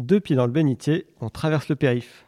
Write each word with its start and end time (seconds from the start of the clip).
Deux 0.00 0.18
pieds 0.18 0.34
dans 0.34 0.46
le 0.46 0.52
bénitier, 0.52 1.06
on 1.20 1.28
traverse 1.28 1.68
le 1.68 1.76
périph. 1.76 2.24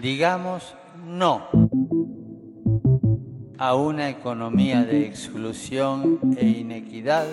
Digamos 0.00 0.74
no 1.06 1.42
a 3.58 3.74
una 3.76 4.08
economía 4.08 4.82
de 4.82 5.04
exclusión 5.04 6.18
e 6.38 6.46
inequidad. 6.46 7.26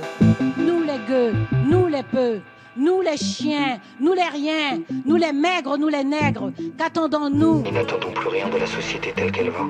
Nous 0.57 0.81
les 0.81 0.99
gueux, 1.07 1.33
nous 1.65 1.87
les 1.87 2.03
peu, 2.03 2.41
nous 2.75 2.99
les 2.99 3.15
chiens, 3.15 3.79
nous 4.01 4.13
les 4.13 4.27
riens, 4.27 4.81
nous 5.05 5.15
les 5.15 5.31
maigres, 5.31 5.77
nous 5.77 5.87
les 5.87 6.03
nègres, 6.03 6.51
qu'attendons-nous 6.77 7.63
Nous 7.63 7.71
n'attendons 7.71 8.11
plus 8.11 8.27
rien 8.27 8.49
de 8.49 8.57
la 8.57 8.67
société 8.67 9.13
telle 9.15 9.31
qu'elle 9.31 9.49
va. 9.49 9.65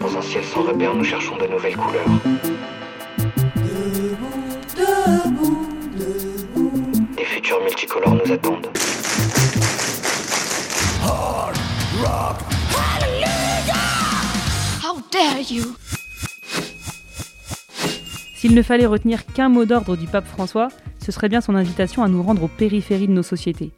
Dans 0.00 0.14
un 0.14 0.20
ciel 0.20 0.44
sans 0.44 0.62
repère, 0.62 0.94
nous 0.94 1.04
cherchons 1.04 1.38
de 1.38 1.46
nouvelles 1.46 1.76
couleurs. 1.76 2.55
Multicolores 7.76 8.14
nous 8.14 8.32
attendent. 8.32 8.68
How 14.82 15.02
dare 15.12 15.40
you 15.50 15.76
S'il 18.36 18.54
ne 18.54 18.62
fallait 18.62 18.86
retenir 18.86 19.26
qu'un 19.26 19.50
mot 19.50 19.66
d'ordre 19.66 19.96
du 19.96 20.06
pape 20.06 20.26
François, 20.26 20.68
ce 21.04 21.12
serait 21.12 21.28
bien 21.28 21.42
son 21.42 21.54
invitation 21.54 22.02
à 22.02 22.08
nous 22.08 22.22
rendre 22.22 22.44
aux 22.44 22.48
périphéries 22.48 23.08
de 23.08 23.12
nos 23.12 23.22
sociétés. 23.22 23.72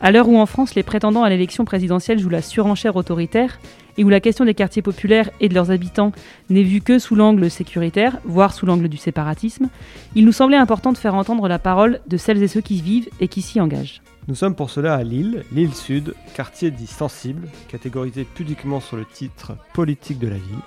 À 0.00 0.10
l'heure 0.10 0.28
où 0.28 0.38
en 0.38 0.46
France 0.46 0.74
les 0.74 0.82
prétendants 0.82 1.22
à 1.22 1.28
l'élection 1.28 1.66
présidentielle 1.66 2.18
jouent 2.18 2.30
la 2.30 2.42
surenchère 2.42 2.96
autoritaire, 2.96 3.58
et 3.96 4.04
où 4.04 4.08
la 4.08 4.20
question 4.20 4.44
des 4.44 4.54
quartiers 4.54 4.82
populaires 4.82 5.30
et 5.40 5.48
de 5.48 5.54
leurs 5.54 5.70
habitants 5.70 6.12
n'est 6.50 6.62
vue 6.62 6.80
que 6.80 6.98
sous 6.98 7.14
l'angle 7.14 7.50
sécuritaire, 7.50 8.18
voire 8.24 8.52
sous 8.52 8.66
l'angle 8.66 8.88
du 8.88 8.96
séparatisme, 8.96 9.68
il 10.14 10.24
nous 10.24 10.32
semblait 10.32 10.56
important 10.56 10.92
de 10.92 10.98
faire 10.98 11.14
entendre 11.14 11.48
la 11.48 11.58
parole 11.58 12.00
de 12.06 12.16
celles 12.16 12.42
et 12.42 12.48
ceux 12.48 12.60
qui 12.60 12.80
vivent 12.80 13.08
et 13.20 13.28
qui 13.28 13.42
s'y 13.42 13.60
engagent. 13.60 14.02
Nous 14.26 14.34
sommes 14.34 14.54
pour 14.54 14.70
cela 14.70 14.94
à 14.94 15.02
Lille, 15.02 15.44
Lille 15.52 15.74
Sud, 15.74 16.14
quartier 16.34 16.70
dit 16.70 16.86
sensible, 16.86 17.46
catégorisé 17.68 18.24
pudiquement 18.24 18.80
sur 18.80 18.96
le 18.96 19.04
titre 19.04 19.52
politique 19.74 20.18
de 20.18 20.28
la 20.28 20.36
ville. 20.36 20.62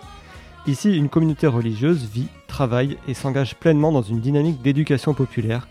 Ici, 0.68 0.96
une 0.96 1.10
communauté 1.10 1.48
religieuse 1.48 2.08
vit, 2.14 2.28
travaille 2.48 2.98
et 3.08 3.14
s'engage 3.14 3.56
pleinement 3.56 3.92
dans 3.92 4.02
une 4.02 4.20
dynamique 4.20 4.62
d'éducation 4.62 5.14
populaire, 5.14 5.68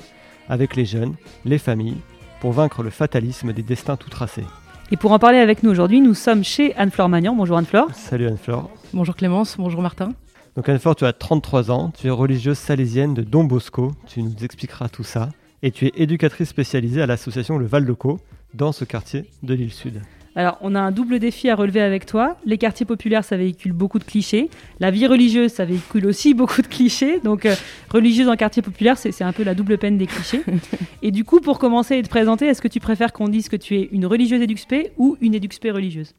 avec 0.49 0.75
les 0.75 0.85
jeunes, 0.85 1.15
les 1.45 1.59
familles, 1.59 1.99
pour 2.41 2.53
vaincre 2.53 2.83
le 2.83 2.91
fatalisme 2.91 3.53
des 3.53 3.63
destins 3.63 3.97
tout 3.97 4.11
tracés. 4.11 4.45
Et 4.93 4.97
pour 4.97 5.11
en 5.11 5.19
parler 5.19 5.39
avec 5.39 5.65
nous 5.65 5.71
aujourd'hui, 5.71 6.01
nous 6.01 6.15
sommes 6.15 6.45
chez 6.45 6.73
Anne-Flore 6.77 7.09
Magnan. 7.09 7.35
Bonjour 7.35 7.57
Anne-Flore. 7.57 7.89
Salut 7.93 8.29
Anne-Flore. 8.29 8.71
Bonjour 8.95 9.17
Clémence, 9.17 9.57
bonjour 9.59 9.83
Martin. 9.83 10.13
Donc 10.55 10.69
Anne-Flore, 10.69 10.95
tu 10.95 11.05
as 11.05 11.13
33 11.13 11.73
ans, 11.73 11.91
tu 11.91 12.07
es 12.07 12.11
religieuse 12.11 12.57
salésienne 12.57 13.13
de 13.13 13.23
Don 13.23 13.43
Bosco, 13.43 13.91
tu 14.07 14.23
nous 14.23 14.33
expliqueras 14.45 14.89
tout 14.89 15.03
ça, 15.03 15.31
et 15.63 15.73
tu 15.73 15.87
es 15.87 15.93
éducatrice 15.97 16.51
spécialisée 16.51 17.03
à 17.03 17.07
l'association 17.07 17.59
Le 17.59 17.67
Val 17.67 17.85
de 17.85 17.93
Caux, 17.93 18.21
dans 18.55 18.71
ce 18.71 18.85
quartier 18.85 19.25
de 19.43 19.55
l'île 19.55 19.73
Sud. 19.73 20.03
Alors, 20.37 20.59
on 20.61 20.75
a 20.75 20.81
un 20.81 20.93
double 20.93 21.19
défi 21.19 21.49
à 21.49 21.55
relever 21.55 21.81
avec 21.81 22.05
toi. 22.05 22.37
Les 22.45 22.59
quartiers 22.59 22.85
populaires, 22.85 23.25
ça 23.25 23.39
véhicule 23.39 23.73
beaucoup 23.73 23.99
de 23.99 24.05
clichés. 24.05 24.51
La 24.81 24.91
vie 24.91 25.07
religieuse, 25.07 25.51
ça 25.51 25.65
véhicule 25.65 26.07
aussi 26.07 26.35
beaucoup 26.35 26.61
de 26.61 26.67
clichés. 26.67 27.21
Donc, 27.21 27.47
euh, 27.47 27.55
religieuse 27.89 28.29
en 28.29 28.37
quartier 28.37 28.61
populaire, 28.61 28.99
c'est 28.99 29.23
un 29.23 29.33
peu 29.33 29.43
la 29.43 29.55
double 29.55 29.79
peine 29.79 29.97
des 29.97 30.07
clichés. 30.07 30.43
et 31.03 31.11
du 31.11 31.25
coup, 31.25 31.41
pour 31.41 31.59
commencer 31.59 31.97
et 31.97 32.03
te 32.03 32.11
présenter, 32.11 32.47
est-ce 32.47 32.61
que 32.61 32.69
tu 32.69 32.81
préfères 32.81 33.15
qu'on 33.15 33.29
dise 33.29 33.49
que 33.49 33.57
tu 33.57 33.77
es 33.77 33.89
une 33.93 34.05
religieuse 34.05 34.43
éduxpé 34.43 34.93
ou 34.99 35.17
une 35.23 35.35
éduxpé 35.35 35.71
religieuse? 35.71 36.15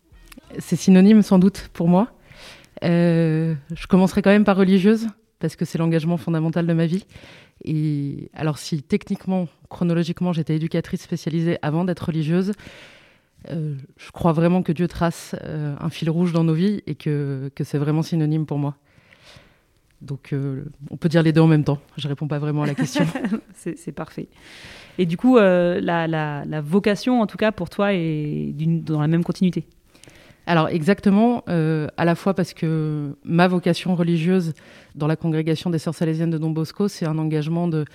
C'est 0.57 0.75
synonyme 0.77 1.21
sans 1.21 1.37
doute 1.37 1.69
pour 1.73 1.87
moi. 1.87 2.07
Euh, 2.83 3.53
je 3.75 3.85
commencerai 3.85 4.23
quand 4.23 4.31
même 4.31 4.45
par 4.45 4.57
religieuse, 4.57 5.07
parce 5.39 5.55
que 5.55 5.63
c'est 5.63 5.77
l'engagement 5.77 6.17
fondamental 6.17 6.65
de 6.65 6.73
ma 6.73 6.87
vie. 6.87 7.05
Et 7.63 8.31
alors 8.33 8.57
si 8.57 8.81
techniquement, 8.81 9.47
chronologiquement, 9.69 10.33
j'étais 10.33 10.55
éducatrice 10.55 11.01
spécialisée 11.01 11.57
avant 11.61 11.85
d'être 11.85 12.07
religieuse, 12.07 12.53
euh, 13.49 13.75
je 13.97 14.11
crois 14.11 14.33
vraiment 14.33 14.61
que 14.63 14.71
Dieu 14.71 14.87
trace 14.87 15.35
euh, 15.43 15.75
un 15.79 15.89
fil 15.89 16.09
rouge 16.09 16.33
dans 16.33 16.43
nos 16.43 16.53
vies 16.53 16.81
et 16.87 16.95
que, 16.95 17.49
que 17.55 17.63
c'est 17.63 17.77
vraiment 17.77 18.01
synonyme 18.01 18.45
pour 18.45 18.57
moi. 18.57 18.75
Donc 20.01 20.31
euh, 20.33 20.65
on 20.91 20.97
peut 20.97 21.09
dire 21.09 21.23
les 21.23 21.31
deux 21.33 21.41
en 21.41 21.47
même 21.47 21.63
temps. 21.63 21.79
Je 21.97 22.07
réponds 22.07 22.27
pas 22.27 22.39
vraiment 22.39 22.63
à 22.63 22.67
la 22.67 22.75
question. 22.75 23.05
C'est 23.55 23.91
parfait. 23.91 24.27
Et 24.99 25.05
du 25.05 25.17
coup, 25.17 25.37
la, 25.37 25.79
la- 26.07 26.43
la 26.45 26.61
vocation, 26.61 27.21
en 27.21 27.27
tout 27.27 27.37
cas, 27.37 27.51
pour 27.51 27.69
toi, 27.69 27.93
est 27.93 28.53
dans 28.57 28.99
la 29.01 29.07
même 29.07 29.23
continuité. 29.23 29.65
Alors 30.45 30.69
exactement, 30.69 31.43
à 31.47 32.05
la 32.05 32.15
fois 32.15 32.33
parce 32.33 32.53
que 32.53 33.15
ma 33.23 33.47
vocation 33.47 33.95
religieuse 33.95 34.53
dans 34.95 35.07
la 35.07 35.15
congrégation 35.15 35.69
des 35.69 35.77
Sœurs 35.77 35.93
Salésiennes 35.95 36.29
de 36.29 36.37
Don 36.37 36.51
Bosco, 36.51 36.87
c'est 36.87 37.05
un 37.05 37.17
engagement 37.17 37.67
de 37.67 37.85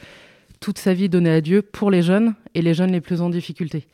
toute 0.60 0.78
sa 0.78 0.92
vie 0.94 1.08
donnée 1.08 1.30
à 1.30 1.40
Dieu 1.40 1.62
pour 1.62 1.90
les 1.90 2.02
jeunes 2.02 2.34
et 2.54 2.62
les 2.62 2.74
jeunes 2.74 2.92
les 2.92 3.00
plus 3.00 3.20
en 3.20 3.30
difficulté. 3.30 3.86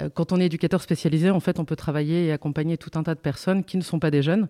Euh, 0.00 0.08
quand 0.12 0.32
on 0.32 0.40
est 0.40 0.46
éducateur 0.46 0.82
spécialisé, 0.82 1.30
en 1.30 1.40
fait, 1.40 1.58
on 1.58 1.64
peut 1.64 1.76
travailler 1.76 2.26
et 2.26 2.32
accompagner 2.32 2.76
tout 2.78 2.90
un 2.94 3.02
tas 3.02 3.14
de 3.14 3.20
personnes 3.20 3.64
qui 3.64 3.76
ne 3.76 3.82
sont 3.82 3.98
pas 3.98 4.10
des 4.10 4.22
jeunes. 4.22 4.48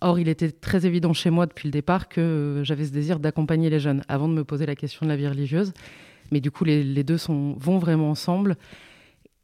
Or, 0.00 0.18
il 0.18 0.28
était 0.28 0.52
très 0.52 0.86
évident 0.86 1.12
chez 1.12 1.30
moi 1.30 1.46
depuis 1.46 1.66
le 1.66 1.72
départ 1.72 2.08
que 2.08 2.20
euh, 2.20 2.64
j'avais 2.64 2.84
ce 2.84 2.92
désir 2.92 3.18
d'accompagner 3.18 3.68
les 3.68 3.80
jeunes 3.80 4.02
avant 4.08 4.28
de 4.28 4.34
me 4.34 4.44
poser 4.44 4.64
la 4.64 4.76
question 4.76 5.06
de 5.06 5.10
la 5.10 5.16
vie 5.16 5.26
religieuse. 5.26 5.72
Mais 6.30 6.40
du 6.40 6.50
coup, 6.50 6.64
les, 6.64 7.02
deux 7.02 7.18
sont, 7.18 7.54
vont 7.54 7.78
vraiment 7.78 8.10
ensemble. 8.10 8.56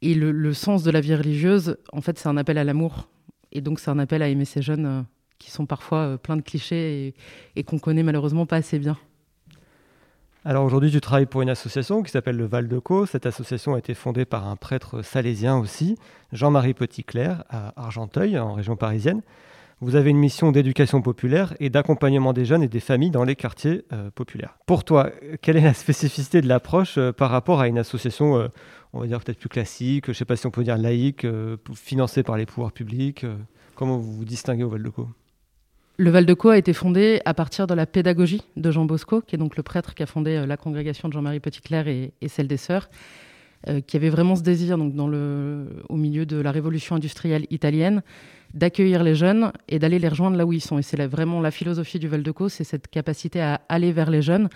Et 0.01 0.13
le, 0.13 0.53
sens 0.53 0.83
de 0.83 0.91
la 0.91 1.01
vie 1.01 1.15
religieuse, 1.15 1.77
en 1.91 1.99
fait, 2.01 2.19
c'est 2.19 2.29
un 2.29 2.37
appel 2.37 2.57
à 2.57 2.63
l'amour. 2.63 3.09
Et 3.51 3.61
donc, 3.61 3.79
c'est 3.79 3.89
un 3.89 3.99
appel 3.99 4.21
à 4.21 4.29
aimer 4.29 4.45
ces 4.45 4.61
jeunes 4.61 4.85
euh, 4.85 5.01
qui 5.39 5.51
sont 5.51 5.65
parfois 5.65 5.99
euh, 5.99 6.17
pleins 6.17 6.37
de 6.37 6.41
clichés 6.41 7.07
et, 7.07 7.13
et 7.55 7.63
qu'on 7.63 7.79
connaît 7.79 8.03
malheureusement 8.03 8.45
pas 8.45 8.57
assez 8.57 8.79
bien. 8.79 8.97
Alors 10.47 10.63
aujourd'hui, 10.63 10.91
tu 10.91 11.01
travailles 11.01 11.25
pour 11.25 11.41
une 11.41 11.49
association 11.49 12.03
qui 12.03 12.11
s'appelle 12.11 12.37
le 12.37 12.45
Val 12.45 12.67
de 12.67 12.77
Caux. 12.77 13.07
Cette 13.07 13.25
association 13.25 13.73
a 13.73 13.79
été 13.79 13.95
fondée 13.95 14.25
par 14.25 14.47
un 14.47 14.55
prêtre 14.55 15.01
salésien 15.01 15.57
aussi, 15.57 15.97
Jean-Marie 16.33 16.75
Petitclerc, 16.75 17.43
à 17.49 17.73
Argenteuil, 17.81 18.37
en 18.37 18.53
région 18.53 18.75
parisienne. 18.75 19.23
Vous 19.81 19.95
avez 19.95 20.11
une 20.11 20.19
mission 20.19 20.51
d'éducation 20.51 21.01
populaire 21.01 21.55
et 21.59 21.71
d'accompagnement 21.71 22.31
des 22.31 22.45
jeunes 22.45 22.61
et 22.61 22.67
des 22.67 22.79
familles 22.79 23.09
dans 23.09 23.23
les 23.23 23.35
quartiers 23.35 23.85
euh, 23.91 24.11
populaires. 24.11 24.59
Pour 24.67 24.83
toi, 24.83 25.09
quelle 25.41 25.57
est 25.57 25.61
la 25.61 25.73
spécificité 25.83 26.41
de 26.41 26.47
l'approche 26.47 26.99
euh, 26.99 27.11
par 27.11 27.31
rapport 27.31 27.59
à 27.59 27.67
une 27.67 27.79
association, 27.79 28.37
euh, 28.37 28.47
on 28.93 28.99
va 28.99 29.07
dire 29.07 29.19
peut-être 29.21 29.39
plus 29.39 29.49
classique, 29.49 30.05
je 30.05 30.11
ne 30.11 30.15
sais 30.15 30.25
pas 30.25 30.35
si 30.35 30.45
on 30.45 30.51
peut 30.51 30.63
dire 30.63 30.77
laïque, 30.77 31.25
financée 31.73 32.21
par 32.21 32.37
les 32.37 32.45
pouvoirs 32.45 32.71
publics 32.71 33.25
Comment 33.73 33.97
vous 33.97 34.13
vous 34.13 34.25
distinguez 34.25 34.63
au 34.63 34.69
Val 34.69 34.83
de 34.83 34.89
Caux? 34.89 35.09
Le 35.97 36.09
Val 36.09 36.25
de 36.25 36.33
Caux 36.33 36.49
a 36.49 36.57
été 36.57 36.73
fondé 36.73 37.21
à 37.23 37.33
partir 37.33 37.67
de 37.67 37.73
la 37.73 37.85
pédagogie 37.85 38.41
de 38.57 38.69
Jean 38.69 38.83
Bosco, 38.83 39.21
qui 39.21 39.35
est 39.35 39.37
donc 39.37 39.55
le 39.55 39.63
prêtre 39.63 39.95
qui 39.95 40.03
a 40.03 40.05
fondé 40.05 40.35
euh, 40.35 40.45
la 40.45 40.57
congrégation 40.57 41.07
de 41.07 41.13
Jean-Marie 41.13 41.39
Petitclerc 41.39 41.87
et, 41.87 42.11
et 42.19 42.27
celle 42.27 42.49
des 42.49 42.57
Sœurs, 42.57 42.89
euh, 43.69 43.79
qui 43.79 43.95
avait 43.95 44.09
vraiment 44.09 44.35
ce 44.35 44.41
désir, 44.41 44.77
donc 44.77 44.93
au 45.87 45.95
milieu 45.95 46.25
de 46.25 46.35
la 46.35 46.51
révolution 46.51 46.97
industrielle 46.97 47.45
italienne, 47.49 48.03
d'accueillir 48.53 49.03
les 49.03 49.15
jeunes 49.15 49.53
et 49.69 49.79
d'aller 49.79 49.97
les 49.97 50.09
rejoindre 50.09 50.35
là 50.35 50.45
où 50.45 50.51
ils 50.51 50.61
sont. 50.61 50.77
Et 50.77 50.81
c'est 50.81 51.01
vraiment 51.05 51.39
la 51.39 51.51
philosophie 51.51 51.97
du 51.97 52.09
Val 52.09 52.23
de 52.23 52.31
Caux, 52.31 52.49
c'est 52.49 52.65
cette 52.65 52.89
capacité 52.89 53.39
à 53.39 53.61
aller 53.69 53.93
vers 53.93 54.09
les 54.09 54.21
jeunes, 54.21 54.49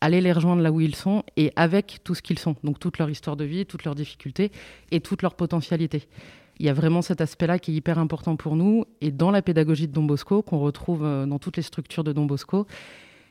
aller 0.00 0.20
les 0.20 0.32
rejoindre 0.32 0.60
là 0.60 0.72
où 0.72 0.80
ils 0.80 0.96
sont 0.96 1.22
et 1.36 1.52
avec 1.54 2.00
tout 2.02 2.16
ce 2.16 2.22
qu'ils 2.22 2.40
sont, 2.40 2.56
donc 2.64 2.80
toute 2.80 2.98
leur 2.98 3.10
histoire 3.10 3.36
de 3.36 3.44
vie, 3.44 3.64
toutes 3.64 3.84
leurs 3.84 3.94
difficultés 3.94 4.50
et 4.90 5.00
toute 5.00 5.22
leur 5.22 5.34
potentialité. 5.34 6.08
Il 6.60 6.66
y 6.66 6.68
a 6.68 6.74
vraiment 6.74 7.00
cet 7.00 7.22
aspect-là 7.22 7.58
qui 7.58 7.70
est 7.70 7.74
hyper 7.74 7.98
important 7.98 8.36
pour 8.36 8.54
nous. 8.54 8.84
Et 9.00 9.10
dans 9.10 9.30
la 9.30 9.40
pédagogie 9.40 9.88
de 9.88 9.94
Don 9.94 10.02
Bosco, 10.02 10.42
qu'on 10.42 10.58
retrouve 10.58 11.02
euh, 11.02 11.24
dans 11.24 11.38
toutes 11.38 11.56
les 11.56 11.62
structures 11.62 12.04
de 12.04 12.12
Don 12.12 12.26
Bosco, 12.26 12.66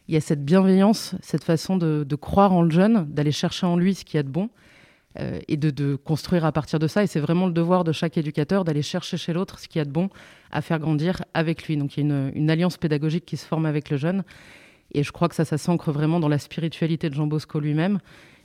il 0.07 0.15
y 0.15 0.17
a 0.17 0.21
cette 0.21 0.43
bienveillance, 0.43 1.13
cette 1.21 1.43
façon 1.43 1.77
de, 1.77 2.15
croire 2.15 2.53
en 2.53 2.63
le 2.63 2.71
jeune, 2.71 3.05
d'aller 3.07 3.31
chercher 3.31 3.67
en 3.67 3.77
lui 3.77 3.93
ce 3.93 4.03
qu'il 4.03 4.17
y 4.17 4.19
a 4.19 4.23
de 4.23 4.29
bon 4.29 4.49
euh, 5.19 5.39
et 5.47 5.57
de, 5.57 5.95
construire 5.95 6.43
à 6.43 6.51
partir 6.51 6.79
de 6.79 6.87
ça. 6.87 7.03
Et 7.03 7.07
c'est 7.07 7.19
vraiment 7.19 7.45
le 7.45 7.53
devoir 7.53 7.83
de 7.83 7.91
chaque 7.91 8.17
éducateur 8.17 8.63
d'aller 8.63 8.81
chercher 8.81 9.15
chez 9.15 9.31
l'autre 9.31 9.59
ce 9.59 9.67
qu'il 9.67 9.77
y 9.77 9.81
a 9.83 9.85
de 9.85 9.91
bon 9.91 10.09
à 10.49 10.63
faire 10.63 10.79
grandir 10.79 11.23
avec 11.35 11.67
lui. 11.67 11.77
Donc 11.77 11.97
il 11.97 11.99
y 11.99 12.11
a 12.11 12.15
une, 12.15 12.31
une 12.33 12.49
alliance 12.49 12.77
pédagogique 12.77 13.27
qui 13.27 13.37
se 13.37 13.45
forme 13.45 13.67
avec 13.67 13.91
le 13.91 13.97
jeune. 13.97 14.23
Et 14.95 15.03
je 15.03 15.11
crois 15.11 15.29
que 15.29 15.35
ça, 15.35 15.45
ça 15.45 15.59
s'ancre 15.59 15.91
vraiment 15.91 16.19
dans 16.19 16.29
la 16.29 16.39
spiritualité 16.39 17.11
de 17.11 17.13
Jean 17.13 17.27
Bosco 17.27 17.59
lui-même, 17.59 17.99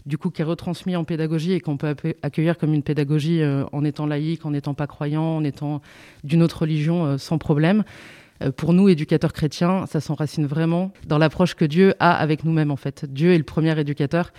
du 0.06 0.18
coup 0.18 0.30
qui 0.30 0.42
est 0.42 0.44
retransmis 0.44 0.96
en 0.96 1.04
pédagogie 1.04 1.52
et 1.52 1.60
qu'on 1.60 1.76
peut 1.76 1.94
accueillir 2.22 2.58
comme 2.58 2.74
une 2.74 2.82
pédagogie 2.82 3.42
euh, 3.42 3.64
en 3.72 3.84
étant 3.84 4.06
laïque, 4.06 4.44
en 4.44 4.50
n'étant 4.50 4.74
pas 4.74 4.86
croyant, 4.86 5.36
en 5.36 5.44
étant 5.44 5.80
d'une 6.24 6.42
autre 6.42 6.62
religion 6.62 7.06
euh, 7.06 7.18
sans 7.18 7.38
problème. 7.38 7.84
Euh, 8.42 8.50
pour 8.50 8.72
nous, 8.72 8.88
éducateurs 8.88 9.32
chrétiens, 9.32 9.86
ça 9.86 10.00
s'enracine 10.00 10.46
vraiment 10.46 10.92
dans 11.06 11.18
l'approche 11.18 11.54
que 11.54 11.64
Dieu 11.64 11.94
a 12.00 12.14
avec 12.14 12.44
nous-mêmes, 12.44 12.70
en 12.70 12.76
fait. 12.76 13.04
Dieu 13.10 13.32
est 13.32 13.38
le 13.38 13.44
premier 13.44 13.78
éducateur, 13.78 14.32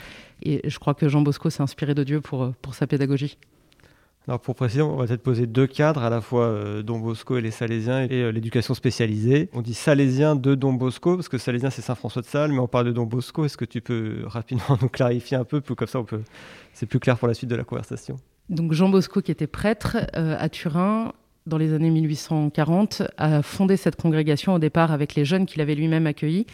et 0.44 0.62
je 0.69 0.80
crois 0.80 0.94
que 0.94 1.07
Jean 1.07 1.22
Bosco 1.22 1.50
s'est 1.50 1.63
inspiré 1.63 1.95
de 1.95 2.04
Dieu 2.04 2.22
pour, 2.22 2.51
pour 2.62 2.75
sa 2.75 2.88
pédagogie. 2.88 3.38
Alors 4.27 4.39
pour 4.39 4.56
préciser, 4.56 4.81
on 4.81 4.95
va 4.95 5.06
peut-être 5.06 5.22
poser 5.22 5.45
deux 5.45 5.68
cadres, 5.68 6.01
à 6.04 6.10
la 6.10 6.19
fois 6.19 6.45
euh, 6.45 6.81
Don 6.81 6.98
Bosco 6.98 7.38
et 7.38 7.42
les 7.42 7.51
Salésiens 7.51 8.06
et 8.10 8.24
euh, 8.24 8.31
l'éducation 8.31 8.74
spécialisée. 8.74 9.50
On 9.54 9.62
dit 9.62 9.75
Salésien 9.75 10.36
de 10.36 10.56
Don 10.56 10.74
Bosco, 10.74 11.16
parce 11.16 11.30
que 11.30 11.38
Salésien 11.38 11.69
c'est 11.69 11.83
Saint-François 11.83 12.24
de 12.24 12.27
Sales, 12.27 12.51
mais 12.51 12.57
on 12.57 12.68
parle 12.68 12.88
de 12.88 12.92
Don 12.92 13.04
Bosco. 13.06 13.45
Est-ce 13.45 13.56
que 13.57 13.66
tu 13.66 13.81
peux 13.81 14.24
rapidement 14.25 14.77
nous 14.81 14.89
clarifier 14.89 15.38
un 15.38 15.44
peu, 15.44 15.62
pour- 15.62 15.75
comme 15.75 15.88
ça 15.88 16.01
peut... 16.01 16.22
c'est 16.74 16.88
plus 16.88 17.00
clair 17.00 17.19
pour 17.19 17.27
la 17.27 17.36
suite 17.36 17.51
de 17.51 17.56
la 17.56 17.63
conversation 17.63 18.16
Donc 18.50 18.74
Jean 18.74 18.89
Bosco, 18.89 19.22
qui 19.22 19.31
était 19.31 19.45
prêtre 19.45 19.98
euh, 20.16 20.36
à 20.39 20.50
Turin 20.50 21.13
dans 21.45 21.60
les 21.60 21.74
années 21.74 21.92
1840, 21.92 23.04
a 23.18 23.44
fondé 23.44 23.77
cette 23.77 23.95
congrégation 23.95 24.56
au 24.56 24.60
départ 24.60 24.92
avec 24.92 25.13
les 25.13 25.25
jeunes 25.25 25.45
qu'il 25.45 25.62
avait 25.62 25.75
lui-même 25.75 26.07
accueillis 26.07 26.48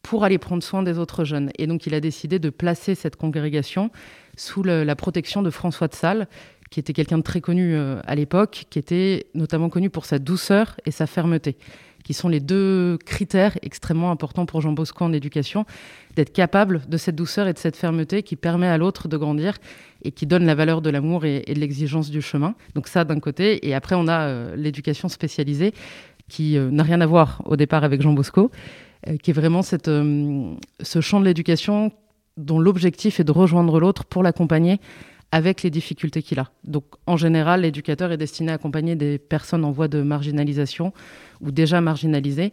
pour 0.00 0.24
aller 0.24 0.38
prendre 0.38 0.62
soin 0.62 0.82
des 0.82 0.98
autres 0.98 1.24
jeunes. 1.24 1.50
Et 1.58 1.66
donc 1.66 1.86
il 1.86 1.92
a 1.94 2.00
décidé 2.00 2.38
de 2.38 2.48
placer 2.48 2.94
cette 2.94 3.16
congrégation 3.16 3.90
sous 4.38 4.62
la 4.62 4.96
protection 4.96 5.42
de 5.42 5.50
François 5.50 5.88
de 5.88 5.94
Sales, 5.94 6.26
qui 6.70 6.78
était 6.78 6.92
quelqu'un 6.92 7.18
de 7.18 7.22
très 7.22 7.40
connu 7.40 7.74
euh, 7.74 8.00
à 8.06 8.14
l'époque, 8.14 8.66
qui 8.70 8.78
était 8.78 9.26
notamment 9.34 9.68
connu 9.68 9.90
pour 9.90 10.04
sa 10.04 10.20
douceur 10.20 10.76
et 10.86 10.92
sa 10.92 11.08
fermeté, 11.08 11.56
qui 12.04 12.14
sont 12.14 12.28
les 12.28 12.38
deux 12.38 12.96
critères 13.04 13.58
extrêmement 13.62 14.12
importants 14.12 14.46
pour 14.46 14.60
Jean 14.60 14.72
Bosco 14.72 15.04
en 15.04 15.12
éducation, 15.12 15.66
d'être 16.14 16.32
capable 16.32 16.82
de 16.88 16.96
cette 16.96 17.16
douceur 17.16 17.48
et 17.48 17.52
de 17.52 17.58
cette 17.58 17.76
fermeté 17.76 18.22
qui 18.22 18.36
permet 18.36 18.68
à 18.68 18.78
l'autre 18.78 19.08
de 19.08 19.16
grandir 19.16 19.58
et 20.02 20.12
qui 20.12 20.26
donne 20.26 20.46
la 20.46 20.54
valeur 20.54 20.80
de 20.80 20.90
l'amour 20.90 21.24
et, 21.24 21.42
de 21.42 21.60
l'exigence 21.60 22.08
du 22.08 22.22
chemin. 22.22 22.54
Donc 22.76 22.86
ça 22.86 23.04
d'un 23.04 23.18
côté, 23.18 23.66
et 23.68 23.74
après 23.74 23.96
on 23.96 24.06
a 24.06 24.20
euh, 24.28 24.54
l'éducation 24.56 25.08
spécialisée 25.08 25.74
qui 26.28 26.56
euh, 26.56 26.70
n'a 26.70 26.84
rien 26.84 27.00
à 27.00 27.06
voir 27.06 27.42
au 27.46 27.56
départ 27.56 27.82
avec 27.82 28.00
Jean 28.00 28.12
Bosco, 28.12 28.50
qui 29.22 29.30
est 29.30 29.34
vraiment 29.34 29.62
ce 29.62 31.00
champ 31.00 31.20
de 31.20 31.24
l'éducation 31.24 31.90
dont 32.36 32.58
l'objectif 32.58 33.18
est 33.18 33.24
de 33.24 33.32
rejoindre 33.32 33.80
l'autre 33.80 34.04
pour 34.04 34.22
l'accompagner 34.22 34.78
avec 35.32 35.62
les 35.62 35.70
difficultés 35.70 36.22
qu'il 36.22 36.38
a. 36.38 36.50
Donc 36.64 36.84
en 37.06 37.16
général, 37.16 37.62
l'éducateur 37.62 38.10
est 38.12 38.16
destiné 38.16 38.50
à 38.50 38.54
accompagner 38.54 38.96
des 38.96 39.18
personnes 39.18 39.64
en 39.64 39.70
voie 39.70 39.88
de 39.88 40.02
marginalisation 40.02 40.92
ou 41.40 41.50
déjà 41.52 41.80
marginalisées. 41.80 42.52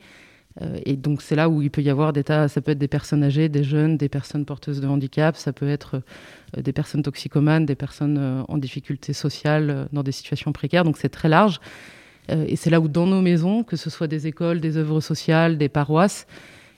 Euh, 0.61 0.79
et 0.85 0.95
donc 0.95 1.21
c'est 1.21 1.35
là 1.35 1.49
où 1.49 1.61
il 1.61 1.69
peut 1.69 1.81
y 1.81 1.89
avoir 1.89 2.13
des 2.13 2.23
tas, 2.23 2.47
ça 2.47 2.61
peut 2.61 2.71
être 2.71 2.79
des 2.79 2.87
personnes 2.87 3.23
âgées, 3.23 3.49
des 3.49 3.63
jeunes, 3.63 3.97
des 3.97 4.09
personnes 4.09 4.45
porteuses 4.45 4.81
de 4.81 4.87
handicap, 4.87 5.35
ça 5.35 5.53
peut 5.53 5.69
être 5.69 6.01
euh, 6.57 6.61
des 6.61 6.73
personnes 6.73 7.03
toxicomanes, 7.03 7.65
des 7.65 7.75
personnes 7.75 8.17
euh, 8.17 8.43
en 8.47 8.57
difficulté 8.57 9.13
sociale, 9.13 9.87
dans 9.91 10.03
des 10.03 10.11
situations 10.11 10.51
précaires. 10.51 10.83
Donc 10.83 10.97
c'est 10.97 11.09
très 11.09 11.29
large. 11.29 11.59
et 12.29 12.55
c'est 12.57 12.69
là 12.69 12.79
où 12.81 12.87
dans 12.87 13.07
nos 13.07 13.21
maisons, 13.21 13.63
que 13.63 13.77
ce 13.77 13.89
soit 13.89 14.07
des 14.07 14.27
écoles, 14.27 14.59
des 14.59 14.77
œuvres 14.77 14.99
sociales, 14.99 15.57
des 15.57 15.69
paroisses, 15.69 16.27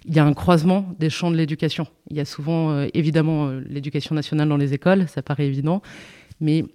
il 0.05 0.15
y 0.15 0.19
a 0.19 0.25
un 0.25 0.33
croisement 0.33 0.93
des 0.99 1.09
champs 1.09 1.31
de 1.31 1.35
l'éducation. 1.35 1.87
Il 2.09 2.17
y 2.17 2.19
a 2.19 2.25
souvent, 2.25 2.71
euh, 2.71 2.87
évidemment, 2.93 3.47
euh, 3.47 3.61
l'éducation 3.67 4.15
nationale 4.15 4.49
dans 4.49 4.57
les 4.57 4.73
écoles, 4.73 5.07
ça 5.07 5.21
paraît 5.21 5.47
évident, 5.47 5.81
mais 6.39 6.65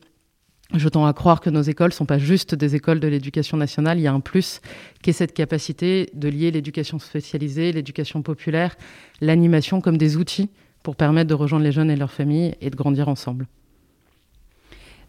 je 0.74 0.88
tends 0.88 1.06
à 1.06 1.12
croire 1.12 1.40
que 1.40 1.50
nos 1.50 1.62
écoles 1.62 1.88
ne 1.88 1.94
sont 1.94 2.06
pas 2.06 2.18
juste 2.18 2.54
des 2.54 2.74
écoles 2.74 3.00
de 3.00 3.08
l'éducation 3.08 3.56
nationale, 3.56 3.98
il 3.98 4.02
y 4.02 4.06
a 4.06 4.12
un 4.12 4.20
plus 4.20 4.60
qui 5.02 5.10
est 5.10 5.14
cette 5.14 5.34
capacité 5.34 6.10
de 6.14 6.28
lier 6.28 6.50
l'éducation 6.50 6.98
spécialisée, 6.98 7.72
l'éducation 7.72 8.22
populaire, 8.22 8.76
l'animation 9.20 9.80
comme 9.80 9.98
des 9.98 10.16
outils 10.16 10.50
pour 10.82 10.96
permettre 10.96 11.28
de 11.28 11.34
rejoindre 11.34 11.64
les 11.64 11.72
jeunes 11.72 11.90
et 11.90 11.96
leurs 11.96 12.12
familles 12.12 12.54
et 12.60 12.70
de 12.70 12.76
grandir 12.76 13.08
ensemble. 13.08 13.46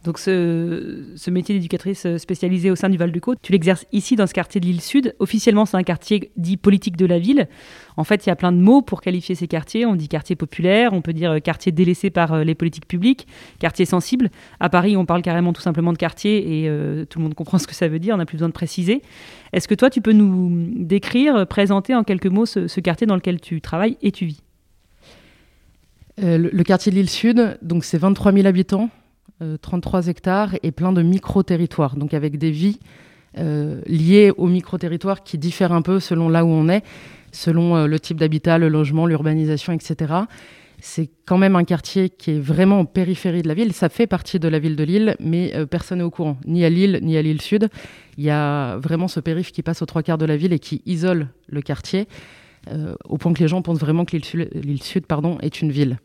Donc 0.06 0.20
ce, 0.20 1.30
métier 1.32 1.56
d'éducatrice 1.56 2.06
spécialisée 2.18 2.70
au 2.70 2.76
sein 2.76 2.90
du 2.90 2.98
Val-de-Côte, 2.98 3.40
tu 3.42 3.52
l'exerces 3.52 3.88
ici 3.92 4.16
dans 4.16 4.28
ce 4.28 4.36
quartier 4.36 4.62
de 4.62 4.68
l'île 4.68 4.82
Sud. 4.82 5.16
Officiellement, 5.18 5.66
c'est 5.66 5.78
un 5.78 5.84
quartier 5.84 6.32
dit 6.38 6.58
politique 6.58 6.96
de 6.96 7.08
la 7.08 7.18
ville. 7.18 7.48
En 7.98 8.04
fait, 8.04 8.24
il 8.24 8.30
y 8.30 8.32
a 8.32 8.36
plein 8.36 8.52
de 8.52 8.60
mots 8.60 8.84
pour 8.84 9.02
qualifier 9.02 9.34
ces 9.34 9.48
quartiers. 9.48 9.84
On 9.88 9.96
dit 9.96 10.08
quartier 10.08 10.36
populaire, 10.36 10.94
on 10.94 11.02
peut 11.02 11.12
dire 11.12 11.32
euh, 11.32 11.40
quartier 11.40 11.72
délaissé 11.72 12.12
par 12.12 12.34
euh, 12.34 12.44
les 12.44 12.54
politiques 12.54 12.88
publiques, 12.88 13.26
quartier 13.58 13.86
sensible. 13.86 14.30
À 14.60 14.70
Paris, 14.70 14.96
on 14.96 15.08
parle 15.08 15.24
carrément 15.24 15.54
tout 15.54 15.62
simplement 15.64 15.92
de 15.92 15.98
quartier 15.98 16.62
et 16.62 16.70
euh, 16.70 17.06
tout 17.06 17.18
le 17.18 17.24
monde 17.24 17.34
comprend 17.34 17.58
ce 17.58 17.66
que 17.66 17.74
ça 17.74 17.88
veut 17.88 18.00
dire. 18.00 18.14
On 18.14 18.20
n'a 18.20 18.28
plus 18.28 18.38
besoin 18.38 18.50
de 18.50 18.54
préciser. 18.54 19.02
Est-ce 19.54 19.68
que 19.68 19.76
toi, 19.76 19.90
tu 19.90 20.02
peux 20.02 20.14
nous 20.14 20.70
décrire, 20.76 21.48
présenter 21.48 21.96
en 21.96 22.04
quelques 22.04 22.28
mots 22.28 22.46
ce, 22.46 22.80
quartier 22.80 23.08
dans 23.08 23.16
lequel 23.16 23.42
tu 23.42 23.60
travailles 23.60 23.98
et 24.04 24.12
tu 24.12 24.26
vis? 24.28 24.42
Le, 26.18 26.64
quartier 26.64 26.92
de 26.92 26.98
l'île 26.98 27.10
Sud, 27.10 27.58
donc 27.62 27.84
c'est 27.84 27.98
23 27.98 28.32
000 28.32 28.48
habitants, 28.48 28.90
33 29.62 30.08
euh, 30.08 30.12
hectares 30.12 30.56
et 30.64 30.72
plein 30.72 30.94
de 30.94 31.02
micro-territoires, 31.02 31.96
donc 31.96 32.14
avec 32.14 32.38
des 32.38 32.52
vies 32.52 32.80
euh, 33.38 33.82
liées 33.86 34.32
aux 34.38 34.48
micro-territoires 34.48 35.24
qui 35.24 35.38
diffèrent 35.38 35.74
un 35.74 35.82
peu 35.82 36.00
selon 36.00 36.30
là 36.30 36.46
où 36.46 36.50
on 36.50 36.70
est, 36.70 36.84
selon 37.32 37.76
euh, 37.76 37.88
le 37.88 38.00
type 38.00 38.18
d'habitat, 38.18 38.58
le 38.58 38.70
logement, 38.70 39.06
l'urbanisation, 39.06 39.74
etc. 39.74 40.14
C'est 40.80 41.10
quand 41.26 41.38
même 41.38 41.56
un 41.56 41.64
quartier 41.64 42.10
qui 42.10 42.32
est 42.32 42.40
vraiment 42.40 42.80
en 42.80 42.86
périphérie 42.86 43.42
de 43.42 43.48
la 43.48 43.54
ville. 43.54 43.74
Ça 43.74 43.90
fait 43.90 44.08
partie 44.08 44.40
de 44.40 44.48
la 44.48 44.60
ville 44.60 44.76
de 44.76 44.84
Lille, 44.84 45.16
mais 45.20 45.54
personne 45.68 46.00
n'est 46.00 46.04
au 46.04 46.12
courant, 46.12 46.38
ni 46.46 46.64
à 46.64 46.70
Lille, 46.70 47.00
ni 47.02 47.18
à 47.18 47.22
Lille 47.22 47.42
Sud. 47.42 47.70
Il 48.18 48.24
y 48.24 48.30
a 48.30 48.78
vraiment 48.78 49.08
ce 49.08 49.20
périph' 49.20 49.52
qui 49.52 49.64
passe 49.64 49.82
aux 49.82 49.86
trois 49.86 50.04
quarts 50.04 50.18
de 50.18 50.26
la 50.26 50.38
ville 50.38 50.54
et 50.54 50.60
qui 50.60 50.82
isole 50.86 51.30
le 51.48 51.62
quartier, 51.62 52.08
au 53.06 53.18
point 53.18 53.34
que 53.34 53.40
les 53.40 53.48
gens 53.48 53.62
pensent 53.62 53.80
vraiment 53.80 54.04
que 54.06 54.18
l'île 54.18 54.84
Sud, 54.84 55.08
pardon, 55.08 55.38
est 55.42 55.62
une 55.62 55.72
ville 55.72 55.98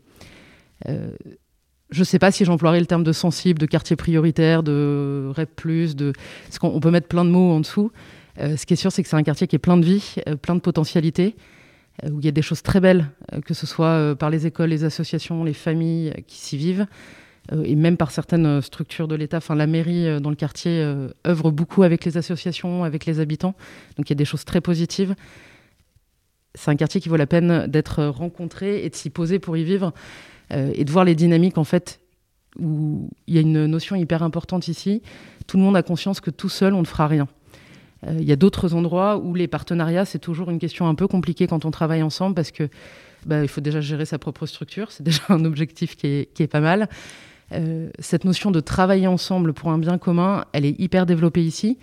je 1.91 1.99
ne 1.99 2.05
sais 2.05 2.19
pas 2.19 2.31
si 2.31 2.45
j'emploierais 2.45 2.79
le 2.79 2.85
terme 2.85 3.03
de 3.03 3.11
sensible, 3.11 3.59
de 3.59 3.65
quartier 3.65 3.95
prioritaire, 3.95 4.63
de 4.63 5.29
REP+, 5.35 5.95
de... 5.95 6.13
parce 6.45 6.57
qu'on 6.57 6.79
peut 6.79 6.91
mettre 6.91 7.07
plein 7.07 7.25
de 7.25 7.29
mots 7.29 7.51
en 7.51 7.59
dessous. 7.59 7.91
Euh, 8.39 8.55
ce 8.55 8.65
qui 8.65 8.73
est 8.73 8.77
sûr, 8.77 8.91
c'est 8.91 9.03
que 9.03 9.09
c'est 9.09 9.17
un 9.17 9.23
quartier 9.23 9.45
qui 9.45 9.57
est 9.57 9.59
plein 9.59 9.77
de 9.77 9.85
vie, 9.85 10.15
euh, 10.27 10.37
plein 10.37 10.55
de 10.55 10.61
potentialités, 10.61 11.35
euh, 12.03 12.09
où 12.09 12.19
il 12.19 12.25
y 12.25 12.29
a 12.29 12.31
des 12.31 12.41
choses 12.41 12.63
très 12.63 12.79
belles, 12.79 13.09
que 13.45 13.53
ce 13.53 13.67
soit 13.67 14.15
par 14.17 14.29
les 14.29 14.47
écoles, 14.47 14.69
les 14.69 14.85
associations, 14.85 15.43
les 15.43 15.53
familles 15.53 16.13
qui 16.27 16.37
s'y 16.37 16.57
vivent, 16.57 16.87
et 17.63 17.75
même 17.75 17.97
par 17.97 18.11
certaines 18.11 18.61
structures 18.61 19.07
de 19.07 19.15
l'État. 19.15 19.37
Enfin, 19.37 19.55
la 19.55 19.67
mairie 19.67 20.21
dans 20.21 20.29
le 20.29 20.35
quartier 20.35 20.81
œuvre 21.27 21.51
beaucoup 21.51 21.83
avec 21.83 22.05
les 22.05 22.15
associations, 22.15 22.83
avec 22.83 23.05
les 23.05 23.19
habitants, 23.19 23.55
donc 23.97 24.09
il 24.09 24.11
y 24.11 24.13
a 24.13 24.15
des 24.15 24.25
choses 24.25 24.45
très 24.45 24.61
positives. 24.61 25.15
C'est 26.53 26.69
un 26.69 26.75
quartier 26.75 27.01
qui 27.01 27.09
vaut 27.09 27.17
la 27.17 27.27
peine 27.27 27.65
d'être 27.67 28.05
rencontré 28.05 28.85
et 28.85 28.89
de 28.89 28.95
s'y 28.95 29.09
poser 29.09 29.39
pour 29.39 29.57
y 29.57 29.63
vivre. 29.63 29.91
Euh, 30.51 30.71
et 30.73 30.85
de 30.85 30.91
voir 30.91 31.05
les 31.05 31.15
dynamiques 31.15 31.57
en 31.57 31.63
fait 31.63 31.99
où 32.59 33.09
il 33.27 33.35
y 33.35 33.37
a 33.37 33.41
une 33.41 33.65
notion 33.65 33.95
hyper 33.95 34.23
importante 34.23 34.67
ici. 34.67 35.01
Tout 35.47 35.57
le 35.57 35.63
monde 35.63 35.77
a 35.77 35.83
conscience 35.83 36.19
que 36.19 36.29
tout 36.29 36.49
seul, 36.49 36.73
on 36.73 36.81
ne 36.81 36.85
fera 36.85 37.07
rien. 37.07 37.27
Euh, 38.07 38.17
il 38.19 38.25
y 38.25 38.31
a 38.31 38.35
d'autres 38.35 38.73
endroits 38.73 39.17
où 39.17 39.33
les 39.33 39.47
partenariats, 39.47 40.05
c'est 40.05 40.19
toujours 40.19 40.49
une 40.49 40.59
question 40.59 40.87
un 40.87 40.95
peu 40.95 41.07
compliquée 41.07 41.47
quand 41.47 41.63
on 41.63 41.71
travaille 41.71 42.03
ensemble 42.03 42.35
parce 42.35 42.51
que 42.51 42.67
bah, 43.25 43.41
il 43.43 43.47
faut 43.47 43.61
déjà 43.61 43.79
gérer 43.79 44.05
sa 44.05 44.19
propre 44.19 44.45
structure. 44.45 44.91
C'est 44.91 45.03
déjà 45.03 45.21
un 45.29 45.45
objectif 45.45 45.95
qui 45.95 46.07
est, 46.07 46.47
pas 46.51 46.59
mal. 46.59 46.89
Euh, 47.53 47.89
cette 47.99 48.25
notion 48.25 48.51
de 48.51 48.59
travailler 48.59 49.07
ensemble 49.07 49.53
pour 49.53 49.69
un 49.71 49.77
bien 49.77 49.97
commun, 49.97 50.45
elle 50.51 50.65
est 50.65 50.77
hyper 50.79 51.05
développée 51.05 51.43
ici. 51.43 51.77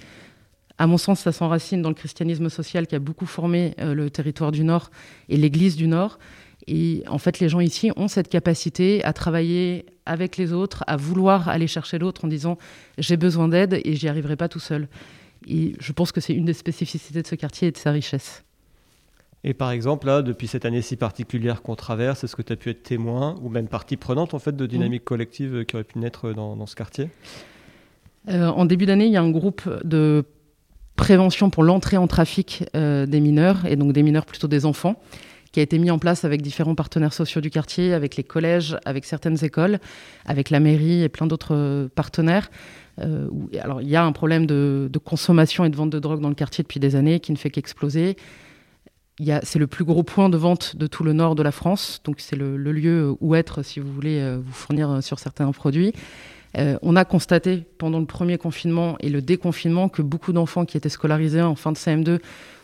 À 0.77 0.87
mon 0.87 0.99
sens, 0.99 1.21
ça 1.21 1.33
s'enracine 1.33 1.83
dans 1.83 1.89
le 1.89 1.95
christianisme 1.95 2.49
social 2.51 2.87
qui 2.87 2.95
a 2.95 3.01
beaucoup 3.01 3.27
formé 3.27 3.75
le 3.79 4.11
territoire 4.11 4.53
du 4.53 4.63
Nord 4.63 4.91
et 5.29 5.37
l'Église 5.37 5.75
du 5.75 5.89
Nord. 5.89 6.21
Et 6.67 7.03
en 7.09 7.19
fait, 7.19 7.41
les 7.41 7.49
gens 7.49 7.61
ici 7.61 7.91
ont 7.97 8.09
cette 8.09 8.29
capacité 8.29 9.03
à 9.05 9.13
travailler 9.13 9.87
avec 10.07 10.37
les 10.37 10.53
autres, 10.53 10.85
à 10.87 10.97
vouloir 10.97 11.49
aller 11.49 11.67
chercher 11.67 11.99
l'autre 11.99 12.25
en 12.25 12.29
disant 12.29 12.59
j'ai 12.99 13.17
besoin 13.17 13.49
d'aide 13.49 13.81
et 13.85 13.95
j'y 13.95 14.09
arriverai 14.09 14.37
pas 14.37 14.49
tout 14.49 14.59
seul. 14.59 14.89
Et 15.47 15.75
je 15.79 15.93
pense 15.93 16.13
que 16.13 16.21
c'est 16.21 16.35
une 16.35 16.47
des 16.47 16.53
spécificités 16.53 17.23
de 17.23 17.27
ce 17.27 17.37
quartier 17.37 17.69
et 17.69 17.71
de 17.71 17.77
sa 17.77 17.91
richesse. 17.91 18.45
Et 19.45 19.55
par 19.55 19.71
exemple, 19.71 20.09
là, 20.09 20.23
depuis 20.23 20.49
cette 20.49 20.65
année 20.65 20.83
si 20.83 20.97
particulière 20.97 21.63
qu'on 21.63 21.77
traverse, 21.77 22.25
est-ce 22.25 22.35
que 22.35 22.43
tu 22.43 22.53
as 22.53 22.57
pu 22.57 22.71
être 22.71 22.83
témoin 22.83 23.37
ou 23.41 23.49
même 23.49 23.69
partie 23.69 23.97
prenante 23.97 24.35
en 24.35 24.41
fait 24.41 24.57
de 24.57 24.67
dynamiques 24.67 25.05
collectives 25.05 25.65
qui 25.65 25.77
auraient 25.77 25.85
pu 25.85 25.99
naître 26.01 26.33
dans, 26.33 26.67
ce 26.67 26.75
quartier? 26.75 27.09
Euh, 28.29 28.49
En 28.49 28.65
début 28.65 28.85
d'année, 28.85 29.07
il 29.07 29.13
y 29.13 29.17
a 29.17 29.23
un 29.23 29.31
groupe 29.31 29.63
de 29.85 30.25
prévention 30.97 31.51
pour 31.51 31.63
l'entrée 31.63 31.97
en 31.97 32.09
trafic 32.09 32.65
euh, 32.75 33.07
des 33.07 33.21
mineurs, 33.21 33.65
et 33.67 33.77
donc 33.77 33.93
des 33.93 34.03
mineurs 34.03 34.27
plutôt 34.27 34.49
des 34.49 34.67
enfants, 34.67 35.01
qui 35.53 35.61
a 35.61 35.63
été 35.63 35.79
mis 35.79 35.91
en 35.91 35.99
place 35.99 36.25
avec 36.25 36.43
différents 36.43 36.75
partenaires 36.75 37.13
sociaux 37.13 37.41
du 37.41 37.51
quartier, 37.51 37.95
avec 37.95 38.17
les 38.17 38.25
collèges, 38.25 38.77
avec 38.85 39.05
certaines 39.05 39.43
écoles, 39.45 39.79
avec 40.27 40.51
la 40.51 40.61
mairie 40.61 41.03
et 41.03 41.09
plein 41.09 41.27
d'autres 41.27 41.55
euh, 41.55 41.89
partenaires. 41.95 42.51
Euh, 43.01 43.29
alors, 43.61 43.81
il 43.81 43.89
y 43.89 43.97
a 43.97 44.05
un 44.05 44.13
problème 44.13 44.47
de, 44.47 44.91
consommation 45.05 45.65
et 45.65 45.71
de 45.71 45.77
vente 45.77 45.91
de 45.91 45.99
drogue 45.99 46.21
dans 46.21 46.29
le 46.29 46.35
quartier 46.35 46.63
depuis 46.63 46.81
des 46.81 46.97
années 46.97 47.21
qui 47.21 47.33
ne 47.33 47.37
fait 47.37 47.51
qu'exploser. 47.51 48.17
C'est 49.43 49.59
le 49.59 49.67
plus 49.67 49.85
gros 49.85 50.05
point 50.05 50.29
de 50.29 50.37
vente 50.37 50.77
de 50.77 50.87
tout 50.87 51.03
le 51.03 51.13
nord 51.13 51.35
de 51.35 51.43
la 51.43 51.51
France, 51.51 52.01
donc 52.05 52.21
c'est 52.21 52.37
le, 52.37 52.57
lieu 52.57 53.17
où 53.21 53.35
être 53.35 53.63
si 53.65 53.81
vous 53.81 53.93
voulez 53.93 54.21
euh, 54.21 54.39
vous 54.41 54.53
fournir 54.53 55.03
sur 55.03 55.19
certains 55.19 55.51
produits. 55.51 55.93
on 56.55 56.95
a 56.95 57.05
constaté 57.05 57.65
pendant 57.79 57.99
le 57.99 58.07
premier 58.07 58.39
confinement 58.39 58.97
et 59.01 59.09
le 59.09 59.21
déconfinement 59.21 59.89
que 59.89 60.03
beaucoup 60.03 60.33
d'enfants 60.33 60.65
qui 60.65 60.77
étaient 60.77 60.89
scolarisés 60.89 61.43
en 61.43 61.57
fin 61.57 61.73
de 61.73 61.77
CM2 61.77 62.21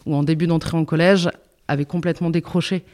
ou 0.06 0.14
en 0.14 0.22
début 0.22 0.46
d'entrée 0.46 0.76
en 0.76 0.84
collège 0.84 1.28
avait 1.68 1.84
complètement 1.84 2.30
décroché 2.30 2.84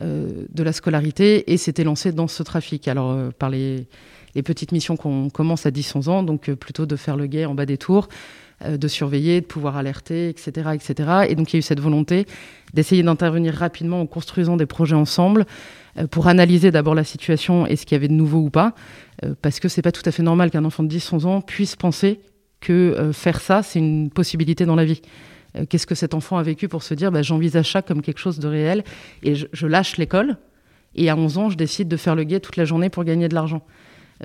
euh, 0.00 0.44
de 0.54 0.62
la 0.62 0.72
scolarité 0.72 1.52
et 1.52 1.56
s'était 1.56 1.82
lancé 1.82 2.12
dans 2.12 2.28
ce 2.28 2.44
trafic. 2.44 2.86
Alors, 2.86 3.10
euh, 3.10 3.30
par 3.36 3.50
les, 3.50 3.88
petites 4.44 4.70
missions 4.70 4.96
qu'on 4.96 5.28
commence 5.28 5.66
à 5.66 5.70
10-11 5.70 6.08
ans, 6.08 6.22
donc 6.22 6.48
euh, 6.48 6.54
plutôt 6.54 6.86
de 6.86 6.94
faire 6.94 7.16
le 7.16 7.26
guet 7.26 7.46
en 7.46 7.56
bas 7.56 7.66
des 7.66 7.78
tours, 7.78 8.08
de 8.64 8.88
surveiller, 8.88 9.40
de 9.40 9.46
pouvoir 9.46 9.76
alerter, 9.76 10.28
etc., 10.28 10.70
etc. 10.74 11.10
Et 11.28 11.34
donc, 11.34 11.52
il 11.52 11.56
y 11.56 11.58
a 11.58 11.60
eu 11.60 11.62
cette 11.62 11.80
volonté 11.80 12.26
d'essayer 12.74 13.02
d'intervenir 13.02 13.54
rapidement 13.54 14.00
en 14.00 14.06
construisant 14.06 14.56
des 14.56 14.66
projets 14.66 14.96
ensemble 14.96 15.46
pour 16.10 16.26
analyser 16.26 16.72
d'abord 16.72 16.96
la 16.96 17.04
situation 17.04 17.66
et 17.66 17.76
ce 17.76 17.86
qu'il 17.86 17.94
y 17.94 17.98
avait 17.98 18.08
de 18.08 18.14
nouveau 18.14 18.38
ou 18.38 18.50
pas, 18.50 18.74
parce 19.42 19.60
que 19.60 19.68
c'est 19.68 19.82
pas 19.82 19.92
tout 19.92 20.02
à 20.06 20.10
fait 20.10 20.24
normal 20.24 20.50
qu'un 20.50 20.64
enfant 20.64 20.82
de 20.82 20.92
10-11 20.92 21.26
ans 21.26 21.40
puisse 21.40 21.76
penser 21.76 22.18
que 22.58 23.12
faire 23.12 23.40
ça, 23.40 23.62
c'est 23.62 23.78
une 23.78 24.10
possibilité 24.10 24.66
dans 24.66 24.74
la 24.74 24.84
vie. 24.84 25.02
Euh, 25.56 25.64
qu'est-ce 25.68 25.86
que 25.86 25.94
cet 25.94 26.14
enfant 26.14 26.36
a 26.36 26.42
vécu 26.42 26.68
pour 26.68 26.82
se 26.82 26.94
dire 26.94 27.10
bah, 27.10 27.22
j'envisage 27.22 27.72
ça 27.72 27.82
comme 27.82 28.02
quelque 28.02 28.18
chose 28.18 28.38
de 28.38 28.48
réel 28.48 28.84
et 29.22 29.34
je, 29.34 29.66
lâche 29.66 29.96
l'école 29.96 30.36
et 30.94 31.08
à 31.08 31.16
11 31.16 31.38
ans 31.38 31.50
je 31.50 31.56
décide 31.56 31.88
de 31.88 31.96
faire 31.96 32.14
le 32.14 32.24
guet 32.24 32.40
toute 32.40 32.56
la 32.56 32.64
journée 32.64 32.90
pour 32.90 33.04
gagner 33.04 33.28
de 33.28 33.34
l'argent. 33.34 33.62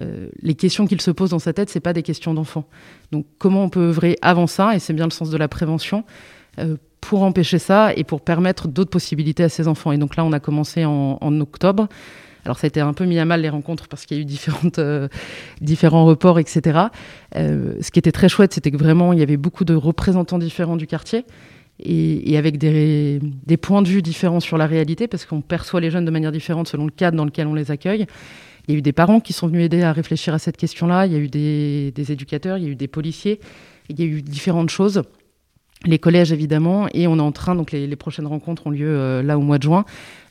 Euh, 0.02 0.30
les 0.42 0.56
questions 0.56 0.88
qu'il 0.88 1.02
se 1.02 1.12
pose 1.12 1.30
dans 1.30 1.40
sa 1.40 1.54
tête, 1.54 1.70
c'est 1.70 1.80
pas 1.80 1.94
des 1.94 2.04
questions 2.04 2.34
d'enfant. 2.34 2.66
Donc 3.12 3.26
comment 3.38 3.64
on 3.64 3.70
peut 3.70 3.90
œuvrer 3.90 4.18
avant 4.22 4.48
ça, 4.48 4.76
et 4.76 4.80
c'est 4.80 4.94
bien 4.94 5.06
le 5.06 5.12
sens 5.12 5.30
de 5.30 5.38
la 5.38 5.48
prévention, 5.48 6.04
euh, 6.60 6.78
pour 7.00 7.24
empêcher 7.24 7.60
ça 7.60 7.94
et 7.96 8.04
pour 8.04 8.22
permettre 8.22 8.68
d'autres 8.68 8.90
possibilités 8.90 9.44
à 9.44 9.50
ces 9.50 9.68
enfants. 9.68 9.92
Et 9.92 9.98
donc 9.98 10.16
là, 10.16 10.24
on 10.24 10.32
a 10.32 10.40
commencé 10.40 10.86
en, 10.86 11.40
octobre. 11.42 11.88
Alors 12.46 12.58
ça 12.58 12.66
a 12.66 12.68
été 12.68 12.82
un 12.82 12.94
peu 12.94 13.06
mis 13.06 13.20
à 13.20 13.26
mal 13.26 13.42
les 13.42 13.50
rencontres 13.50 13.88
parce 13.88 14.06
qu'il 14.06 14.18
y 14.18 14.20
a 14.20 14.24
eu 14.24 14.72
euh, 14.78 15.08
différents 15.62 16.06
reports, 16.06 16.40
etc. 16.40 16.80
Euh, 17.36 17.76
ce 17.82 17.92
qui 17.92 18.00
était 18.00 18.12
très 18.12 18.30
chouette, 18.30 18.54
c'était 18.54 18.72
que 18.72 18.78
vraiment, 18.78 19.14
il 19.14 19.20
y 19.20 19.24
avait 19.24 19.38
beaucoup 19.38 19.66
de 19.66 19.74
représentants 19.74 20.40
différents 20.40 20.76
du 20.76 20.88
quartier 20.88 21.26
et, 21.80 22.38
avec 22.38 22.58
des, 22.58 23.20
points 23.62 23.82
de 23.82 23.88
vue 23.88 24.02
différents 24.02 24.40
sur 24.40 24.58
la 24.58 24.68
réalité 24.68 25.08
parce 25.08 25.26
qu'on 25.26 25.42
perçoit 25.42 25.82
les 25.82 25.90
jeunes 25.90 26.06
de 26.06 26.12
manière 26.12 26.32
différente 26.32 26.68
selon 26.68 26.86
le 26.86 26.92
cadre 26.92 27.18
dans 27.18 27.26
lequel 27.26 27.48
on 27.48 27.54
les 27.54 27.72
accueille. 27.72 28.06
Il 28.68 28.74
y 28.74 28.76
a 28.76 28.78
eu 28.78 28.82
des 28.82 28.94
parents 28.94 29.20
qui 29.20 29.34
sont 29.34 29.48
venus 29.48 29.66
aider 29.66 29.82
à 29.82 29.92
réfléchir 29.92 30.34
à 30.34 30.40
cette 30.40 30.56
question-là, 30.56 31.06
il 31.06 31.14
y 31.14 31.16
a 31.16 31.20
eu 31.20 31.28
des 31.28 32.12
éducateurs, 32.12 32.58
il 32.58 32.64
y 32.64 32.68
a 32.68 32.70
eu 32.70 32.76
des 32.76 32.88
policiers, 32.88 33.42
il 33.90 34.00
y 34.00 34.04
a 34.04 34.06
eu 34.06 34.22
différentes 34.22 34.70
choses 34.70 35.04
les 35.86 36.00
collèges 36.00 36.32
évidemment, 36.32 36.88
et 36.94 37.08
on 37.08 37.18
est 37.18 37.22
en 37.22 37.32
train, 37.32 37.56
donc 37.56 37.72
les, 37.72 37.96
prochaines 37.96 38.28
rencontres 38.28 38.68
ont 38.68 38.72
lieu 38.72 38.88
euh, 38.88 39.22
là 39.22 39.38
au 39.38 39.42
mois 39.42 39.58
de 39.58 39.64
juin, 39.64 39.86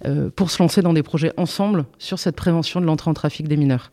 euh, 0.06 0.30
pour 0.35 0.50
se 0.50 0.62
lancer 0.62 0.82
dans 0.82 0.92
des 0.92 1.02
projets 1.02 1.32
ensemble 1.37 1.85
sur 1.99 2.18
cette 2.18 2.37
prévention 2.37 2.80
de 2.80 2.87
l'entrée 2.87 3.11
en 3.11 3.14
trafic 3.14 3.49
des 3.49 3.56
mineurs. 3.56 3.90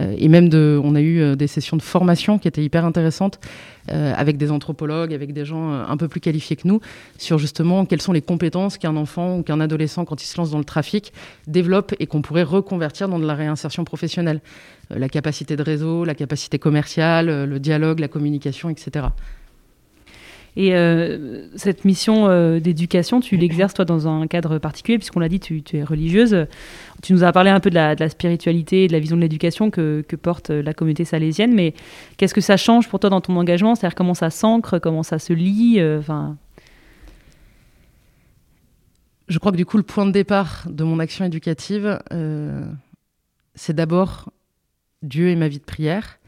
Euh, 0.00 0.14
et 0.18 0.28
même 0.28 0.48
de, 0.48 0.80
on 0.82 0.96
a 0.96 1.00
eu 1.00 1.36
des 1.36 1.46
sessions 1.46 1.76
de 1.76 1.82
formation 1.82 2.38
qui 2.38 2.48
étaient 2.48 2.64
hyper 2.64 2.84
intéressantes 2.84 3.38
avec 3.86 4.38
des 4.38 4.50
anthropologues, 4.50 5.12
avec 5.12 5.34
des 5.34 5.44
gens 5.44 5.70
un 5.70 5.96
peu 5.98 6.08
plus 6.08 6.18
qualifiés 6.18 6.56
que 6.56 6.66
nous, 6.66 6.80
sur 7.18 7.38
justement 7.38 7.84
quelles 7.84 8.00
sont 8.00 8.14
les 8.14 8.22
compétences 8.22 8.78
qu'un 8.78 8.96
enfant 8.96 9.36
ou 9.36 9.42
qu'un 9.42 9.60
adolescent, 9.60 10.06
quand 10.06 10.22
il 10.22 10.26
se 10.26 10.38
lance 10.38 10.50
dans 10.50 10.58
le 10.58 10.64
trafic, 10.64 11.12
développe 11.46 11.94
et 12.00 12.06
qu'on 12.06 12.22
pourrait 12.22 12.44
reconvertir 12.44 13.10
dans 13.10 13.18
de 13.18 13.26
la 13.26 13.34
réinsertion 13.34 13.84
professionnelle. 13.84 14.40
la 14.88 15.10
capacité 15.10 15.54
de 15.54 15.62
réseau, 15.62 16.06
la 16.06 16.14
capacité 16.14 16.58
commerciale, 16.58 17.44
le 17.44 17.60
dialogue, 17.60 17.98
la 17.98 18.08
communication, 18.08 18.70
etc. 18.70 19.08
Et 20.56 20.74
euh, 20.74 21.48
cette 21.56 21.84
mission 21.84 22.28
euh, 22.28 22.60
d'éducation, 22.60 23.20
tu 23.20 23.36
l'exerces 23.36 23.74
toi 23.74 23.84
dans 23.84 24.06
un 24.06 24.26
cadre 24.28 24.58
particulier, 24.58 24.98
puisqu'on 24.98 25.18
l'a 25.20 25.28
dit, 25.28 25.40
tu, 25.40 25.62
es 25.72 25.82
religieuse. 25.82 26.46
Tu 27.02 27.12
nous 27.12 27.24
as 27.24 27.32
parlé 27.32 27.50
un 27.50 27.58
peu 27.58 27.70
de 27.70 27.74
la, 27.74 28.08
spiritualité 28.08 28.84
et 28.84 28.88
de 28.88 28.92
la 28.92 29.00
vision 29.00 29.16
de 29.16 29.20
l'éducation 29.20 29.70
que, 29.70 30.04
porte 30.22 30.50
euh, 30.50 30.62
la 30.62 30.72
communauté 30.72 31.04
salésienne, 31.04 31.52
mais 31.54 31.74
qu'est-ce 32.16 32.34
que 32.34 32.40
ça 32.40 32.56
change 32.56 32.88
pour 32.88 33.00
toi 33.00 33.10
dans 33.10 33.20
ton 33.20 33.36
engagement? 33.36 33.74
C'est-à-dire 33.74 33.96
comment 33.96 34.14
ça 34.14 34.30
s'ancre, 34.30 34.78
comment 34.78 35.02
ça 35.02 35.18
se 35.18 35.32
lie 35.32 35.82
enfin... 35.98 36.36
Je 39.26 39.38
crois 39.38 39.52
que 39.52 39.56
du 39.56 39.64
coup, 39.64 39.78
le 39.78 39.82
point 39.82 40.04
de 40.04 40.10
départ 40.10 40.66
de 40.68 40.84
mon 40.84 40.98
action 40.98 41.24
éducative, 41.24 41.98
c'est 43.54 43.72
d'abord 43.74 44.30
Dieu 45.02 45.30
et 45.30 45.36
ma 45.36 45.48
vie 45.48 45.58
de 45.58 45.64
prière. 45.64 46.18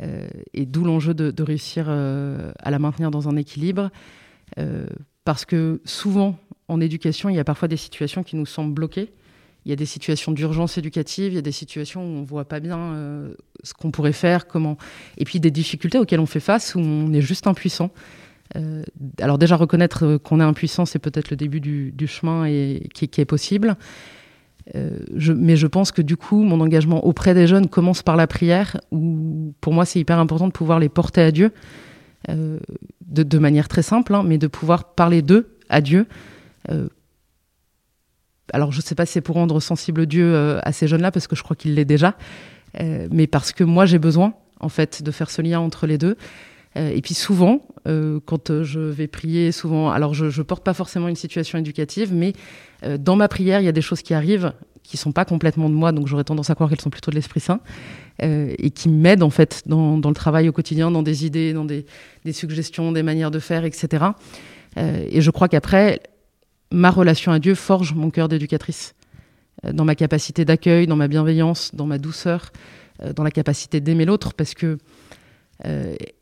Euh, 0.00 0.28
et 0.54 0.64
d'où 0.64 0.84
l'enjeu 0.84 1.12
de, 1.12 1.42
réussir 1.42 1.86
euh, 1.88 2.52
à 2.60 2.70
la 2.70 2.78
maintenir 2.78 3.10
dans 3.10 3.28
un 3.28 3.36
équilibre. 3.36 3.90
Euh, 4.58 4.86
parce 5.24 5.44
que 5.44 5.80
souvent, 5.84 6.38
en 6.68 6.80
éducation, 6.80 7.28
il 7.28 7.36
y 7.36 7.38
a 7.38 7.44
parfois 7.44 7.68
des 7.68 7.76
situations 7.76 8.22
qui 8.22 8.36
nous 8.36 8.46
semblent 8.46 8.74
bloquées. 8.74 9.12
Il 9.64 9.70
y 9.70 9.72
a 9.72 9.76
des 9.76 9.86
situations 9.86 10.32
d'urgence 10.32 10.78
éducative, 10.78 11.32
il 11.32 11.34
y 11.34 11.38
a 11.38 11.42
des 11.42 11.52
situations 11.52 12.00
où 12.00 12.16
on 12.18 12.20
ne 12.20 12.26
voit 12.26 12.46
pas 12.46 12.60
bien 12.60 12.94
ce 13.64 13.74
qu'on 13.74 13.90
pourrait 13.90 14.12
faire, 14.12 14.46
comment. 14.46 14.78
Et 15.18 15.24
puis 15.24 15.40
des 15.40 15.50
difficultés 15.50 15.98
auxquelles 15.98 16.20
on 16.20 16.26
fait 16.26 16.40
face 16.40 16.74
où 16.74 16.78
on 16.78 17.12
est 17.12 17.20
juste 17.20 17.46
impuissant. 17.46 17.90
alors 19.20 19.36
déjà 19.36 19.56
reconnaître 19.56 20.16
qu'on 20.16 20.40
est 20.40 20.44
impuissant, 20.44 20.86
c'est 20.86 21.00
peut-être 21.00 21.28
le 21.28 21.36
début 21.36 21.60
du, 21.60 22.06
chemin 22.06 22.46
et 22.46 22.88
qui, 22.94 23.08
qui, 23.08 23.20
est 23.20 23.26
possible. 23.26 23.76
Euh, 24.74 24.98
mais 25.34 25.56
je 25.56 25.66
pense 25.66 25.92
que 25.92 26.02
du 26.02 26.16
coup, 26.16 26.42
mon 26.42 26.60
engagement 26.60 27.04
auprès 27.06 27.34
des 27.34 27.46
jeunes 27.46 27.68
commence 27.68 28.02
par 28.02 28.16
la 28.16 28.26
prière, 28.26 28.78
où 28.90 29.54
pour 29.60 29.72
moi, 29.72 29.84
c'est 29.84 30.00
hyper 30.00 30.18
important 30.18 30.46
de 30.46 30.52
pouvoir 30.52 30.78
les 30.78 30.88
porter 30.88 31.22
à 31.22 31.30
Dieu, 31.30 31.52
euh, 32.28 32.58
de, 33.06 33.38
manière 33.38 33.68
très 33.68 33.82
simple, 33.82 34.14
hein, 34.14 34.22
mais 34.24 34.38
de 34.38 34.46
pouvoir 34.46 34.94
parler 34.94 35.22
d'eux 35.22 35.56
à 35.68 35.80
Dieu. 35.80 36.06
Euh, 36.70 36.88
alors, 38.52 38.72
je 38.72 38.78
ne 38.78 38.82
sais 38.82 38.94
pas 38.94 39.06
si 39.06 39.12
c'est 39.12 39.20
pour 39.20 39.36
rendre 39.36 39.60
sensible 39.60 40.06
Dieu 40.06 40.58
à 40.62 40.72
ces 40.72 40.88
jeunes-là, 40.88 41.10
parce 41.10 41.26
que 41.26 41.36
je 41.36 41.42
crois 41.42 41.56
qu'il 41.56 41.74
l'est 41.74 41.84
déjà, 41.84 42.16
mais 43.10 43.26
parce 43.26 43.52
que 43.52 43.62
moi, 43.62 43.84
j'ai 43.84 43.98
besoin, 43.98 44.32
en 44.60 44.70
fait, 44.70 45.02
de 45.02 45.10
faire 45.10 45.30
ce 45.30 45.42
lien 45.42 45.60
entre 45.60 45.86
les 45.86 45.98
deux. 45.98 46.16
Et 46.78 47.00
puis 47.02 47.14
souvent, 47.14 47.66
quand 47.84 48.62
je 48.62 48.80
vais 48.80 49.06
prier, 49.06 49.50
souvent, 49.52 49.90
alors 49.90 50.14
je 50.14 50.26
ne 50.26 50.42
porte 50.44 50.62
pas 50.62 50.74
forcément 50.74 51.08
une 51.08 51.16
situation 51.16 51.58
éducative, 51.58 52.14
mais 52.14 52.34
euh, 52.84 52.98
dans 52.98 53.16
ma 53.16 53.28
prière, 53.28 53.60
il 53.60 53.64
y 53.64 53.68
a 53.68 53.72
des 53.72 53.82
choses 53.82 54.02
qui 54.02 54.14
arrivent 54.14 54.52
qui 54.84 54.96
sont 54.96 55.12
pas 55.12 55.26
complètement 55.26 55.68
de 55.68 55.74
moi, 55.74 55.92
donc 55.92 56.06
j'aurais 56.06 56.24
tendance 56.24 56.48
à 56.48 56.54
croire 56.54 56.70
qu'elles 56.70 56.80
sont 56.80 56.88
plutôt 56.88 57.10
de 57.10 57.16
l'Esprit 57.16 57.40
Saint, 57.40 57.60
euh, 58.22 58.54
et 58.56 58.70
qui 58.70 58.88
m'aident 58.88 59.22
en 59.22 59.28
fait 59.28 59.64
dans, 59.66 59.96
le 59.96 60.14
travail 60.14 60.48
au 60.48 60.52
quotidien, 60.52 60.90
dans 60.90 61.02
des 61.02 61.26
idées, 61.26 61.52
dans 61.52 61.66
des, 61.66 61.84
suggestions, 62.32 62.90
des 62.90 63.02
manières 63.02 63.30
de 63.30 63.38
faire, 63.38 63.66
etc. 63.66 64.06
Euh, 64.78 65.06
et 65.10 65.20
je 65.20 65.30
crois 65.30 65.48
qu'après, 65.48 66.00
ma 66.72 66.90
relation 66.90 67.32
à 67.32 67.38
Dieu 67.38 67.54
forge 67.54 67.92
mon 67.92 68.08
cœur 68.08 68.28
d'éducatrice, 68.28 68.94
dans 69.70 69.84
ma 69.84 69.94
capacité 69.94 70.46
d'accueil, 70.46 70.86
dans 70.86 70.96
ma 70.96 71.08
bienveillance, 71.08 71.74
dans 71.74 71.86
ma 71.86 71.98
douceur, 71.98 72.50
dans 73.14 73.24
la 73.24 73.30
capacité 73.30 73.80
d'aimer 73.80 74.06
l'autre, 74.06 74.32
parce 74.32 74.54
que 74.54 74.78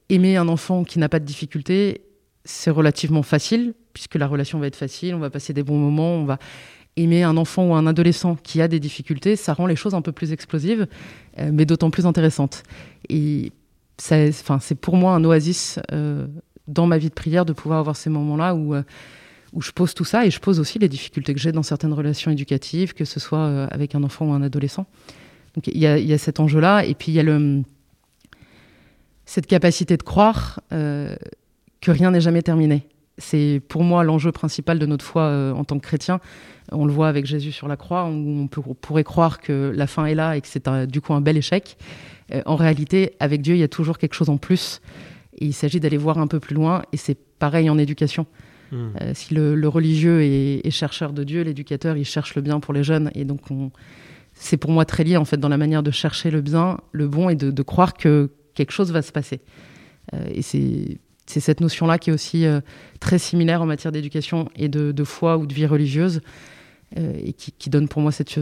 aimer 0.08 0.36
un 0.36 0.48
enfant 0.48 0.84
qui 0.84 0.98
n'a 0.98 1.08
pas 1.08 1.18
de 1.18 1.24
difficultés, 1.24 2.02
c'est 2.44 2.70
relativement 2.70 3.22
facile, 3.22 3.74
puisque 3.92 4.14
la 4.14 4.26
relation 4.26 4.58
va 4.58 4.66
être 4.66 4.76
facile, 4.76 5.14
on 5.14 5.18
va 5.18 5.30
passer 5.30 5.52
des 5.52 5.62
bons 5.62 5.78
moments, 5.78 6.16
on 6.16 6.24
va 6.24 6.38
aimer 6.96 7.22
un 7.22 7.36
enfant 7.36 7.68
ou 7.68 7.74
un 7.74 7.86
adolescent 7.86 8.36
qui 8.36 8.60
a 8.62 8.68
des 8.68 8.80
difficultés, 8.80 9.36
ça 9.36 9.52
rend 9.52 9.66
les 9.66 9.76
choses 9.76 9.94
un 9.94 10.02
peu 10.02 10.12
plus 10.12 10.32
explosives, 10.32 10.86
euh, 11.38 11.50
mais 11.52 11.66
d'autant 11.66 11.90
plus 11.90 12.06
intéressantes. 12.06 12.62
Et 13.08 13.52
c'est 13.98 14.74
pour 14.80 14.96
moi 14.96 15.14
un 15.14 15.24
oasis 15.24 15.78
euh, 15.92 16.26
dans 16.68 16.86
ma 16.86 16.98
vie 16.98 17.08
de 17.08 17.14
prière 17.14 17.44
de 17.44 17.52
pouvoir 17.52 17.80
avoir 17.80 17.96
ces 17.96 18.10
moments-là 18.10 18.54
où, 18.54 18.74
euh, 18.74 18.82
où 19.52 19.60
je 19.60 19.72
pose 19.72 19.94
tout 19.94 20.04
ça 20.04 20.26
et 20.26 20.30
je 20.30 20.40
pose 20.40 20.58
aussi 20.58 20.78
les 20.78 20.88
difficultés 20.88 21.34
que 21.34 21.40
j'ai 21.40 21.52
dans 21.52 21.62
certaines 21.62 21.92
relations 21.92 22.30
éducatives, 22.30 22.94
que 22.94 23.04
ce 23.04 23.20
soit 23.20 23.64
avec 23.70 23.94
un 23.94 24.02
enfant 24.02 24.26
ou 24.26 24.32
un 24.32 24.42
adolescent. 24.42 24.86
Donc 25.54 25.66
il 25.68 25.76
y, 25.76 25.80
y 25.80 26.12
a, 26.12 26.18
cet 26.18 26.40
enjeu-là, 26.40 26.84
et 26.84 26.94
puis 26.94 27.12
il 27.12 27.14
y 27.14 27.20
a 27.20 27.22
le, 27.22 27.62
cette 29.26 29.46
capacité 29.46 29.96
de 29.96 30.02
croire 30.02 30.60
que 31.86 31.90
rien 31.90 32.10
n'est 32.10 32.20
jamais 32.20 32.42
terminé. 32.42 32.86
C'est 33.18 33.62
pour 33.68 33.82
moi 33.82 34.04
l'enjeu 34.04 34.30
principal 34.30 34.78
de 34.78 34.86
notre 34.86 35.04
foi 35.04 35.22
euh, 35.22 35.52
en 35.52 35.64
tant 35.64 35.78
que 35.78 35.86
chrétien. 35.86 36.20
On 36.72 36.84
le 36.84 36.92
voit 36.92 37.08
avec 37.08 37.24
Jésus 37.24 37.52
sur 37.52 37.68
la 37.68 37.76
croix, 37.76 38.04
où 38.04 38.10
on, 38.10 38.48
pourrait 38.48 39.04
croire 39.04 39.40
que 39.40 39.72
la 39.74 39.86
fin 39.86 40.04
est 40.06 40.14
là 40.14 40.36
et 40.36 40.40
que 40.40 40.48
c'est 40.48 40.68
du 40.86 41.00
coup 41.00 41.14
un 41.14 41.20
bel 41.20 41.36
échec. 41.36 41.78
Euh, 42.34 42.42
en 42.44 42.56
réalité, 42.56 43.12
avec 43.20 43.40
Dieu, 43.40 43.54
il 43.54 43.60
y 43.60 43.62
a 43.62 43.68
toujours 43.68 43.98
quelque 43.98 44.14
chose 44.14 44.28
en 44.28 44.36
plus. 44.36 44.82
Et 45.38 45.46
il 45.46 45.54
s'agit 45.54 45.80
d'aller 45.80 45.96
voir 45.96 46.18
un 46.18 46.26
peu 46.26 46.40
plus 46.40 46.54
loin. 46.54 46.82
Et 46.92 46.96
c'est 46.96 47.16
pareil 47.38 47.70
en 47.70 47.78
éducation. 47.78 48.26
Hmm. 48.72 48.88
Euh, 49.00 49.12
si 49.14 49.32
le, 49.32 49.68
religieux 49.68 50.22
est, 50.22 50.70
chercheur 50.70 51.12
de 51.12 51.24
Dieu, 51.24 51.42
l'éducateur, 51.42 51.96
il 51.96 52.04
cherche 52.04 52.34
le 52.34 52.42
bien 52.42 52.60
pour 52.60 52.74
les 52.74 52.82
jeunes. 52.82 53.10
Et 53.14 53.24
donc, 53.24 53.42
c'est 54.34 54.56
pour 54.56 54.72
moi 54.72 54.84
très 54.84 55.04
lié 55.04 55.16
en 55.16 55.24
fait 55.24 55.38
dans 55.38 55.48
la 55.48 55.56
manière 55.56 55.82
de 55.82 55.92
chercher 55.92 56.30
le 56.30 56.42
bien, 56.42 56.78
le 56.92 57.06
bon 57.08 57.30
et 57.30 57.36
de, 57.36 57.50
de 57.50 57.62
croire 57.62 57.94
que 57.94 58.30
quelque 58.56 58.72
chose 58.72 58.90
va 58.90 59.02
se 59.02 59.12
passer. 59.12 59.40
et 60.12 60.42
c'est 60.42 61.40
cette 61.40 61.60
notion-là 61.60 61.98
qui 61.98 62.10
est 62.10 62.12
aussi 62.12 62.46
euh, 62.46 62.60
très 63.00 63.18
similaire 63.18 63.62
en 63.62 63.66
matière 63.66 63.92
d'éducation 63.92 64.48
et 64.56 64.68
de, 64.68 65.04
foi 65.04 65.36
ou 65.36 65.46
de 65.46 65.52
vie 65.52 65.66
religieuse, 65.66 66.20
euh, 66.96 67.12
et 67.22 67.32
qui, 67.32 67.70
donne 67.70 67.88
pour 67.88 68.00
moi 68.00 68.12
cette, 68.12 68.38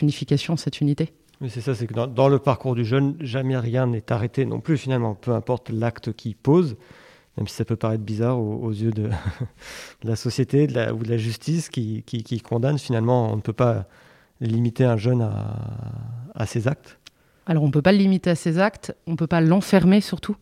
unification, 0.00 0.56
cette 0.56 0.80
unité. 0.80 1.12
Mais 1.40 1.48
c'est 1.48 1.60
ça, 1.60 1.74
c'est 1.74 1.86
que 1.86 1.94
dans, 1.94 2.28
le 2.28 2.38
parcours 2.38 2.74
du 2.74 2.84
jeune, 2.84 3.16
jamais 3.20 3.56
rien 3.56 3.86
n'est 3.86 4.12
arrêté 4.12 4.44
non 4.44 4.60
plus 4.60 4.76
finalement, 4.76 5.14
peu 5.14 5.32
importe 5.32 5.70
l'acte 5.70 6.12
qu'il 6.12 6.34
pose, 6.34 6.76
même 7.36 7.48
si 7.48 7.54
ça 7.54 7.64
peut 7.64 7.76
paraître 7.76 8.02
bizarre 8.02 8.38
aux, 8.38 8.72
yeux 8.72 8.90
de, 8.92 9.10
la 10.02 10.16
société 10.16 10.64
ou 10.92 11.02
de 11.02 11.08
la 11.08 11.16
justice 11.16 11.68
qui, 11.68 12.42
condamne, 12.42 12.78
finalement, 12.78 13.32
on 13.32 13.36
ne 13.36 13.42
peut 13.42 13.52
pas 13.52 13.86
limiter 14.40 14.84
un 14.84 14.96
jeune 14.96 15.28
à 16.34 16.46
ses 16.46 16.66
actes. 16.66 16.98
Alors 17.46 17.62
on 17.62 17.66
ne 17.66 17.72
peut 17.72 17.82
pas 17.82 17.92
le 17.92 17.98
limiter 17.98 18.30
à 18.30 18.34
ses 18.34 18.58
actes, 18.58 18.94
on 19.06 19.12
ne 19.12 19.16
peut 19.16 19.26
pas 19.26 19.40
l'enfermer 19.40 20.00
surtout. 20.00 20.36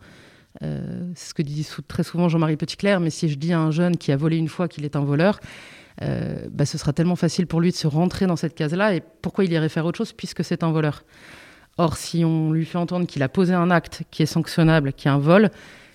Euh, 0.62 1.10
c'est 1.14 1.30
ce 1.30 1.34
que 1.34 1.42
dit 1.42 1.66
très 1.88 2.02
souvent 2.02 2.28
Jean-Marie 2.28 2.56
Petitclerc, 2.56 3.00
mais 3.00 3.10
si 3.10 3.28
je 3.28 3.36
dis 3.36 3.52
à 3.52 3.60
un 3.60 3.70
jeune 3.70 3.96
qui 3.96 4.12
a 4.12 4.16
volé 4.16 4.36
une 4.36 4.48
fois 4.48 4.68
qu'il 4.68 4.84
est 4.84 4.96
un 4.96 5.04
voleur, 5.04 5.40
euh, 6.02 6.46
bah, 6.50 6.66
ce 6.66 6.78
sera 6.78 6.92
tellement 6.92 7.16
facile 7.16 7.46
pour 7.46 7.60
lui 7.60 7.70
de 7.70 7.76
se 7.76 7.86
rentrer 7.86 8.26
dans 8.26 8.36
cette 8.36 8.54
case-là. 8.54 8.94
Et 8.94 9.02
pourquoi 9.22 9.44
il 9.44 9.52
irait 9.52 9.68
faire 9.68 9.86
autre 9.86 9.98
chose 9.98 10.12
puisque 10.12 10.44
c'est 10.44 10.62
un 10.62 10.72
voleur 10.72 11.04
Or, 11.78 11.96
si 11.96 12.22
on 12.24 12.52
lui 12.52 12.66
fait 12.66 12.76
entendre 12.76 13.06
qu'il 13.06 13.22
a 13.22 13.30
posé 13.30 13.54
un 13.54 13.70
acte 13.70 14.02
qui 14.10 14.22
est 14.22 14.26
sanctionnable, 14.26 14.92
qui 14.92 15.08
est 15.08 15.10
un 15.10 15.18
vol, 15.18 15.50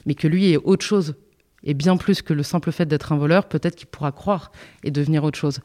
mais 0.08 0.16
que 0.16 0.28
lui 0.28 0.52
est 0.52 0.58
autre 0.58 0.84
chose, 0.84 1.16
et 1.64 1.74
bien 1.74 1.98
plus 1.98 2.22
que 2.22 2.34
le 2.34 2.44
simple 2.44 2.72
fait 2.72 2.86
d'être 2.86 3.12
un 3.12 3.18
voleur, 3.18 3.48
peut-être 3.48 3.76
qu'il 3.76 3.88
pourra 3.88 4.12
croire 4.12 4.52
et 4.84 4.92
devenir 4.92 5.24
autre 5.24 5.38
chose. 5.38 5.60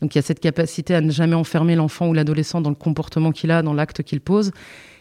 Donc 0.00 0.14
il 0.14 0.18
y 0.18 0.20
a 0.20 0.22
cette 0.22 0.40
capacité 0.40 0.94
à 0.94 1.00
ne 1.00 1.10
jamais 1.10 1.34
enfermer 1.34 1.74
l'enfant 1.74 2.08
ou 2.08 2.12
l'adolescent 2.12 2.60
dans 2.60 2.70
le 2.70 2.76
comportement 2.76 3.32
qu'il 3.32 3.50
a, 3.50 3.62
dans 3.62 3.74
l'acte 3.74 4.02
qu'il 4.02 4.20
pose, 4.20 4.52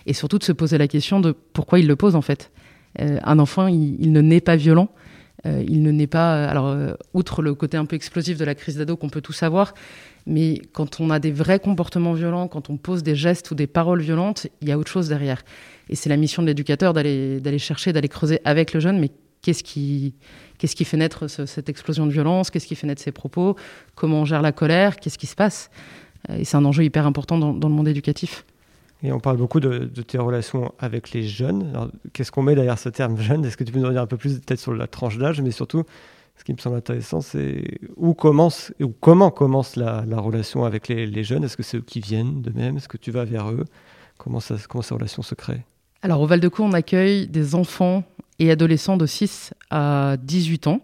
et 0.05 0.13
surtout 0.13 0.37
de 0.37 0.43
se 0.43 0.53
poser 0.53 0.77
la 0.77 0.87
question 0.87 1.19
de 1.19 1.35
pourquoi 1.53 1.79
il 1.79 1.87
le 1.87 1.95
pose 1.95 2.15
en 2.15 2.21
fait. 2.21 2.51
Euh, 2.99 3.19
un 3.23 3.39
enfant, 3.39 3.67
il, 3.67 4.11
ne 4.11 4.21
naît 4.21 4.41
pas 4.41 4.55
violent. 4.55 4.89
Euh, 5.45 5.63
il 5.67 5.83
ne 5.83 5.91
naît 5.91 6.07
pas. 6.07 6.47
Alors, 6.47 6.67
euh, 6.67 6.93
outre 7.13 7.41
le 7.41 7.53
côté 7.53 7.77
un 7.77 7.85
peu 7.85 7.95
explosif 7.95 8.37
de 8.37 8.45
la 8.45 8.55
crise 8.55 8.77
d'ado 8.77 8.97
qu'on 8.97 9.09
peut 9.09 9.21
tout 9.21 9.33
savoir, 9.33 9.75
mais 10.25 10.61
quand 10.73 10.99
on 10.99 11.11
a 11.11 11.19
des 11.19 11.31
vrais 11.31 11.59
comportements 11.59 12.13
violents, 12.13 12.47
quand 12.47 12.69
on 12.69 12.77
pose 12.77 13.03
des 13.03 13.15
gestes 13.15 13.51
ou 13.51 13.55
des 13.55 13.67
paroles 13.67 14.01
violentes, 14.01 14.47
il 14.61 14.69
y 14.69 14.71
a 14.71 14.79
autre 14.79 14.89
chose 14.89 15.09
derrière. 15.09 15.43
Et 15.89 15.95
c'est 15.95 16.09
la 16.09 16.17
mission 16.17 16.41
de 16.41 16.47
l'éducateur 16.47 16.93
d'aller 16.93 17.59
chercher, 17.59 17.93
d'aller 17.93 18.09
creuser 18.09 18.39
avec 18.45 18.73
le 18.73 18.79
jeune, 18.79 18.99
mais 18.99 19.11
qu'est-ce 19.41 19.63
qui, 19.63 20.15
qu'est-ce 20.57 20.75
qui 20.75 20.85
fait 20.85 20.97
naître 20.97 21.27
cette 21.27 21.69
explosion 21.69 22.05
de 22.05 22.11
violence, 22.11 22.49
qu'est-ce 22.49 22.67
qui 22.67 22.75
fait 22.75 22.87
naître 22.87 23.01
ces 23.01 23.11
propos, 23.11 23.55
comment 23.95 24.21
on 24.21 24.25
gère 24.25 24.41
la 24.41 24.51
colère, 24.51 24.97
qu'est-ce 24.97 25.17
qui 25.17 25.27
se 25.27 25.35
passe. 25.35 25.69
Et 26.29 26.43
c'est 26.43 26.57
un 26.57 26.65
enjeu 26.65 26.83
hyper 26.83 27.05
important 27.05 27.37
dans, 27.37 27.53
le 27.53 27.73
monde 27.73 27.87
éducatif. 27.87 28.45
Et 29.03 29.11
on 29.11 29.19
parle 29.19 29.37
beaucoup 29.37 29.59
de, 29.59 29.85
tes 30.01 30.17
relations 30.17 30.73
avec 30.79 31.11
les 31.11 31.23
jeunes. 31.23 31.89
Qu'est-ce 32.13 32.31
qu'on 32.31 32.41
met 32.41 32.55
derrière 32.55 32.79
ce 32.79 32.89
terme 32.89 33.17
jeune? 33.19 33.45
Est-ce 33.45 33.55
que 33.55 33.63
tu 33.63 33.71
peux 33.71 33.79
nous 33.79 33.87
en 33.87 33.91
dire 33.91 34.01
un 34.01 34.07
peu 34.07 34.17
plus 34.17 34.39
peut-être 34.39 34.59
sur 34.59 34.73
la 34.73 34.87
tranche 34.87 35.17
d'âge, 35.17 35.41
mais 35.41 35.51
surtout, 35.51 35.83
ce 36.37 36.43
qui 36.43 36.53
me 36.53 36.57
semble 36.57 36.77
intéressant, 36.77 37.21
c'est 37.21 37.63
où 37.95 38.13
commence 38.13 38.73
ou 38.79 38.89
comment 38.89 39.31
commence 39.31 39.75
la, 39.75 40.01
relation 40.17 40.65
avec 40.65 40.87
les, 40.87 41.23
jeunes? 41.23 41.43
Est-ce 41.43 41.57
que 41.57 41.63
c'est 41.63 41.77
eux 41.77 41.81
qui 41.81 41.99
viennent 41.99 42.41
de 42.41 42.51
même 42.51 42.77
Est-ce 42.77 42.87
que 42.87 42.97
tu 42.97 43.11
vas 43.11 43.23
vers 43.23 43.49
eux? 43.51 43.65
Comment, 44.17 44.39
ça, 44.39 44.55
comment 44.67 44.81
cette 44.81 44.97
relation 44.97 45.21
se 45.21 45.35
crée 45.35 45.61
Alors, 46.01 46.21
au 46.21 46.25
Val-de-Caux, 46.25 46.63
on 46.63 46.73
accueille 46.73 47.27
des 47.27 47.53
enfants 47.53 48.03
et 48.39 48.51
adolescents 48.51 48.97
de 48.97 49.05
6 49.05 49.53
à 49.69 50.17
18 50.21 50.67
ans. 50.67 50.81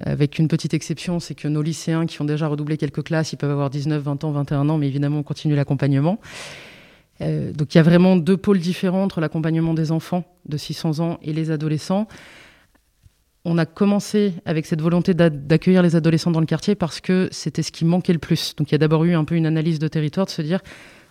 Avec 0.00 0.38
une 0.38 0.46
petite 0.46 0.74
exception, 0.74 1.18
c'est 1.18 1.34
que 1.34 1.48
nos 1.48 1.62
lycéens 1.62 2.06
qui 2.06 2.22
ont 2.22 2.24
déjà 2.24 2.46
redoublé 2.46 2.76
quelques 2.76 3.02
classes, 3.02 3.32
ils 3.32 3.36
peuvent 3.36 3.50
avoir 3.50 3.68
19, 3.68 4.00
20 4.00 4.24
ans, 4.24 4.30
21 4.30 4.68
ans, 4.68 4.78
mais 4.78 4.86
évidemment, 4.86 5.18
on 5.18 5.22
continue 5.24 5.56
l'accompagnement. 5.56 6.20
Euh, 7.20 7.52
donc 7.52 7.74
il 7.74 7.78
y 7.78 7.80
a 7.80 7.82
vraiment 7.82 8.16
deux 8.16 8.36
pôles 8.36 8.60
différents 8.60 9.02
entre 9.02 9.20
l'accompagnement 9.20 9.74
des 9.74 9.90
enfants 9.90 10.24
de 10.46 10.56
600 10.56 11.00
ans 11.00 11.18
et 11.22 11.32
les 11.32 11.50
adolescents. 11.50 12.06
On 13.44 13.58
a 13.58 13.66
commencé 13.66 14.34
avec 14.44 14.66
cette 14.66 14.82
volonté 14.82 15.14
d'accueillir 15.14 15.82
les 15.82 15.96
adolescents 15.96 16.30
dans 16.30 16.40
le 16.40 16.46
quartier 16.46 16.74
parce 16.74 17.00
que 17.00 17.28
c'était 17.32 17.62
ce 17.62 17.72
qui 17.72 17.84
manquait 17.84 18.12
le 18.12 18.18
plus. 18.18 18.54
Donc 18.56 18.70
il 18.70 18.72
y 18.72 18.74
a 18.74 18.78
d'abord 18.78 19.04
eu 19.04 19.14
un 19.14 19.24
peu 19.24 19.36
une 19.36 19.46
analyse 19.46 19.78
de 19.78 19.88
territoire, 19.88 20.26
de 20.26 20.30
se 20.30 20.42
dire, 20.42 20.60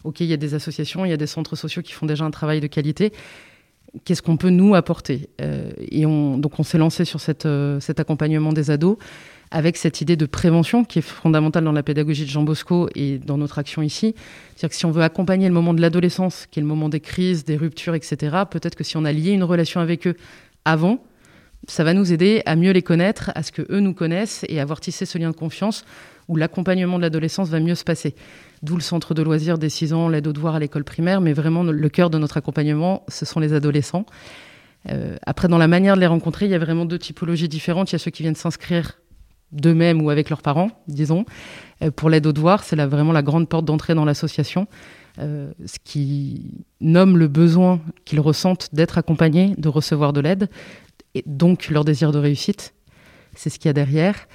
OK, 0.04 0.20
il 0.20 0.28
y 0.28 0.34
a 0.34 0.38
des 0.38 0.54
associations, 0.54 1.04
il 1.04 1.10
y 1.10 1.14
a 1.14 1.18
des 1.18 1.28
centres 1.28 1.56
sociaux 1.56 1.82
qui 1.82 1.94
font 1.94 2.06
déjà 2.06 2.26
un 2.26 2.32
travail 2.32 2.62
de 2.62 2.68
qualité 2.68 3.12
qu'est-ce 4.06 4.22
qu'on 4.22 4.38
peut 4.38 4.50
nous 4.50 4.75
apporter 4.75 5.30
euh, 5.42 5.72
Et 5.92 6.06
on, 6.06 6.38
donc 6.38 6.60
on 6.60 6.63
s'est 6.63 6.77
lancé 6.77 7.06
sur 7.06 7.20
euh, 7.46 7.80
cet 7.80 8.00
accompagnement 8.00 8.54
des 8.54 8.72
ados 8.72 8.98
avec 9.51 9.77
cette 9.77 10.01
idée 10.01 10.16
de 10.16 10.25
prévention 10.25 10.84
qui 10.84 11.00
est 11.00 11.04
fondamentale 11.04 11.63
dans 11.63 11.72
la 11.72 11.84
pédagogie 11.84 12.25
de 12.25 12.30
Jean 12.30 12.44
Bosco 12.44 12.89
et 12.96 13.18
dans 13.18 13.38
notre 13.38 13.60
action 13.60 13.82
ici. 13.82 14.13
C'est-à-dire 14.56 14.70
que 14.70 14.75
si 14.75 14.86
on 14.86 14.92
veut 14.92 15.04
accompagner 15.04 15.48
le 15.48 15.54
moment 15.54 15.74
de 15.74 15.82
l'adolescence, 15.82 16.48
qui 16.51 16.60
est 16.60 16.62
le 16.62 16.68
moment 16.68 16.89
des 16.89 17.00
crises, 17.00 17.46
des 17.46 17.56
ruptures, 17.56 17.96
etc., 17.96 18.36
peut-être 18.50 18.75
que 18.75 18.84
si 18.84 18.98
on 18.98 19.06
a 19.06 19.12
lié 19.13 19.32
une 19.32 19.44
relation 19.44 19.80
avec 19.80 20.06
eux 20.06 20.16
avant, 20.66 21.01
ça 21.68 21.84
va 21.84 21.94
nous 21.94 22.12
aider 22.12 22.42
à 22.46 22.56
mieux 22.56 22.72
les 22.72 22.82
connaître, 22.82 23.32
à 23.36 23.44
ce 23.44 23.51
que 23.51 23.62
eux 23.70 23.80
nous 23.80 23.94
connaissent 23.94 24.46
et 24.50 24.60
à 24.60 24.63
avoir 24.63 24.80
tissé 24.80 25.06
ce 25.06 25.18
lien 25.18 25.32
de 25.32 25.36
confiance 25.36 25.86
où 26.27 26.36
l'accompagnement 26.36 26.98
de 26.98 27.04
l'adolescence 27.04 27.50
va 27.50 27.60
mieux 27.60 27.75
se 27.75 27.84
passer. 27.84 28.16
D'où 28.64 28.76
le 28.76 28.82
centre 28.82 29.14
de 29.14 29.22
loisirs 29.22 29.58
des 29.58 29.70
6 29.70 29.94
ans, 29.94 30.10
l'aide 30.10 30.28
aux 30.28 30.34
devoirs 30.34 30.56
à 30.56 30.60
l'école 30.60 30.84
primaire, 30.84 31.22
mais 31.22 31.34
vraiment 31.34 31.64
le 31.64 31.90
cœur 31.90 32.10
de 32.10 32.18
notre 32.18 32.38
accompagnement, 32.38 33.04
ce 33.08 33.26
sont 33.26 33.40
les 33.40 33.54
adolescents. 33.54 34.06
Euh, 34.90 35.18
après, 35.26 35.48
dans 35.48 35.58
la 35.58 35.68
manière 35.68 35.96
de 35.96 36.00
les 36.00 36.08
rencontrer, 36.08 36.46
il 36.46 36.52
y 36.52 36.56
a 36.56 36.60
vraiment 36.60 36.86
deux 36.86 37.00
typologies 37.00 37.50
différentes. 37.50 37.92
Il 37.92 37.96
y 37.96 37.98
a 37.98 38.00
ceux 38.00 38.12
qui 38.12 38.24
viennent 38.24 38.36
s'inscrire 38.36 39.00
d'eux-mêmes 39.52 40.02
ou 40.02 40.10
avec 40.10 40.30
leurs 40.30 40.42
parents, 40.42 40.72
disons. 40.88 41.26
Euh, 41.82 41.92
pour 41.92 42.10
l'aide 42.10 42.26
aux 42.26 42.34
devoirs, 42.34 42.64
c'est 42.64 42.76
vraiment 42.76 43.12
la 43.12 43.22
grande 43.24 43.48
porte 43.48 43.66
d'entrée 43.66 43.96
dans 43.96 44.06
l'association. 44.06 44.68
Euh, 45.20 45.52
ce 45.66 45.78
qui 45.84 46.66
nomme 46.80 47.18
le 47.18 47.28
besoin 47.28 47.82
qu'ils 48.06 48.20
ressentent 48.20 48.70
d'être 48.74 48.98
accompagnés, 48.98 49.56
de 49.58 49.70
recevoir 49.70 50.14
de 50.14 50.22
l'aide, 50.22 50.50
et 51.16 51.24
donc 51.26 51.70
leur 51.70 51.86
désir 51.86 52.12
de 52.12 52.20
réussite. 52.20 52.74
C'est 53.36 53.50
ce 53.50 53.58
qu'il 53.58 53.70
y 53.70 53.72
a 53.72 53.74
derrière. 53.74 54.28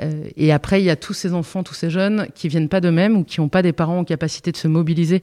Euh, 0.00 0.24
et 0.36 0.52
après, 0.52 0.80
il 0.80 0.84
y 0.84 0.90
a 0.90 0.96
tous 0.96 1.12
ces 1.12 1.34
enfants, 1.34 1.62
tous 1.62 1.74
ces 1.74 1.90
jeunes 1.90 2.26
qui 2.34 2.48
viennent 2.48 2.68
pas 2.68 2.80
d'eux-mêmes 2.80 3.16
ou 3.16 3.24
qui 3.24 3.40
n'ont 3.40 3.48
pas 3.48 3.62
des 3.62 3.72
parents 3.72 3.98
en 3.98 4.04
capacité 4.04 4.52
de 4.52 4.56
se 4.56 4.68
mobiliser 4.68 5.22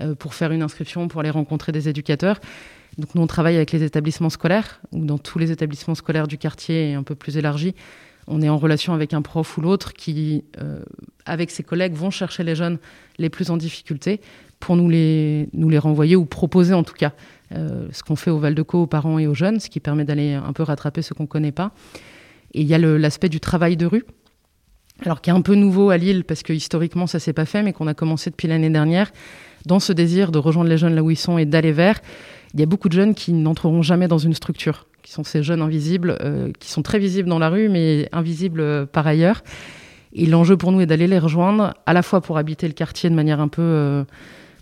euh, 0.00 0.14
pour 0.14 0.34
faire 0.34 0.52
une 0.52 0.62
inscription, 0.62 1.08
pour 1.08 1.20
aller 1.20 1.30
rencontrer 1.30 1.72
des 1.72 1.88
éducateurs. 1.88 2.40
Donc 2.98 3.14
nous, 3.14 3.22
on 3.22 3.26
travaille 3.26 3.56
avec 3.56 3.70
les 3.72 3.82
établissements 3.84 4.30
scolaires, 4.30 4.80
ou 4.92 5.04
dans 5.04 5.18
tous 5.18 5.38
les 5.38 5.52
établissements 5.52 5.94
scolaires 5.94 6.26
du 6.26 6.38
quartier 6.38 6.90
et 6.90 6.94
un 6.94 7.02
peu 7.02 7.14
plus 7.14 7.36
élargi. 7.36 7.74
On 8.26 8.42
est 8.42 8.48
en 8.48 8.58
relation 8.58 8.92
avec 8.92 9.14
un 9.14 9.22
prof 9.22 9.56
ou 9.56 9.60
l'autre 9.60 9.92
qui, 9.92 10.44
euh, 10.60 10.82
avec 11.24 11.50
ses 11.50 11.62
collègues, 11.62 11.94
vont 11.94 12.10
chercher 12.10 12.42
les 12.42 12.54
jeunes 12.54 12.78
les 13.18 13.30
plus 13.30 13.50
en 13.50 13.56
difficulté 13.56 14.20
pour 14.60 14.76
nous 14.76 14.88
les, 14.88 15.48
nous 15.52 15.68
les 15.68 15.78
renvoyer 15.78 16.16
ou 16.16 16.24
proposer 16.24 16.74
en 16.74 16.82
tout 16.82 16.94
cas 16.94 17.12
ce 17.50 18.02
qu'on 18.02 18.16
fait 18.16 18.30
au 18.30 18.38
Val-de-Caux 18.38 18.82
aux 18.82 18.86
parents 18.86 19.18
et 19.18 19.26
aux 19.26 19.32
jeunes, 19.32 19.58
ce 19.58 19.70
qui 19.70 19.80
permet 19.80 20.04
d'aller 20.04 20.34
un 20.34 20.52
peu 20.52 20.64
rattraper 20.64 21.00
ce 21.00 21.14
qu'on 21.14 21.22
ne 21.22 21.28
connaît 21.28 21.52
pas. 21.52 21.72
Et 22.54 22.62
il 22.62 22.66
y 22.66 22.74
a 22.74 22.78
l'aspect 22.78 23.28
du 23.28 23.40
travail 23.40 23.76
de 23.76 23.86
rue, 23.86 24.04
alors 25.04 25.20
qui 25.20 25.30
est 25.30 25.32
un 25.32 25.42
peu 25.42 25.54
nouveau 25.54 25.90
à 25.90 25.96
Lille 25.96 26.24
parce 26.24 26.42
que 26.42 26.52
historiquement 26.52 27.06
ça 27.06 27.18
s'est 27.18 27.32
pas 27.32 27.44
fait, 27.44 27.62
mais 27.62 27.72
qu'on 27.72 27.86
a 27.86 27.94
commencé 27.94 28.30
depuis 28.30 28.48
l'année 28.48 28.70
dernière. 28.70 29.12
Dans 29.66 29.80
ce 29.80 29.92
désir 29.92 30.32
de 30.32 30.38
rejoindre 30.38 30.70
les 30.70 30.78
jeunes 30.78 30.94
là 30.94 31.02
où 31.02 31.10
ils 31.10 31.16
sont 31.16 31.38
et 31.38 31.44
d'aller 31.44 31.72
vers, 31.72 32.00
il 32.54 32.60
y 32.60 32.62
a 32.62 32.66
beaucoup 32.66 32.88
de 32.88 32.94
jeunes 32.94 33.14
qui 33.14 33.32
n'entreront 33.32 33.82
jamais 33.82 34.08
dans 34.08 34.18
une 34.18 34.34
structure, 34.34 34.86
qui 35.02 35.12
sont 35.12 35.24
ces 35.24 35.42
jeunes 35.42 35.62
invisibles, 35.62 36.16
euh, 36.22 36.50
qui 36.58 36.70
sont 36.70 36.82
très 36.82 36.98
visibles 36.98 37.28
dans 37.28 37.38
la 37.38 37.50
rue, 37.50 37.68
mais 37.68 38.08
invisibles 38.12 38.60
euh, 38.60 38.86
par 38.86 39.06
ailleurs. 39.06 39.42
Et 40.14 40.26
l'enjeu 40.26 40.56
pour 40.56 40.72
nous 40.72 40.80
est 40.80 40.86
d'aller 40.86 41.06
les 41.06 41.18
rejoindre, 41.18 41.74
à 41.84 41.92
la 41.92 42.02
fois 42.02 42.20
pour 42.20 42.38
habiter 42.38 42.66
le 42.66 42.72
quartier 42.72 43.10
de 43.10 43.14
manière 43.14 43.40
un 43.40 43.48
peu 43.48 43.62
euh, 43.62 44.04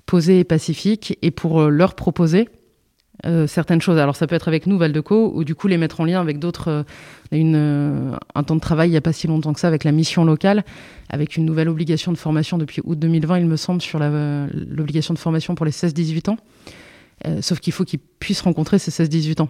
posée 0.06 0.40
et 0.40 0.44
pacifique, 0.44 1.16
et 1.22 1.30
pour 1.30 1.62
leur 1.70 1.94
proposer 1.94 2.48
euh, 3.24 3.46
certaines 3.46 3.80
choses. 3.80 3.98
Alors 3.98 4.14
ça 4.14 4.26
peut 4.26 4.34
être 4.34 4.48
avec 4.48 4.66
nous, 4.66 4.76
Val-de-Co, 4.76 5.32
ou 5.34 5.44
du 5.44 5.54
coup 5.54 5.68
les 5.68 5.78
mettre 5.78 6.00
en 6.00 6.04
lien 6.04 6.20
avec 6.20 6.38
d'autres. 6.38 6.68
Euh, 6.68 6.82
euh, 7.32 8.16
un 8.34 8.42
temps 8.44 8.54
de 8.54 8.60
travail 8.60 8.88
il 8.88 8.92
n'y 8.92 8.96
a 8.96 9.00
pas 9.00 9.12
si 9.12 9.26
longtemps 9.26 9.52
que 9.52 9.58
ça 9.58 9.66
avec 9.66 9.82
la 9.82 9.90
mission 9.90 10.24
locale, 10.24 10.64
avec 11.08 11.36
une 11.36 11.44
nouvelle 11.44 11.68
obligation 11.68 12.12
de 12.12 12.18
formation 12.18 12.56
depuis 12.56 12.82
août 12.84 12.98
2020, 12.98 13.38
il 13.38 13.46
me 13.46 13.56
semble, 13.56 13.82
sur 13.82 13.98
l'obligation 13.98 15.12
de 15.12 15.18
formation 15.18 15.54
pour 15.54 15.66
les 15.66 15.72
16-18 15.72 16.30
ans. 16.30 16.36
sauf 17.40 17.58
qu'il 17.58 17.72
faut 17.72 17.84
qu'ils 17.84 17.98
puissent 17.98 18.42
rencontrer 18.42 18.78
ces 18.78 18.92
16-18 18.92 19.42
ans, 19.42 19.48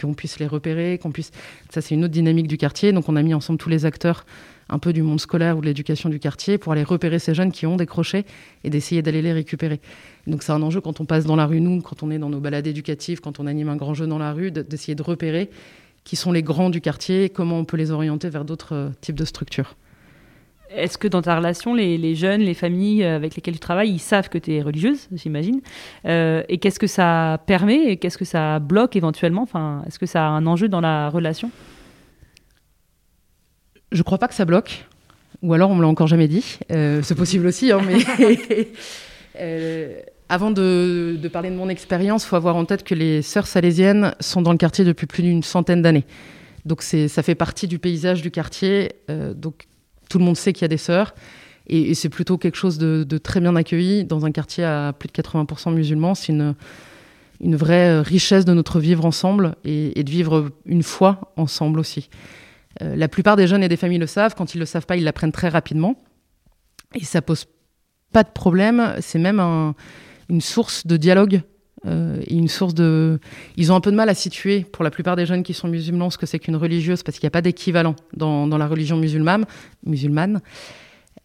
qu'on 0.00 0.14
puisse 0.14 0.38
les 0.38 0.46
repérer, 0.46 0.98
qu'on 1.02 1.10
puisse. 1.10 1.32
Ça, 1.70 1.80
c'est 1.80 1.96
une 1.96 2.04
autre 2.04 2.12
dynamique 2.12 2.46
du 2.46 2.58
quartier. 2.58 2.92
Donc, 2.92 3.08
on 3.08 3.16
a 3.16 3.22
mis 3.22 3.34
ensemble 3.34 3.58
tous 3.58 3.70
les 3.70 3.86
acteurs 3.86 4.24
un 4.68 4.78
peu 4.78 4.92
du 4.92 5.02
monde 5.02 5.20
scolaire 5.20 5.56
ou 5.56 5.60
de 5.60 5.66
l'éducation 5.66 6.08
du 6.08 6.18
quartier 6.18 6.58
pour 6.58 6.72
aller 6.72 6.82
repérer 6.82 7.18
ces 7.18 7.34
jeunes 7.34 7.52
qui 7.52 7.66
ont 7.66 7.76
décroché 7.76 8.24
et 8.64 8.70
d'essayer 8.70 9.02
d'aller 9.02 9.22
les 9.22 9.32
récupérer. 9.32 9.80
Donc 10.26 10.42
c'est 10.42 10.52
un 10.52 10.62
enjeu 10.62 10.80
quand 10.80 11.00
on 11.00 11.04
passe 11.04 11.24
dans 11.24 11.36
la 11.36 11.46
rue, 11.46 11.60
nous, 11.60 11.80
quand 11.80 12.02
on 12.02 12.10
est 12.10 12.18
dans 12.18 12.30
nos 12.30 12.40
balades 12.40 12.66
éducatives, 12.66 13.20
quand 13.20 13.38
on 13.40 13.46
anime 13.46 13.68
un 13.68 13.76
grand 13.76 13.94
jeu 13.94 14.06
dans 14.06 14.18
la 14.18 14.32
rue, 14.32 14.50
d'essayer 14.50 14.94
de 14.94 15.02
repérer 15.02 15.50
qui 16.04 16.14
sont 16.14 16.30
les 16.30 16.42
grands 16.42 16.70
du 16.70 16.80
quartier, 16.80 17.30
comment 17.30 17.58
on 17.58 17.64
peut 17.64 17.76
les 17.76 17.90
orienter 17.90 18.28
vers 18.28 18.44
d'autres 18.44 18.74
euh, 18.74 18.88
types 19.00 19.16
de 19.16 19.24
structures. 19.24 19.74
Est-ce 20.70 20.98
que 20.98 21.08
dans 21.08 21.22
ta 21.22 21.36
relation, 21.36 21.74
les, 21.74 22.14
jeunes, 22.14 22.40
les 22.40 22.54
familles 22.54 23.04
avec 23.04 23.36
lesquelles 23.36 23.54
tu 23.54 23.60
travailles, 23.60 23.90
ils 23.90 24.00
savent 24.00 24.28
que 24.28 24.38
tu 24.38 24.52
es 24.52 24.62
religieuse, 24.62 25.08
j'imagine 25.12 25.60
euh, 26.06 26.42
Et 26.48 26.58
qu'est-ce 26.58 26.80
que 26.80 26.88
ça 26.88 27.40
permet 27.46 27.92
et 27.92 27.96
qu'est-ce 27.98 28.18
que 28.18 28.24
ça 28.24 28.58
bloque 28.58 28.96
éventuellement? 28.96 29.42
Enfin, 29.42 29.82
Est-ce 29.86 29.98
que 29.98 30.06
ça 30.06 30.26
a 30.26 30.28
un 30.28 30.44
enjeu 30.46 30.68
dans 30.68 30.80
la 30.80 31.08
relation? 31.08 31.50
Je 33.92 34.02
crois 34.02 34.18
pas 34.18 34.28
que 34.28 34.34
ça 34.34 34.44
bloque. 34.44 34.86
Ou 35.42 35.52
alors 35.54 35.70
on 35.70 35.74
me 35.74 35.82
l'a 35.82 35.88
encore 35.88 36.06
jamais 36.06 36.28
dit. 36.28 36.58
Euh, 36.70 37.02
c'est 37.02 37.14
possible 37.14 37.46
aussi, 37.46 37.72
hein, 37.72 37.80
mais 37.86 38.68
Avant 40.28 40.50
de, 40.50 41.18
parler 41.32 41.50
de 41.50 41.54
mon 41.54 41.68
expérience, 41.68 42.24
il 42.24 42.28
faut 42.28 42.36
avoir 42.36 42.56
en 42.56 42.64
tête 42.64 42.82
que 42.82 42.96
les 42.96 43.22
sœurs 43.22 43.46
salésiennes 43.46 44.14
sont 44.18 44.42
dans 44.42 44.50
le 44.50 44.58
quartier 44.58 44.84
depuis 44.84 45.06
plus 45.06 45.22
d'une 45.22 45.44
centaine 45.44 45.82
d'années. 45.82 46.04
Donc 46.64 46.82
ça 46.82 47.22
fait 47.22 47.36
partie 47.36 47.68
du 47.68 47.78
paysage 47.78 48.22
du 48.22 48.32
quartier. 48.32 48.94
Euh, 49.08 49.34
donc 49.34 49.66
tout 50.08 50.18
le 50.18 50.24
monde 50.24 50.36
sait 50.36 50.52
qu'il 50.52 50.62
y 50.62 50.64
a 50.64 50.68
des 50.68 50.78
sœurs. 50.78 51.14
Et, 51.68 51.94
c'est 51.94 52.08
plutôt 52.08 52.38
quelque 52.38 52.56
chose 52.56 52.78
de, 52.78 53.18
très 53.18 53.40
bien 53.40 53.54
accueilli 53.54 54.04
dans 54.04 54.26
un 54.26 54.32
quartier 54.32 54.64
à 54.64 54.92
plus 54.92 55.06
de 55.08 55.12
80% 55.12 55.72
musulmans. 55.72 56.16
C'est 56.16 56.32
une, 56.32 56.56
une 57.40 57.54
vraie 57.54 58.00
richesse 58.00 58.44
de 58.44 58.52
notre 58.52 58.80
vivre 58.80 59.04
ensemble 59.04 59.54
et, 59.64 60.02
de 60.02 60.10
vivre 60.10 60.50
une 60.64 60.82
foi 60.82 61.32
ensemble 61.36 61.78
aussi. 61.78 62.08
Euh, 62.82 62.96
la 62.96 63.08
plupart 63.08 63.36
des 63.36 63.46
jeunes 63.46 63.62
et 63.62 63.68
des 63.68 63.76
familles 63.76 63.98
le 63.98 64.06
savent. 64.06 64.34
Quand 64.34 64.54
ils 64.54 64.58
ne 64.58 64.62
le 64.62 64.66
savent 64.66 64.86
pas, 64.86 64.96
ils 64.96 65.04
l'apprennent 65.04 65.32
très 65.32 65.48
rapidement. 65.48 65.96
Et 66.94 67.04
ça 67.04 67.22
pose 67.22 67.46
pas 68.12 68.22
de 68.22 68.30
problème. 68.30 68.94
C'est 69.00 69.18
même 69.18 69.40
un, 69.40 69.74
une 70.28 70.40
source 70.40 70.86
de 70.86 70.96
dialogue 70.96 71.42
euh, 71.86 72.20
et 72.26 72.34
une 72.34 72.48
source 72.48 72.74
de. 72.74 73.18
Ils 73.56 73.72
ont 73.72 73.76
un 73.76 73.80
peu 73.80 73.90
de 73.90 73.96
mal 73.96 74.08
à 74.08 74.14
situer, 74.14 74.60
pour 74.60 74.84
la 74.84 74.90
plupart 74.90 75.16
des 75.16 75.26
jeunes 75.26 75.42
qui 75.42 75.54
sont 75.54 75.68
musulmans, 75.68 76.10
ce 76.10 76.18
que 76.18 76.26
c'est 76.26 76.38
qu'une 76.38 76.56
religieuse, 76.56 77.02
parce 77.02 77.18
qu'il 77.18 77.26
n'y 77.26 77.28
a 77.28 77.32
pas 77.32 77.42
d'équivalent 77.42 77.96
dans, 78.14 78.46
dans, 78.46 78.58
la 78.58 78.66
religion 78.66 78.96
musulmane. 78.96 79.46
musulmane. 79.84 80.40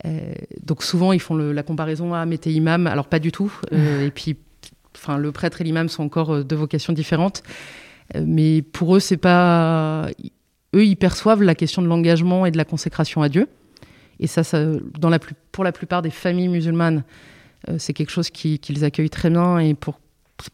Euh, 0.06 0.34
donc 0.64 0.84
souvent, 0.84 1.12
ils 1.12 1.20
font 1.20 1.36
le, 1.36 1.52
la 1.52 1.64
comparaison 1.64 2.14
à 2.14 2.26
mettez 2.26 2.52
imam. 2.52 2.88
Alors 2.88 3.08
pas 3.08 3.20
du 3.20 3.32
tout. 3.32 3.54
Et 3.72 4.12
puis, 4.12 4.38
enfin, 4.96 5.18
le 5.18 5.32
prêtre 5.32 5.62
et 5.62 5.64
l'imam 5.64 5.90
sont 5.90 6.04
encore 6.04 6.44
deux 6.44 6.56
vocations 6.56 6.94
différentes. 6.94 7.44
mais 8.16 8.62
pour 8.62 8.96
eux, 8.96 9.00
c'est 9.00 9.18
pas. 9.18 10.10
Eux, 10.74 10.86
ils 10.86 10.96
perçoivent 10.96 11.44
la 11.44 11.56
question 11.56 11.82
de 11.82 11.88
l'engagement 11.88 12.46
et 12.46 12.52
de 12.52 12.58
la 12.58 12.66
consécration 12.66 13.22
à 13.22 13.30
Dieu. 13.30 13.48
Et 14.20 14.28
ça, 14.28 14.44
pour 15.52 15.64
la 15.64 15.72
plupart 15.72 16.02
des 16.02 16.12
familles 16.12 16.48
musulmanes, 16.48 17.04
euh, 17.70 17.76
c'est 17.78 17.94
quelque 17.94 18.12
chose 18.12 18.30
qu'ils 18.30 18.86
accueillent 18.86 19.10
très 19.10 19.30
bien 19.30 19.60
et 19.60 19.74
pour, 19.74 20.00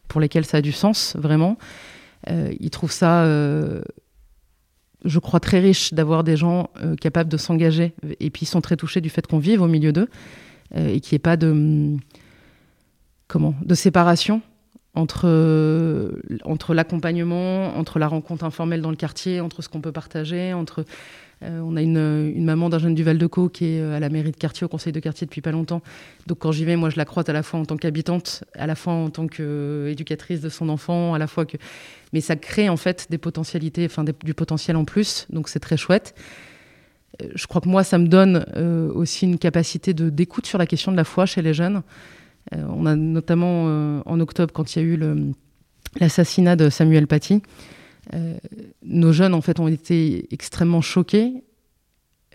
pour 0.08 0.20
lesquels 0.20 0.44
ça 0.44 0.58
a 0.58 0.60
du 0.60 0.72
sens, 0.72 1.14
vraiment. 1.16 1.58
Euh, 2.28 2.52
ils 2.58 2.70
trouvent 2.70 2.92
ça, 2.92 3.24
euh, 3.24 3.82
je 5.04 5.18
crois, 5.18 5.38
très 5.38 5.60
riche 5.60 5.94
d'avoir 5.94 6.24
des 6.24 6.36
gens 6.36 6.70
capables 7.00 7.30
de 7.30 7.36
s'engager. 7.36 7.92
Et 8.20 8.30
puis, 8.30 8.42
ils 8.42 8.48
sont 8.48 8.60
très 8.60 8.76
touchés 8.76 9.00
du 9.00 9.10
fait 9.10 9.26
qu'on 9.26 9.38
vive 9.38 9.62
au 9.62 9.68
milieu 9.68 9.92
d'eux 9.92 10.08
et 10.74 11.00
qu'il 11.00 11.14
n'y 11.14 11.16
ait 11.16 11.20
pas 11.20 11.36
de, 11.36 11.96
comment, 13.26 13.54
de 13.62 13.74
séparation 13.74 14.42
entre, 14.94 16.20
entre 16.44 16.74
l'accompagnement, 16.74 17.76
entre 17.76 17.98
la 17.98 18.08
rencontre 18.08 18.44
informelle 18.44 18.80
dans 18.80 18.90
le 18.90 18.96
quartier, 18.96 19.40
entre 19.40 19.62
ce 19.62 19.68
qu'on 19.68 19.80
peut 19.80 19.92
partager, 19.92 20.52
entre 20.52 20.84
euh, 21.44 21.60
on 21.60 21.76
a 21.76 21.82
une, 21.82 22.44
maman 22.44 22.68
d'un 22.68 22.78
jeune 22.78 22.94
du 22.94 23.04
Val-de-Caux 23.04 23.48
qui 23.48 23.66
est 23.66 23.80
euh, 23.80 23.96
à 23.96 24.00
la 24.00 24.08
mairie 24.08 24.32
de 24.32 24.36
quartier, 24.36 24.64
au 24.64 24.68
conseil 24.68 24.92
de 24.92 24.98
quartier 24.98 25.24
depuis 25.26 25.40
pas 25.40 25.52
longtemps. 25.52 25.82
Donc 26.26 26.38
quand 26.40 26.50
j'y 26.50 26.64
vais, 26.64 26.74
moi 26.74 26.90
je 26.90 26.96
la 26.96 27.04
croise 27.04 27.28
à 27.28 27.32
la 27.32 27.44
fois 27.44 27.60
en 27.60 27.64
tant 27.64 27.76
qu'habitante, 27.76 28.42
à 28.54 28.66
la 28.66 28.74
fois 28.74 28.92
en 28.92 29.10
tant 29.10 29.28
qu'éducatrice 29.28 30.40
de 30.40 30.48
son 30.48 30.68
enfant, 30.68 31.14
à 31.14 31.18
la 31.18 31.28
fois 31.28 31.46
que. 31.46 31.56
Mais 32.12 32.20
ça 32.20 32.34
crée 32.34 32.68
en 32.68 32.76
fait 32.76 33.06
des 33.10 33.18
potentialités, 33.18 33.86
enfin 33.86 34.04
du 34.04 34.34
potentiel 34.34 34.76
en 34.76 34.84
plus, 34.84 35.26
donc 35.30 35.48
c'est 35.48 35.60
très 35.60 35.76
chouette. 35.76 36.14
Euh, 37.22 37.28
Je 37.34 37.46
crois 37.46 37.60
que 37.60 37.68
moi, 37.68 37.84
ça 37.84 37.98
me 37.98 38.08
donne 38.08 38.44
euh, 38.56 38.90
aussi 38.92 39.26
une 39.26 39.38
capacité 39.38 39.94
d'écoute 39.94 40.46
sur 40.46 40.58
la 40.58 40.66
question 40.66 40.90
de 40.90 40.96
la 40.96 41.04
foi 41.04 41.26
chez 41.26 41.42
les 41.42 41.54
jeunes. 41.54 41.82
Euh, 42.54 42.64
on 42.68 42.86
a 42.86 42.96
notamment 42.96 43.64
euh, 43.66 44.00
en 44.06 44.20
octobre, 44.20 44.52
quand 44.52 44.74
il 44.74 44.78
y 44.78 44.82
a 44.82 44.84
eu 44.84 45.24
l'assassinat 46.00 46.56
de 46.56 46.70
Samuel 46.70 47.06
Paty, 47.06 47.42
euh, 48.14 48.34
nos 48.82 49.12
jeunes 49.12 49.34
en 49.34 49.40
fait 49.40 49.60
ont 49.60 49.68
été 49.68 50.32
extrêmement 50.32 50.80
choqués 50.80 51.44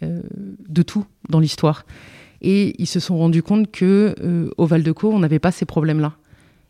de 0.02 0.82
tout 0.82 1.06
dans 1.30 1.40
l'histoire. 1.40 1.86
Et 2.42 2.76
ils 2.78 2.88
se 2.88 3.00
sont 3.00 3.18
rendus 3.18 3.42
compte 3.42 3.72
que 3.72 4.52
au 4.58 4.66
Val-de-Caux, 4.66 5.10
on 5.14 5.20
n'avait 5.20 5.40
pas 5.40 5.52
ces 5.52 5.64
problèmes-là. 5.64 6.18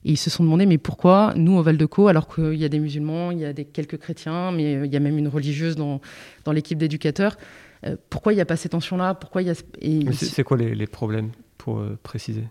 Et 0.06 0.12
ils 0.12 0.18
se 0.18 0.30
sont 0.30 0.44
demandé, 0.44 0.68
mais 0.68 0.78
pourquoi 0.78 1.34
nous, 1.36 1.54
au 1.54 1.64
Val-de-Caux, 1.64 2.10
alors 2.10 2.28
qu'il 2.28 2.54
y 2.54 2.66
a 2.66 2.70
des 2.70 2.78
musulmans, 2.78 3.32
il 3.32 3.40
y 3.40 3.46
a 3.46 3.54
des, 3.54 3.66
quelques 3.66 3.98
chrétiens, 3.98 4.52
mais 4.52 4.86
il 4.86 4.94
y 4.94 4.96
a 4.96 5.00
même 5.00 5.18
une 5.18 5.30
religieuse 5.30 5.76
dans, 5.76 6.00
dans 6.44 6.52
l'équipe 6.52 6.78
d'éducateurs, 6.78 7.38
euh, 7.86 7.96
pourquoi 8.10 8.34
il 8.34 8.36
n'y 8.36 8.42
a 8.42 8.46
pas 8.46 8.56
ces 8.56 8.70
tensions-là? 8.70 9.14
Pourquoi 9.16 9.42
il 9.42 9.48
y 9.48 9.52
a... 9.52 9.56
et 9.82 10.12
C'est 10.14 10.44
quoi 10.44 10.58
les, 10.58 10.76
les 10.76 10.88
problèmes 10.88 11.32
pour 11.58 11.80
euh, 11.80 11.98
préciser? 12.02 12.44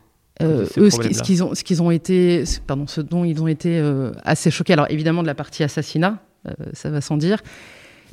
Eux, 0.42 0.90
ce 0.90 1.22
qu'ils 1.22 1.42
ont, 1.44 1.54
ce 1.54 1.64
qu'ils 1.64 1.82
ont 1.82 1.90
été, 1.90 2.44
pardon, 2.66 2.86
ce 2.86 3.00
dont 3.00 3.24
ils 3.24 3.40
ont 3.42 3.48
été 3.48 3.78
euh, 3.78 4.12
assez 4.24 4.50
choqués. 4.50 4.72
Alors 4.72 4.86
évidemment 4.90 5.22
de 5.22 5.26
la 5.26 5.34
partie 5.34 5.62
assassinat, 5.62 6.18
euh, 6.48 6.52
ça 6.72 6.90
va 6.90 7.00
sans 7.00 7.16
dire, 7.16 7.42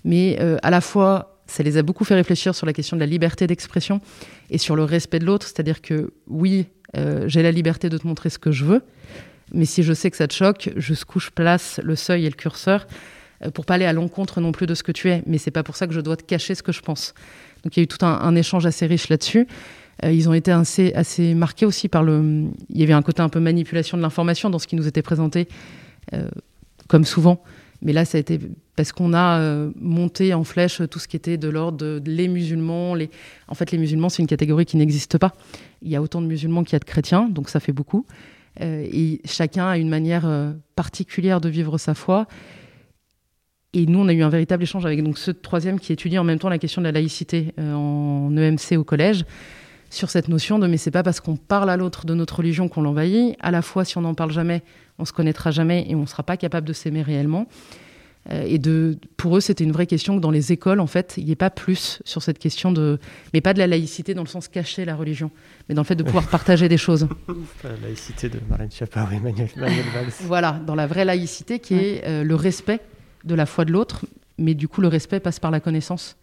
mais 0.03 0.37
euh, 0.39 0.57
à 0.63 0.69
la 0.69 0.81
fois, 0.81 1.41
ça 1.47 1.63
les 1.63 1.77
a 1.77 1.81
beaucoup 1.81 2.05
fait 2.05 2.15
réfléchir 2.15 2.53
sur 2.55 2.65
la 2.65 2.73
question 2.73 2.95
de 2.95 3.01
la 3.01 3.07
liberté 3.07 3.47
d'expression 3.47 4.01
et 4.49 4.57
sur 4.57 4.75
le 4.75 4.83
respect 4.83 5.19
de 5.19 5.25
l'autre. 5.25 5.47
C'est-à-dire 5.47 5.81
que 5.81 6.13
oui, 6.27 6.67
euh, 6.95 7.27
j'ai 7.27 7.41
la 7.41 7.51
liberté 7.51 7.89
de 7.89 7.97
te 7.97 8.07
montrer 8.07 8.29
ce 8.29 8.37
que 8.37 8.51
je 8.51 8.65
veux, 8.65 8.81
mais 9.51 9.65
si 9.65 9.83
je 9.83 9.93
sais 9.93 10.11
que 10.11 10.17
ça 10.17 10.27
te 10.27 10.33
choque, 10.33 10.69
jusqu'où 10.75 11.19
je 11.19 11.31
place 11.31 11.79
le 11.83 11.95
seuil 11.95 12.25
et 12.25 12.29
le 12.29 12.35
curseur 12.35 12.85
euh, 13.43 13.51
pour 13.51 13.65
pas 13.65 13.75
aller 13.75 13.85
à 13.85 13.93
l'encontre 13.93 14.41
non 14.41 14.51
plus 14.51 14.67
de 14.67 14.75
ce 14.75 14.83
que 14.83 14.91
tu 14.91 15.09
es. 15.09 15.23
Mais 15.25 15.37
c'est 15.37 15.51
pas 15.51 15.63
pour 15.63 15.75
ça 15.75 15.87
que 15.87 15.93
je 15.93 16.01
dois 16.01 16.17
te 16.17 16.23
cacher 16.23 16.53
ce 16.55 16.63
que 16.63 16.71
je 16.71 16.81
pense. 16.81 17.13
Donc 17.63 17.75
il 17.75 17.79
y 17.79 17.81
a 17.81 17.83
eu 17.83 17.87
tout 17.87 18.05
un, 18.05 18.19
un 18.21 18.35
échange 18.35 18.65
assez 18.65 18.85
riche 18.85 19.09
là-dessus. 19.09 19.47
Euh, 20.03 20.11
ils 20.11 20.29
ont 20.29 20.33
été 20.33 20.51
assez, 20.51 21.33
marqués 21.33 21.65
aussi 21.65 21.89
par 21.89 22.03
le. 22.03 22.45
Il 22.69 22.79
y 22.79 22.83
avait 22.83 22.93
un 22.93 23.01
côté 23.01 23.21
un 23.21 23.29
peu 23.29 23.39
manipulation 23.39 23.97
de 23.97 24.01
l'information 24.01 24.49
dans 24.49 24.59
ce 24.59 24.67
qui 24.67 24.75
nous 24.75 24.87
était 24.87 25.01
présenté, 25.01 25.47
euh, 26.13 26.29
comme 26.87 27.05
souvent. 27.05 27.43
Mais 27.81 27.93
là, 27.93 28.05
ça 28.05 28.17
a 28.17 28.21
été 28.21 28.39
parce 28.75 28.91
qu'on 28.91 29.13
a 29.13 29.39
euh, 29.39 29.71
monté 29.79 30.33
en 30.33 30.43
flèche 30.43 30.81
tout 30.89 30.99
ce 30.99 31.07
qui 31.07 31.15
était 31.15 31.37
de 31.37 31.49
l'ordre 31.49 31.77
de, 31.77 32.01
les 32.05 32.27
musulmans. 32.27 32.95
En 33.47 33.55
fait, 33.55 33.71
les 33.71 33.77
musulmans, 33.77 34.09
c'est 34.09 34.21
une 34.21 34.27
catégorie 34.27 34.65
qui 34.65 34.77
n'existe 34.77 35.17
pas. 35.17 35.33
Il 35.81 35.89
y 35.89 35.95
a 35.95 36.01
autant 36.01 36.21
de 36.21 36.27
musulmans 36.27 36.63
qu'il 36.63 36.73
y 36.73 36.75
a 36.75 36.79
de 36.79 36.85
chrétiens, 36.85 37.29
donc 37.29 37.49
ça 37.49 37.59
fait 37.59 37.71
beaucoup. 37.71 38.05
Et 38.61 39.21
chacun 39.23 39.69
a 39.69 39.77
une 39.77 39.87
manière 39.87 40.29
particulière 40.75 41.39
de 41.39 41.47
vivre 41.47 41.77
sa 41.77 41.93
foi. 41.93 42.27
Et 43.71 43.85
nous, 43.85 43.99
on 43.99 44.07
a 44.09 44.13
eu 44.13 44.23
un 44.23 44.29
véritable 44.29 44.63
échange 44.63 44.85
avec 44.85 45.01
donc, 45.01 45.17
ce 45.17 45.31
troisième 45.31 45.79
qui 45.79 45.93
étudie 45.93 46.17
en 46.17 46.25
même 46.25 46.39
temps 46.39 46.49
la 46.49 46.57
question 46.57 46.81
de 46.81 46.87
la 46.87 46.91
laïcité 46.91 47.53
en 47.57 48.35
EMC 48.35 48.77
au 48.77 48.83
collège 48.83 49.23
sur 49.89 50.09
cette 50.09 50.27
notion 50.27 50.59
de 50.59 50.67
mais 50.67 50.77
c'est 50.77 50.91
pas 50.91 51.03
parce 51.03 51.19
qu'on 51.19 51.35
parle 51.35 51.69
à 51.69 51.77
l'autre 51.77 52.05
de 52.05 52.13
notre 52.13 52.37
religion 52.37 52.67
qu'on 52.67 52.81
l'envahit. 52.81 53.35
À 53.39 53.51
la 53.51 53.61
fois, 53.61 53.85
si 53.85 53.97
on 53.97 54.01
n'en 54.01 54.13
parle 54.13 54.31
jamais, 54.31 54.61
on 54.97 55.05
se 55.05 55.13
connaîtra 55.13 55.51
jamais 55.51 55.85
et 55.89 55.95
on 55.95 56.05
sera 56.05 56.23
pas 56.23 56.37
capable 56.37 56.67
de 56.67 56.73
s'aimer 56.73 57.01
réellement. 57.01 57.47
Euh, 58.31 58.43
et 58.45 58.57
de, 58.57 58.97
pour 59.17 59.37
eux, 59.37 59.39
c'était 59.39 59.63
une 59.63 59.71
vraie 59.71 59.87
question 59.87 60.17
que 60.17 60.21
dans 60.21 60.31
les 60.31 60.51
écoles, 60.51 60.79
en 60.81 60.87
fait, 60.87 61.15
il 61.17 61.25
n'y 61.25 61.31
ait 61.31 61.35
pas 61.35 61.49
plus 61.49 62.01
sur 62.03 62.21
cette 62.21 62.37
question 62.37 62.71
de, 62.71 62.99
mais 63.33 63.41
pas 63.41 63.53
de 63.53 63.59
la 63.59 63.67
laïcité 63.67 64.13
dans 64.13 64.23
le 64.23 64.27
sens 64.27 64.47
cacher 64.47 64.85
la 64.85 64.95
religion, 64.95 65.31
mais 65.67 65.75
dans 65.75 65.81
le 65.81 65.87
fait 65.87 65.95
de 65.95 66.03
pouvoir 66.03 66.27
partager 66.29 66.67
des 66.67 66.77
choses. 66.77 67.07
La 67.63 67.77
laïcité 67.81 68.29
de 68.29 68.39
Schiappa 68.69 69.07
ou 69.09 69.15
Emmanuel, 69.15 69.49
Manuel 69.55 69.85
Valls. 69.93 70.11
Voilà, 70.21 70.59
dans 70.65 70.75
la 70.75 70.85
vraie 70.85 71.05
laïcité 71.05 71.59
qui 71.59 71.75
est 71.75 72.05
euh, 72.05 72.23
le 72.23 72.35
respect 72.35 72.81
de 73.23 73.35
la 73.35 73.45
foi 73.45 73.65
de 73.65 73.71
l'autre, 73.71 74.05
mais 74.37 74.53
du 74.53 74.67
coup, 74.67 74.81
le 74.81 74.89
respect 74.89 75.19
passe 75.19 75.39
par 75.39 75.51
la 75.51 75.59
connaissance. 75.59 76.17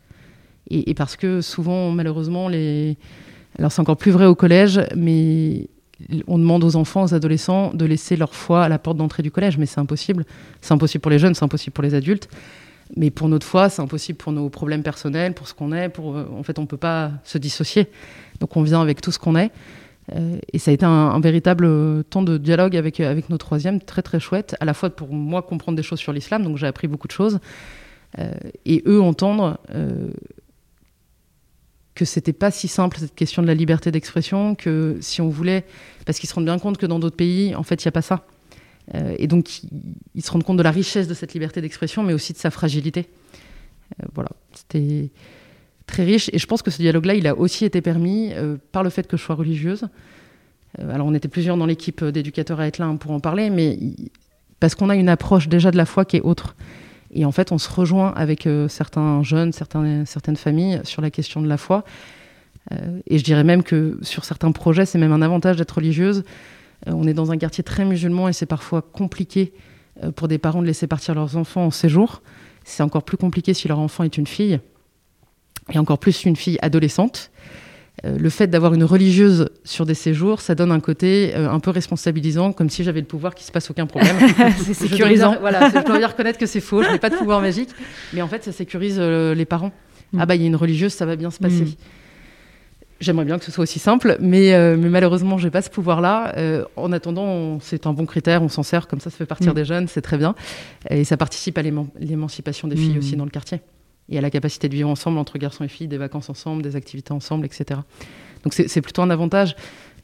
Et, 0.68 0.90
et 0.90 0.94
parce 0.94 1.16
que 1.16 1.40
souvent, 1.40 1.90
malheureusement, 1.90 2.48
les. 2.48 2.96
Alors, 3.58 3.72
c'est 3.72 3.80
encore 3.80 3.96
plus 3.96 4.10
vrai 4.10 4.26
au 4.26 4.34
collège, 4.34 4.80
mais 4.94 5.68
on 6.26 6.38
demande 6.38 6.62
aux 6.62 6.76
enfants, 6.76 7.04
aux 7.04 7.14
adolescents, 7.14 7.72
de 7.72 7.84
laisser 7.84 8.16
leur 8.16 8.34
foi 8.34 8.64
à 8.64 8.68
la 8.68 8.78
porte 8.78 8.98
d'entrée 8.98 9.22
du 9.22 9.30
collège, 9.30 9.56
mais 9.56 9.66
c'est 9.66 9.80
impossible. 9.80 10.24
C'est 10.60 10.74
impossible 10.74 11.00
pour 11.00 11.10
les 11.10 11.18
jeunes, 11.18 11.34
c'est 11.34 11.44
impossible 11.44 11.72
pour 11.72 11.82
les 11.82 11.94
adultes. 11.94 12.28
Mais 12.96 13.10
pour 13.10 13.28
notre 13.28 13.46
foi, 13.46 13.68
c'est 13.68 13.82
impossible 13.82 14.18
pour 14.18 14.32
nos 14.32 14.48
problèmes 14.48 14.82
personnels, 14.82 15.34
pour 15.34 15.48
ce 15.48 15.54
qu'on 15.54 15.72
est. 15.72 15.90
Euh, 15.98 16.24
en 16.38 16.42
fait, 16.42 16.58
on 16.58 16.62
ne 16.62 16.66
peut 16.66 16.76
pas 16.76 17.10
se 17.24 17.38
dissocier. 17.38 17.88
Donc, 18.40 18.56
on 18.56 18.62
vient 18.62 18.80
avec 18.80 19.00
tout 19.00 19.10
ce 19.10 19.18
qu'on 19.18 19.36
est. 19.36 19.50
Euh, 20.14 20.38
et 20.52 20.58
ça 20.58 20.70
a 20.70 20.74
été 20.74 20.84
un, 20.84 21.18
véritable 21.18 21.64
euh, 21.64 22.02
temps 22.04 22.22
de 22.22 22.36
dialogue 22.38 22.76
avec, 22.76 23.00
avec 23.00 23.28
nos 23.28 23.38
troisièmes, 23.38 23.80
très 23.80 24.02
très 24.02 24.20
chouette, 24.20 24.54
à 24.60 24.64
la 24.64 24.74
fois 24.74 24.90
pour 24.90 25.12
moi 25.12 25.42
comprendre 25.42 25.76
des 25.76 25.82
choses 25.82 25.98
sur 25.98 26.12
l'islam, 26.12 26.44
donc 26.44 26.58
j'ai 26.58 26.68
appris 26.68 26.86
beaucoup 26.86 27.08
de 27.08 27.12
choses, 27.12 27.40
et 28.64 28.82
eux 28.86 29.02
entendre 29.02 29.58
que 31.96 32.04
c'était 32.04 32.34
pas 32.34 32.52
si 32.52 32.68
simple 32.68 32.98
cette 32.98 33.14
question 33.14 33.42
de 33.42 33.48
la 33.48 33.54
liberté 33.54 33.90
d'expression, 33.90 34.54
que 34.54 34.98
si 35.00 35.20
on 35.20 35.28
voulait, 35.28 35.64
parce 36.04 36.20
qu'ils 36.20 36.28
se 36.28 36.34
rendent 36.34 36.44
bien 36.44 36.58
compte 36.60 36.78
que 36.78 36.86
dans 36.86 37.00
d'autres 37.00 37.16
pays, 37.16 37.56
en 37.56 37.64
fait, 37.64 37.82
il 37.82 37.88
n'y 37.88 37.88
a 37.88 37.92
pas 37.92 38.02
ça. 38.02 38.24
Euh, 38.94 39.16
et 39.18 39.26
donc, 39.26 39.62
ils, 40.14 40.22
se 40.22 40.30
rendent 40.30 40.44
compte 40.44 40.58
de 40.58 40.62
la 40.62 40.70
richesse 40.70 41.08
de 41.08 41.14
cette 41.14 41.32
liberté 41.32 41.60
d'expression, 41.60 42.04
mais 42.04 42.12
aussi 42.12 42.32
de 42.34 42.38
sa 42.38 42.50
fragilité. 42.50 43.08
Euh, 44.00 44.06
voilà, 44.14 44.28
c'était 44.52 45.10
très 45.86 46.04
riche. 46.04 46.30
Et 46.32 46.38
je 46.38 46.46
pense 46.46 46.62
que 46.62 46.70
ce 46.70 46.78
dialogue-là, 46.78 47.14
il 47.14 47.26
a 47.26 47.34
aussi 47.34 47.64
été 47.64 47.80
permis 47.80 48.32
euh, 48.34 48.58
par 48.72 48.84
le 48.84 48.90
fait 48.90 49.08
que 49.08 49.16
je 49.16 49.22
sois 49.22 49.34
religieuse. 49.34 49.88
Alors, 50.78 51.06
on 51.06 51.14
était 51.14 51.28
plusieurs 51.28 51.56
dans 51.56 51.66
l'équipe 51.66 52.04
d'éducateurs 52.04 52.60
à 52.60 52.66
être 52.66 52.78
là 52.78 52.86
hein, 52.86 52.96
pour 52.96 53.10
en 53.12 53.20
parler, 53.20 53.48
mais 53.48 53.78
parce 54.60 54.74
qu'on 54.74 54.90
a 54.90 54.96
une 54.96 55.08
approche 55.08 55.48
déjà 55.48 55.70
de 55.70 55.78
la 55.78 55.86
foi 55.86 56.04
qui 56.04 56.18
est 56.18 56.20
autre. 56.20 56.54
Et 57.16 57.24
en 57.24 57.32
fait, 57.32 57.50
on 57.50 57.56
se 57.56 57.70
rejoint 57.70 58.12
avec 58.14 58.46
euh, 58.46 58.68
certains 58.68 59.22
jeunes, 59.22 59.52
certaines 59.52 60.36
familles 60.36 60.80
sur 60.84 61.00
la 61.00 61.10
question 61.10 61.40
de 61.40 61.48
la 61.48 61.56
foi. 61.56 61.82
Euh, 62.72 63.00
et 63.06 63.16
je 63.16 63.24
dirais 63.24 63.42
même 63.42 63.62
que 63.62 63.98
sur 64.02 64.26
certains 64.26 64.52
projets, 64.52 64.84
c'est 64.84 64.98
même 64.98 65.12
un 65.12 65.22
avantage 65.22 65.56
d'être 65.56 65.72
religieuse. 65.72 66.24
Euh, 66.86 66.92
on 66.92 67.06
est 67.06 67.14
dans 67.14 67.32
un 67.32 67.38
quartier 67.38 67.64
très 67.64 67.86
musulman 67.86 68.28
et 68.28 68.34
c'est 68.34 68.46
parfois 68.46 68.82
compliqué 68.82 69.54
pour 70.14 70.28
des 70.28 70.36
parents 70.36 70.60
de 70.60 70.66
laisser 70.66 70.86
partir 70.86 71.14
leurs 71.14 71.38
enfants 71.38 71.64
en 71.64 71.70
séjour. 71.70 72.20
C'est 72.64 72.82
encore 72.82 73.02
plus 73.02 73.16
compliqué 73.16 73.54
si 73.54 73.66
leur 73.66 73.78
enfant 73.78 74.04
est 74.04 74.18
une 74.18 74.26
fille, 74.26 74.60
et 75.72 75.78
encore 75.78 75.98
plus 75.98 76.24
une 76.24 76.36
fille 76.36 76.58
adolescente. 76.60 77.30
Euh, 78.04 78.18
le 78.18 78.28
fait 78.28 78.46
d'avoir 78.46 78.74
une 78.74 78.84
religieuse 78.84 79.48
sur 79.64 79.86
des 79.86 79.94
séjours, 79.94 80.42
ça 80.42 80.54
donne 80.54 80.70
un 80.70 80.80
côté 80.80 81.32
euh, 81.34 81.48
un 81.50 81.60
peu 81.60 81.70
responsabilisant, 81.70 82.52
comme 82.52 82.68
si 82.68 82.84
j'avais 82.84 83.00
le 83.00 83.06
pouvoir 83.06 83.34
qu'il 83.34 83.46
se 83.46 83.50
passe 83.52 83.70
aucun 83.70 83.86
problème. 83.86 84.16
c'est 84.18 84.74
Je 84.74 84.78
dois 84.80 84.88
sécurisant. 84.88 85.36
voilà, 85.40 85.68
je 85.70 85.82
dois 85.84 85.98
bien 85.98 86.06
reconnaître 86.08 86.38
que 86.38 86.44
c'est 86.46 86.60
faux, 86.60 86.82
je 86.82 86.90
n'ai 86.90 86.98
pas 86.98 87.08
de 87.08 87.16
pouvoir 87.16 87.40
magique, 87.40 87.70
mais 88.12 88.20
en 88.20 88.28
fait, 88.28 88.44
ça 88.44 88.52
sécurise 88.52 88.96
euh, 88.98 89.34
les 89.34 89.46
parents. 89.46 89.72
Mm. 90.12 90.18
Ah 90.20 90.26
bah, 90.26 90.34
il 90.34 90.42
y 90.42 90.44
a 90.44 90.46
une 90.48 90.56
religieuse, 90.56 90.92
ça 90.92 91.06
va 91.06 91.16
bien 91.16 91.30
se 91.30 91.38
passer. 91.38 91.62
Mm. 91.64 91.72
J'aimerais 93.00 93.24
bien 93.26 93.38
que 93.38 93.44
ce 93.44 93.50
soit 93.52 93.62
aussi 93.64 93.78
simple, 93.78 94.16
mais, 94.20 94.54
euh, 94.54 94.76
mais 94.78 94.88
malheureusement, 94.88 95.36
j'ai 95.36 95.50
pas 95.50 95.60
ce 95.62 95.68
pouvoir-là. 95.70 96.32
Euh, 96.38 96.64
en 96.76 96.92
attendant, 96.92 97.58
c'est 97.60 97.86
un 97.86 97.92
bon 97.92 98.06
critère, 98.06 98.42
on 98.42 98.48
s'en 98.48 98.62
sert, 98.62 98.88
comme 98.88 99.00
ça, 99.00 99.10
ça 99.10 99.16
fait 99.16 99.26
partir 99.26 99.52
Mm. 99.52 99.54
des 99.54 99.64
jeunes, 99.66 99.88
c'est 99.88 100.00
très 100.02 100.16
bien. 100.18 100.34
Et 100.90 101.04
ça 101.04 101.16
participe 101.16 101.56
à 101.58 101.62
l'éman- 101.62 101.88
l'émancipation 101.98 102.68
des 102.68 102.76
filles 102.76 102.98
aussi 102.98 103.16
dans 103.16 103.24
le 103.24 103.30
quartier. 103.30 103.60
Et 104.08 104.18
à 104.18 104.20
la 104.20 104.30
capacité 104.30 104.68
de 104.68 104.74
vivre 104.74 104.88
ensemble 104.88 105.18
entre 105.18 105.38
garçons 105.38 105.64
et 105.64 105.68
filles, 105.68 105.88
des 105.88 105.98
vacances 105.98 106.30
ensemble, 106.30 106.62
des 106.62 106.76
activités 106.76 107.12
ensemble, 107.12 107.44
etc. 107.44 107.80
Donc 108.44 108.54
c'est 108.54 108.80
plutôt 108.80 109.02
un 109.02 109.10
avantage. 109.10 109.56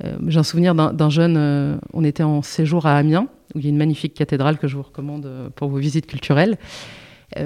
Euh, 0.05 0.17
J'ai 0.27 0.41
un 0.41 0.43
souvenir 0.43 0.75
d'un 0.75 1.11
jeune, 1.11 1.37
euh, 1.37 1.77
on 1.93 2.03
était 2.03 2.25
en 2.25 2.43
séjour 2.43 2.87
à 2.87 2.97
Amiens, 2.97 3.29
où 3.55 3.59
il 3.59 3.65
y 3.65 3.67
a 3.67 3.71
une 3.71 3.77
magnifique 3.77 4.15
cathédrale 4.15 4.59
que 4.59 4.67
je 4.67 4.77
vous 4.77 4.83
recommande 4.83 5.27
euh, 5.27 5.49
pour 5.55 5.69
vos 5.69 5.79
visites 5.79 6.07
culturelles. 6.07 6.59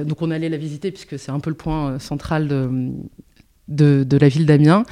Donc 0.04 0.20
on 0.20 0.32
allait 0.32 0.48
la 0.48 0.56
visiter 0.56 0.90
puisque 0.90 1.16
c'est 1.16 1.30
un 1.30 1.38
peu 1.38 1.48
le 1.48 1.54
point 1.54 2.00
central 2.00 2.48
de, 2.48 2.90
de, 3.68 4.02
de 4.02 4.16
la 4.16 4.28
ville 4.28 4.44
d'Amiens. 4.44 4.82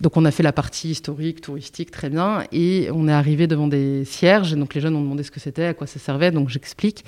Donc 0.00 0.16
on 0.16 0.24
a 0.24 0.30
fait 0.30 0.44
la 0.44 0.52
partie 0.52 0.90
historique, 0.90 1.40
touristique, 1.40 1.90
très 1.90 2.08
bien, 2.08 2.44
et 2.52 2.88
on 2.92 3.08
est 3.08 3.12
arrivé 3.12 3.48
devant 3.48 3.66
des 3.66 4.04
cierges. 4.04 4.54
Donc 4.54 4.74
les 4.74 4.80
jeunes 4.80 4.94
ont 4.94 5.02
demandé 5.02 5.24
ce 5.24 5.32
que 5.32 5.40
c'était, 5.40 5.64
à 5.64 5.74
quoi 5.74 5.88
ça 5.88 5.98
servait, 5.98 6.30
donc 6.30 6.50
j'explique. 6.50 7.04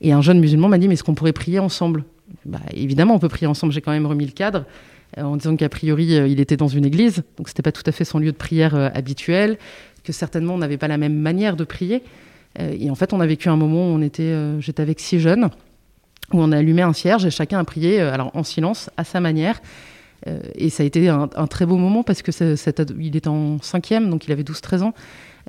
Et 0.00 0.10
un 0.12 0.22
jeune 0.22 0.40
musulman 0.40 0.68
m'a 0.68 0.78
dit 0.78 0.88
mais 0.88 0.94
est-ce 0.94 1.04
qu'on 1.04 1.14
pourrait 1.14 1.32
prier 1.32 1.60
ensemble? 1.60 2.02
Bah, 2.46 2.60
Évidemment, 2.74 3.14
on 3.14 3.18
peut 3.18 3.28
prier 3.28 3.46
ensemble. 3.46 3.72
J'ai 3.72 3.80
quand 3.80 3.92
même 3.92 4.06
remis 4.06 4.26
le 4.26 4.32
cadre 4.32 4.64
euh, 5.18 5.22
en 5.22 5.36
disant 5.36 5.56
qu'a 5.56 5.68
priori 5.68 6.16
euh, 6.16 6.26
il 6.26 6.40
était 6.40 6.56
dans 6.56 6.68
une 6.68 6.84
église, 6.84 7.22
donc 7.36 7.48
c'était 7.48 7.62
pas 7.62 7.72
tout 7.72 7.82
à 7.86 7.92
fait 7.92 8.04
son 8.04 8.18
lieu 8.18 8.32
de 8.32 8.36
prière 8.36 8.74
euh, 8.74 8.88
habituel, 8.94 9.58
que 10.04 10.12
certainement 10.12 10.54
on 10.54 10.58
n'avait 10.58 10.78
pas 10.78 10.88
la 10.88 10.98
même 10.98 11.14
manière 11.14 11.56
de 11.56 11.64
prier. 11.64 12.02
Et 12.58 12.90
en 12.90 12.94
fait, 12.94 13.14
on 13.14 13.20
a 13.20 13.26
vécu 13.26 13.48
un 13.48 13.56
moment 13.56 13.86
où 13.86 13.94
on 13.96 14.02
était, 14.02 14.34
j'étais 14.60 14.82
avec 14.82 15.00
six 15.00 15.20
jeunes, 15.20 15.48
où 16.34 16.42
on 16.42 16.52
a 16.52 16.58
allumé 16.58 16.82
un 16.82 16.92
cierge 16.92 17.24
et 17.24 17.30
chacun 17.30 17.58
a 17.58 17.64
prié, 17.64 17.98
alors 17.98 18.30
en 18.34 18.42
silence, 18.42 18.90
à 18.98 19.04
sa 19.04 19.20
manière. 19.20 19.62
Et 20.56 20.68
ça 20.68 20.82
a 20.82 20.86
été 20.86 21.08
un, 21.08 21.28
très 21.48 21.64
beau 21.64 21.78
moment 21.78 22.02
parce 22.02 22.20
que 22.20 22.30
ado- 22.68 22.94
il 23.00 23.16
était 23.16 23.28
en 23.28 23.58
cinquième, 23.62 24.10
donc 24.10 24.26
il 24.26 24.32
avait 24.32 24.42
12-13 24.42 24.82
ans. 24.82 24.92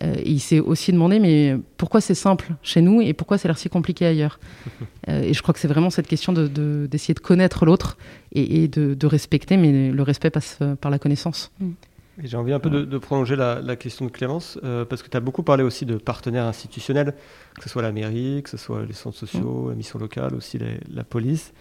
Euh, 0.01 0.15
et 0.17 0.31
il 0.31 0.39
s'est 0.39 0.59
aussi 0.59 0.91
demandé, 0.91 1.19
mais 1.19 1.57
pourquoi 1.77 2.01
c'est 2.01 2.15
simple 2.15 2.51
chez 2.63 2.81
nous 2.81 3.01
et 3.01 3.13
pourquoi 3.13 3.37
c'est 3.37 3.47
l'air 3.47 3.57
si 3.57 3.69
compliqué 3.69 4.05
ailleurs 4.05 4.39
euh, 5.09 5.21
Et 5.21 5.33
je 5.33 5.41
crois 5.41 5.53
que 5.53 5.59
c'est 5.59 5.67
vraiment 5.67 5.89
cette 5.89 6.07
question 6.07 6.33
d'essayer 6.33 6.49
de, 6.53 6.87
d'essayer 6.87 7.13
de, 7.13 7.19
connaître 7.19 7.65
l'autre 7.65 7.97
et, 8.31 8.63
et 8.63 8.67
de, 8.67 8.93
de, 8.93 9.07
respecter, 9.07 9.57
mais 9.57 9.91
le 9.91 10.03
respect 10.03 10.29
passe 10.29 10.59
par 10.81 10.89
la 10.89 10.99
connaissance. 10.99 11.51
Mm. 11.59 11.71
J'ai 12.19 12.37
envie 12.37 12.53
un 12.53 12.59
peu 12.59 12.69
de, 12.69 12.83
de 12.85 12.97
prolonger 12.99 13.35
la, 13.35 13.59
la, 13.59 13.75
question 13.75 14.05
de 14.05 14.11
Clémence, 14.11 14.59
euh, 14.63 14.85
parce 14.85 15.01
que 15.01 15.09
tu 15.09 15.17
as 15.17 15.19
beaucoup 15.19 15.41
parlé 15.41 15.63
aussi 15.63 15.85
de 15.85 15.97
partenaires 15.97 16.45
institutionnels, 16.45 17.15
que 17.55 17.63
ce 17.63 17.69
soit 17.69 17.81
la 17.81 17.91
mairie, 17.91 18.41
que 18.43 18.51
ce 18.51 18.57
soit 18.57 18.85
les 18.85 18.93
centres 18.93 19.17
sociaux, 19.17 19.63
mm. 19.65 19.69
la 19.69 19.75
mission 19.75 19.97
locale, 19.97 20.35
aussi 20.35 20.59
les, 20.59 20.79
la 20.93 21.03
police. 21.03 21.53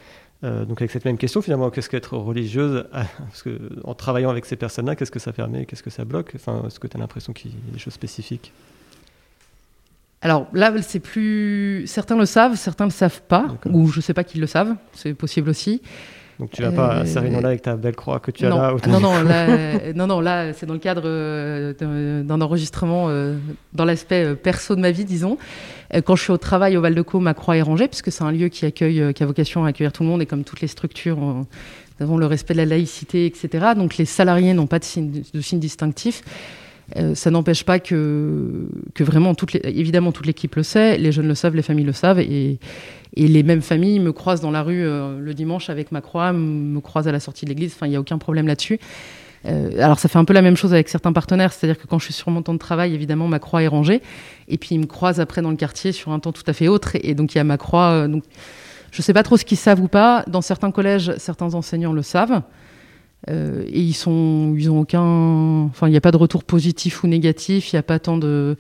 Euh, 0.44 0.64
donc 0.64 0.80
avec 0.82 0.90
cette 0.90 1.04
même 1.04 1.18
question, 1.18 1.40
finalement, 1.40 1.70
qu'est-ce 1.70 1.88
qu'être 1.88 2.16
religieuse 2.16 2.84
Parce 2.92 3.42
que, 3.42 3.58
En 3.84 3.94
travaillant 3.94 4.30
avec 4.30 4.44
ces 4.44 4.56
personnes-là, 4.56 4.96
qu'est-ce 4.96 5.10
que 5.12 5.20
ça 5.20 5.32
permet 5.32 5.66
Qu'est-ce 5.66 5.82
que 5.82 5.90
ça 5.90 6.04
bloque? 6.04 6.32
Enfin, 6.34 6.64
Est-ce 6.66 6.80
que 6.80 6.86
tu 6.86 6.96
as 6.96 7.00
l'impression 7.00 7.32
qu'il 7.32 7.52
y 7.52 7.54
a 7.54 7.72
des 7.72 7.78
choses 7.78 7.94
spécifiques? 7.94 8.52
Alors 10.20 10.46
là, 10.52 10.72
c'est 10.82 11.00
plus. 11.00 11.84
Certains 11.86 12.16
le 12.16 12.26
savent, 12.26 12.54
certains 12.56 12.84
ne 12.84 12.90
le 12.90 12.94
savent 12.94 13.22
pas, 13.22 13.56
ou 13.66 13.88
je 13.88 13.98
ne 13.98 14.02
sais 14.02 14.14
pas 14.14 14.22
qu'ils 14.22 14.40
le 14.40 14.46
savent, 14.46 14.76
c'est 14.92 15.14
possible 15.14 15.50
aussi. 15.50 15.82
Donc 16.38 16.50
tu 16.50 16.62
vas 16.62 16.72
pas 16.72 16.88
à 16.88 17.06
Sarinola 17.06 17.48
avec 17.48 17.62
ta 17.62 17.76
belle 17.76 17.94
croix 17.94 18.18
que 18.20 18.30
tu 18.30 18.46
as 18.46 18.48
là 18.48 18.74
Non, 18.88 19.00
non, 19.00 19.22
là, 19.22 19.92
non, 19.94 20.06
non, 20.06 20.20
là, 20.20 20.52
c'est 20.52 20.66
dans 20.66 20.74
le 20.74 20.80
cadre 20.80 21.02
euh, 21.04 22.22
d'un 22.22 22.40
enregistrement 22.40 23.06
euh, 23.08 23.36
dans 23.72 23.84
l'aspect 23.84 24.24
euh, 24.24 24.34
perso 24.34 24.74
de 24.74 24.80
ma 24.80 24.90
vie, 24.90 25.04
disons. 25.04 25.38
Quand 26.06 26.16
je 26.16 26.22
suis 26.22 26.32
au 26.32 26.38
travail 26.38 26.78
au 26.78 26.80
Val-de-Caux, 26.80 27.20
ma 27.20 27.34
croix 27.34 27.56
est 27.56 27.62
rangée, 27.62 27.86
puisque 27.86 28.10
c'est 28.10 28.24
un 28.24 28.32
lieu 28.32 28.48
qui 28.48 28.64
accueille, 28.64 29.12
qui 29.12 29.22
a 29.22 29.26
vocation 29.26 29.66
à 29.66 29.68
accueillir 29.68 29.92
tout 29.92 30.02
le 30.02 30.08
monde, 30.08 30.22
et 30.22 30.26
comme 30.26 30.42
toutes 30.42 30.62
les 30.62 30.66
structures, 30.68 31.18
nous 31.18 31.46
avons 32.00 32.16
le 32.16 32.24
respect 32.24 32.54
de 32.54 32.58
la 32.58 32.64
laïcité, 32.64 33.26
etc. 33.26 33.72
Donc 33.76 33.98
les 33.98 34.06
salariés 34.06 34.54
n'ont 34.54 34.66
pas 34.66 34.78
de 34.78 34.84
signe, 34.84 35.22
de 35.34 35.40
signe 35.42 35.60
distinctif. 35.60 36.22
Euh, 36.96 37.14
ça 37.14 37.30
n'empêche 37.30 37.64
pas 37.64 37.78
que, 37.78 38.66
vraiment, 38.98 39.34
évidemment, 39.64 40.12
toute 40.12 40.26
l'équipe 40.26 40.54
le 40.56 40.62
sait, 40.62 40.98
les 40.98 41.12
jeunes 41.12 41.28
le 41.28 41.34
savent, 41.34 41.56
les 41.56 41.62
familles 41.62 41.84
le 41.84 41.92
savent, 41.92 42.20
et, 42.20 42.58
et 43.16 43.28
les 43.28 43.42
mêmes 43.42 43.62
familles 43.62 44.00
me 44.00 44.12
croisent 44.12 44.42
dans 44.42 44.50
la 44.50 44.62
rue 44.62 44.84
euh, 44.84 45.18
le 45.18 45.34
dimanche 45.34 45.70
avec 45.70 45.92
ma 45.92 46.00
croix, 46.00 46.32
me 46.32 46.80
croisent 46.80 47.08
à 47.08 47.12
la 47.12 47.20
sortie 47.20 47.44
de 47.44 47.50
l'église, 47.50 47.72
enfin, 47.74 47.86
il 47.86 47.90
n'y 47.90 47.96
a 47.96 48.00
aucun 48.00 48.18
problème 48.18 48.46
là-dessus. 48.46 48.78
Euh, 49.44 49.82
alors 49.82 49.98
ça 49.98 50.08
fait 50.08 50.18
un 50.18 50.24
peu 50.24 50.34
la 50.34 50.42
même 50.42 50.56
chose 50.56 50.72
avec 50.72 50.88
certains 50.88 51.12
partenaires, 51.12 51.52
c'est-à-dire 51.52 51.80
que 51.80 51.88
quand 51.88 51.98
je 51.98 52.04
suis 52.04 52.14
sur 52.14 52.30
mon 52.30 52.42
temps 52.42 52.54
de 52.54 52.58
travail, 52.58 52.94
évidemment, 52.94 53.26
ma 53.26 53.38
croix 53.38 53.62
est 53.62 53.68
rangée, 53.68 54.02
et 54.48 54.58
puis 54.58 54.74
ils 54.74 54.80
me 54.80 54.86
croisent 54.86 55.20
après 55.20 55.42
dans 55.42 55.50
le 55.50 55.56
quartier 55.56 55.92
sur 55.92 56.12
un 56.12 56.20
temps 56.20 56.32
tout 56.32 56.44
à 56.46 56.52
fait 56.52 56.68
autre, 56.68 56.90
et, 56.94 57.14
donc 57.14 57.34
il 57.34 57.38
y 57.38 57.40
a 57.40 57.44
ma 57.44 57.56
croix. 57.56 58.06
donc, 58.06 58.22
je 58.92 59.00
ne 59.00 59.02
sais 59.02 59.14
pas 59.14 59.22
trop 59.22 59.38
ce 59.38 59.44
qu'ils 59.46 59.56
savent 59.56 59.80
ou 59.80 59.88
pas. 59.88 60.22
Dans 60.26 60.42
certains 60.42 60.70
collèges, 60.70 61.14
certains 61.16 61.54
enseignants 61.54 61.94
le 61.94 62.02
savent. 62.02 62.42
Euh, 63.30 63.64
et 63.68 63.80
ils 63.80 63.94
sont, 63.94 64.54
ils 64.56 64.70
ont 64.70 64.80
aucun, 64.80 65.00
enfin, 65.70 65.86
il 65.86 65.92
n'y 65.92 65.96
a 65.96 66.00
pas 66.00 66.10
de 66.10 66.16
retour 66.16 66.42
positif 66.44 67.04
ou 67.04 67.06
négatif. 67.06 67.72
Il 67.72 67.76
y 67.76 67.78
a 67.78 67.82
pas 67.82 67.98
tant 67.98 68.16
de, 68.16 68.56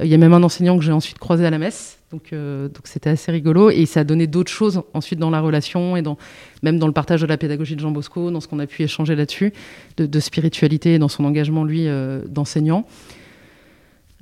il 0.00 0.08
y 0.08 0.14
a 0.14 0.18
même 0.18 0.34
un 0.34 0.42
enseignant 0.42 0.76
que 0.78 0.84
j'ai 0.84 0.92
ensuite 0.92 1.18
croisé 1.18 1.46
à 1.46 1.50
la 1.50 1.58
messe, 1.58 1.98
donc 2.10 2.32
euh, 2.32 2.68
donc 2.68 2.82
c'était 2.84 3.10
assez 3.10 3.32
rigolo 3.32 3.70
et 3.70 3.86
ça 3.86 4.00
a 4.00 4.04
donné 4.04 4.26
d'autres 4.26 4.50
choses 4.50 4.82
ensuite 4.92 5.18
dans 5.18 5.30
la 5.30 5.40
relation 5.40 5.96
et 5.96 6.02
dans 6.02 6.18
même 6.62 6.78
dans 6.78 6.86
le 6.86 6.92
partage 6.92 7.22
de 7.22 7.26
la 7.26 7.38
pédagogie 7.38 7.74
de 7.74 7.80
Jean 7.80 7.90
Bosco, 7.90 8.30
dans 8.30 8.40
ce 8.40 8.48
qu'on 8.48 8.58
a 8.58 8.66
pu 8.66 8.82
échanger 8.82 9.16
là-dessus, 9.16 9.52
de, 9.96 10.04
de, 10.04 10.20
spiritualité 10.20 10.94
et 10.94 10.98
dans 10.98 11.08
son 11.08 11.24
engagement 11.24 11.64
lui 11.64 11.88
euh, 11.88 12.22
d'enseignant. 12.28 12.86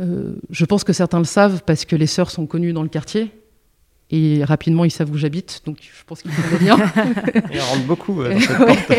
Euh, 0.01 0.35
je 0.51 0.65
pense 0.65 0.85
que 0.85 0.93
certains 0.93 1.19
le 1.19 1.25
savent 1.25 1.63
parce 1.67 1.85
que 1.85 1.97
les 1.97 2.07
sœurs 2.07 2.31
sont 2.31 2.47
connues 2.47 2.73
dans 2.73 2.83
le 2.83 2.89
quartier. 2.89 3.31
Et 4.13 4.43
rapidement, 4.43 4.85
ils 4.85 4.91
savent 4.91 5.11
où 5.13 5.17
j'habite, 5.17 5.63
donc 5.67 5.79
je 5.83 6.05
pense 6.05 6.23
qu'ils 6.23 6.33
connaissent 6.33 6.59
bien. 6.59 6.77
ils 7.53 7.61
rentrent 7.61 7.87
beaucoup 7.87 8.25
dans 8.25 8.41
cette 8.41 8.57
porte. 8.57 8.93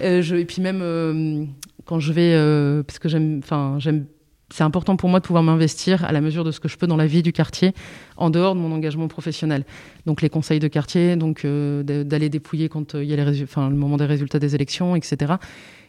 Euh, 0.00 0.22
et 0.22 0.44
puis 0.44 0.62
même 0.62 0.80
euh, 0.82 1.44
quand 1.84 2.00
je 2.00 2.12
vais, 2.12 2.32
euh, 2.34 2.82
parce 2.82 2.98
que 2.98 3.08
j'aime, 3.08 3.40
enfin 3.42 3.76
j'aime, 3.78 4.06
c'est 4.50 4.64
important 4.64 4.96
pour 4.96 5.08
moi 5.08 5.20
de 5.20 5.24
pouvoir 5.24 5.42
m'investir 5.42 6.04
à 6.04 6.12
la 6.12 6.20
mesure 6.20 6.44
de 6.44 6.50
ce 6.50 6.60
que 6.60 6.68
je 6.68 6.76
peux 6.76 6.86
dans 6.86 6.96
la 6.96 7.06
vie 7.06 7.22
du 7.22 7.32
quartier, 7.32 7.72
en 8.16 8.30
dehors 8.30 8.54
de 8.54 8.60
mon 8.60 8.72
engagement 8.72 9.08
professionnel. 9.08 9.64
Donc 10.06 10.22
les 10.22 10.28
conseils 10.28 10.60
de 10.60 10.68
quartier, 10.68 11.16
donc 11.16 11.44
d'aller 11.46 12.28
dépouiller 12.28 12.68
quand 12.68 12.94
il 12.94 13.04
y 13.04 13.14
a 13.14 13.16
le 13.24 13.70
moment 13.70 13.96
des 13.96 14.04
résultats 14.04 14.38
des 14.38 14.54
élections, 14.54 14.96
etc. 14.96 15.34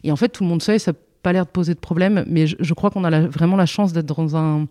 Et 0.03 0.11
en 0.11 0.15
fait, 0.15 0.29
tout 0.29 0.43
le 0.43 0.49
monde 0.49 0.63
sait, 0.63 0.79
ça 0.79 0.93
n'a 0.93 0.97
pas 1.21 1.33
l'air 1.33 1.45
de 1.45 1.51
poser 1.51 1.75
de 1.75 1.79
problème, 1.79 2.23
mais 2.27 2.47
je, 2.47 2.73
crois 2.73 2.89
qu'on 2.89 3.03
a 3.03 3.27
vraiment 3.27 3.57
la 3.57 3.65
chance 3.65 3.93
d'être 3.93 4.05
dans 4.05 4.35
un, 4.35 4.67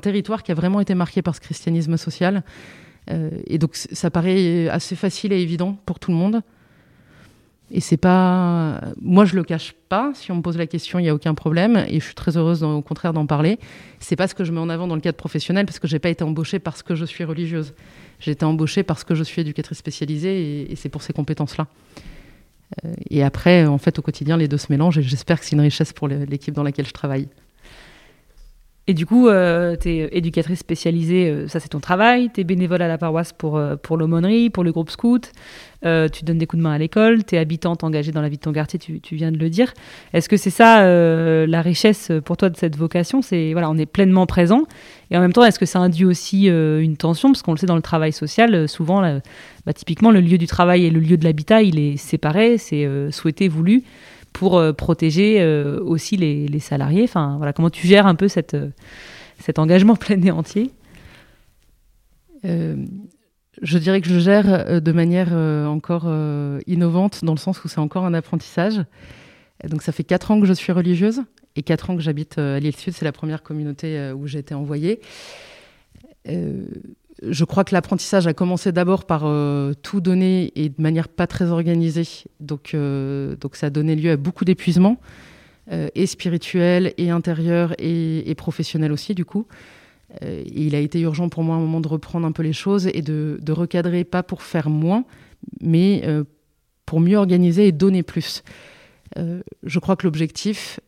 territoire 0.00 0.42
qui 0.42 0.52
a 0.52 0.54
vraiment 0.54 0.80
été 0.80 0.94
marqué 0.94 1.20
par 1.20 1.34
ce 1.34 1.40
christianisme 1.40 1.96
social. 1.96 2.42
Et 3.10 3.58
donc 3.58 3.74
ça 3.74 4.10
paraît 4.10 4.68
assez 4.68 4.96
facile 4.96 5.32
et 5.32 5.40
évident 5.42 5.76
pour 5.84 5.98
tout 5.98 6.10
le 6.10 6.16
monde. 6.16 6.42
Et 7.70 7.80
c'est 7.80 7.96
pas. 7.96 8.80
Moi, 9.00 9.24
je 9.24 9.34
le 9.34 9.42
cache 9.42 9.74
pas. 9.88 10.12
Si 10.14 10.30
on 10.30 10.36
me 10.36 10.42
pose 10.42 10.56
la 10.56 10.66
question, 10.66 10.98
il 10.98 11.02
n'y 11.02 11.08
a 11.08 11.14
aucun 11.14 11.34
problème. 11.34 11.84
Et 11.88 11.98
je 11.98 12.04
suis 12.04 12.14
très 12.14 12.36
heureuse, 12.36 12.62
au 12.62 12.80
contraire, 12.80 13.12
d'en 13.12 13.26
parler. 13.26 13.58
C'est 13.98 14.14
pas 14.14 14.28
ce 14.28 14.34
que 14.34 14.44
je 14.44 14.52
mets 14.52 14.60
en 14.60 14.68
avant 14.68 14.86
dans 14.86 14.94
le 14.94 15.00
cadre 15.00 15.16
professionnel, 15.16 15.66
parce 15.66 15.80
que 15.80 15.88
j'ai 15.88 15.98
pas 15.98 16.08
été 16.08 16.22
embauchée 16.22 16.58
parce 16.60 16.82
que 16.82 16.94
je 16.94 17.04
suis 17.04 17.24
religieuse. 17.24 17.74
J'ai 18.20 18.32
été 18.32 18.44
embauchée 18.44 18.82
parce 18.82 19.02
que 19.02 19.14
je 19.14 19.24
suis 19.24 19.42
éducatrice 19.42 19.78
spécialisée, 19.78 20.70
et, 20.70 20.76
c'est 20.76 20.88
pour 20.88 21.02
ces 21.02 21.12
compétences-là. 21.12 21.66
Euh, 22.84 22.92
et 23.10 23.22
après, 23.24 23.66
en 23.66 23.78
fait, 23.78 23.98
au 23.98 24.02
quotidien, 24.02 24.36
les 24.36 24.48
deux 24.48 24.58
se 24.58 24.66
mélangent, 24.70 24.98
et 24.98 25.02
j'espère 25.02 25.40
que 25.40 25.44
c'est 25.44 25.56
une 25.56 25.60
richesse 25.60 25.92
pour 25.92 26.08
l'équipe 26.08 26.54
dans 26.54 26.62
laquelle 26.62 26.86
je 26.86 26.92
travaille. 26.92 27.28
Et 28.88 28.94
du 28.94 29.04
coup, 29.04 29.26
euh, 29.26 29.74
tu 29.74 29.88
es 29.88 30.08
éducatrice 30.12 30.60
spécialisée, 30.60 31.28
euh, 31.28 31.48
ça 31.48 31.58
c'est 31.58 31.70
ton 31.70 31.80
travail, 31.80 32.30
tu 32.32 32.40
es 32.40 32.44
bénévole 32.44 32.82
à 32.82 32.86
la 32.86 32.98
paroisse 32.98 33.32
pour, 33.32 33.56
euh, 33.56 33.74
pour 33.74 33.96
l'aumônerie, 33.96 34.48
pour 34.48 34.62
le 34.62 34.70
groupe 34.70 34.90
scout, 34.90 35.32
euh, 35.84 36.08
tu 36.08 36.24
donnes 36.24 36.38
des 36.38 36.46
coups 36.46 36.58
de 36.58 36.62
main 36.62 36.70
à 36.70 36.78
l'école, 36.78 37.24
tu 37.24 37.34
es 37.34 37.38
habitante 37.38 37.82
engagée 37.82 38.12
dans 38.12 38.22
la 38.22 38.28
vie 38.28 38.36
de 38.36 38.42
ton 38.42 38.52
quartier, 38.52 38.78
tu, 38.78 39.00
tu 39.00 39.16
viens 39.16 39.32
de 39.32 39.38
le 39.38 39.50
dire. 39.50 39.74
Est-ce 40.12 40.28
que 40.28 40.36
c'est 40.36 40.50
ça 40.50 40.86
la 40.86 41.62
richesse 41.62 42.12
pour 42.24 42.36
toi 42.36 42.48
de 42.48 42.56
cette 42.56 42.76
vocation? 42.76 43.22
C'est 43.22 43.52
voilà, 43.52 43.68
on 43.70 43.76
est 43.76 43.86
pleinement 43.86 44.24
présent. 44.24 44.62
Et 45.10 45.16
en 45.16 45.20
même 45.20 45.32
temps, 45.32 45.44
est-ce 45.44 45.58
que 45.58 45.66
ça 45.66 45.80
induit 45.80 46.04
aussi 46.04 46.46
une 46.46 46.96
tension? 46.96 47.30
Parce 47.30 47.42
qu'on 47.42 47.52
le 47.52 47.58
sait 47.58 47.66
dans 47.66 47.76
le 47.76 47.82
travail 47.82 48.12
social, 48.12 48.68
souvent, 48.68 49.02
bah, 49.64 49.72
typiquement, 49.72 50.12
le 50.12 50.20
lieu 50.20 50.38
du 50.38 50.46
travail 50.46 50.86
et 50.86 50.90
le 50.90 51.00
lieu 51.00 51.16
de 51.16 51.24
l'habitat, 51.24 51.62
il 51.62 51.78
est 51.78 51.96
séparé, 51.96 52.56
c'est 52.58 52.88
souhaité, 53.10 53.48
voulu 53.48 53.82
pour 54.36 54.58
euh, 54.58 54.74
protéger 54.74 55.40
euh, 55.40 55.80
aussi 55.80 56.18
les, 56.18 56.58
salariés. 56.58 57.04
Enfin, 57.04 57.36
voilà, 57.38 57.54
comment 57.54 57.70
tu 57.70 57.86
gères 57.86 58.06
un 58.06 58.14
peu 58.14 58.26
euh, 58.54 58.68
cet 59.38 59.58
engagement 59.58 59.96
plein 60.04 60.20
et 60.20 60.30
entier? 60.30 60.70
Je 62.44 63.78
dirais 63.78 64.02
que 64.02 64.08
je 64.08 64.20
gère 64.20 64.80
de 64.80 64.92
manière 64.92 65.32
encore 65.68 66.08
innovante, 66.68 67.24
dans 67.24 67.32
le 67.32 67.38
sens 67.38 67.64
où 67.64 67.68
c'est 67.68 67.80
encore 67.80 68.04
un 68.04 68.14
apprentissage. 68.14 68.84
Donc 69.68 69.82
ça 69.82 69.90
fait 69.90 70.04
quatre 70.04 70.30
ans 70.30 70.40
que 70.40 70.46
je 70.46 70.52
suis 70.52 70.70
religieuse 70.70 71.22
et 71.56 71.62
quatre 71.64 71.90
ans 71.90 71.96
que 71.96 72.02
j'habite 72.02 72.38
à 72.38 72.60
l'île 72.60 72.76
Sud. 72.76 72.92
C'est 72.92 73.04
la 73.04 73.10
première 73.10 73.42
communauté 73.42 74.12
où 74.12 74.28
j'ai 74.28 74.38
été 74.38 74.54
envoyée 74.54 75.00
je 77.22 77.44
crois 77.44 77.64
que 77.64 77.74
l'apprentissage 77.74 78.26
a 78.26 78.34
commencé 78.34 78.72
d'abord 78.72 79.04
par 79.04 79.22
euh, 79.24 79.72
tout 79.82 80.00
donner 80.00 80.52
et 80.54 80.68
de 80.68 80.80
manière 80.80 81.08
pas 81.08 81.26
très 81.26 81.50
organisée. 81.50 82.06
Donc, 82.40 82.74
euh, 82.74 83.36
ça 83.52 83.66
a 83.66 83.70
donné 83.70 83.96
lieu 83.96 84.10
à 84.10 84.16
beaucoup 84.16 84.44
d'épuisement, 84.44 84.98
euh, 85.72 85.88
et 85.94 86.06
spirituel, 86.06 86.92
et 86.98 87.10
intérieur, 87.10 87.74
et, 87.78 88.34
professionnel 88.36 88.92
aussi, 88.92 89.14
du 89.14 89.24
coup. 89.24 89.46
Il 90.54 90.74
a 90.74 90.78
été 90.78 91.00
urgent 91.00 91.28
pour 91.28 91.42
moi 91.42 91.56
à 91.56 91.58
un 91.58 91.60
moment 91.60 91.80
de 91.80 91.88
reprendre 91.88 92.26
un 92.26 92.32
peu 92.32 92.42
les 92.42 92.54
choses 92.54 92.86
et 92.86 93.02
de, 93.02 93.38
recadrer, 93.50 94.04
pas 94.04 94.22
pour 94.22 94.42
faire 94.42 94.70
moins, 94.70 95.04
mais 95.60 96.06
pour 96.86 97.00
mieux 97.00 97.16
organiser 97.16 97.66
et 97.66 97.72
donner 97.72 98.02
plus. 98.02 98.42
Je 99.16 99.78
crois 99.78 99.96
que 99.96 100.06
l'objectif, 100.06 100.80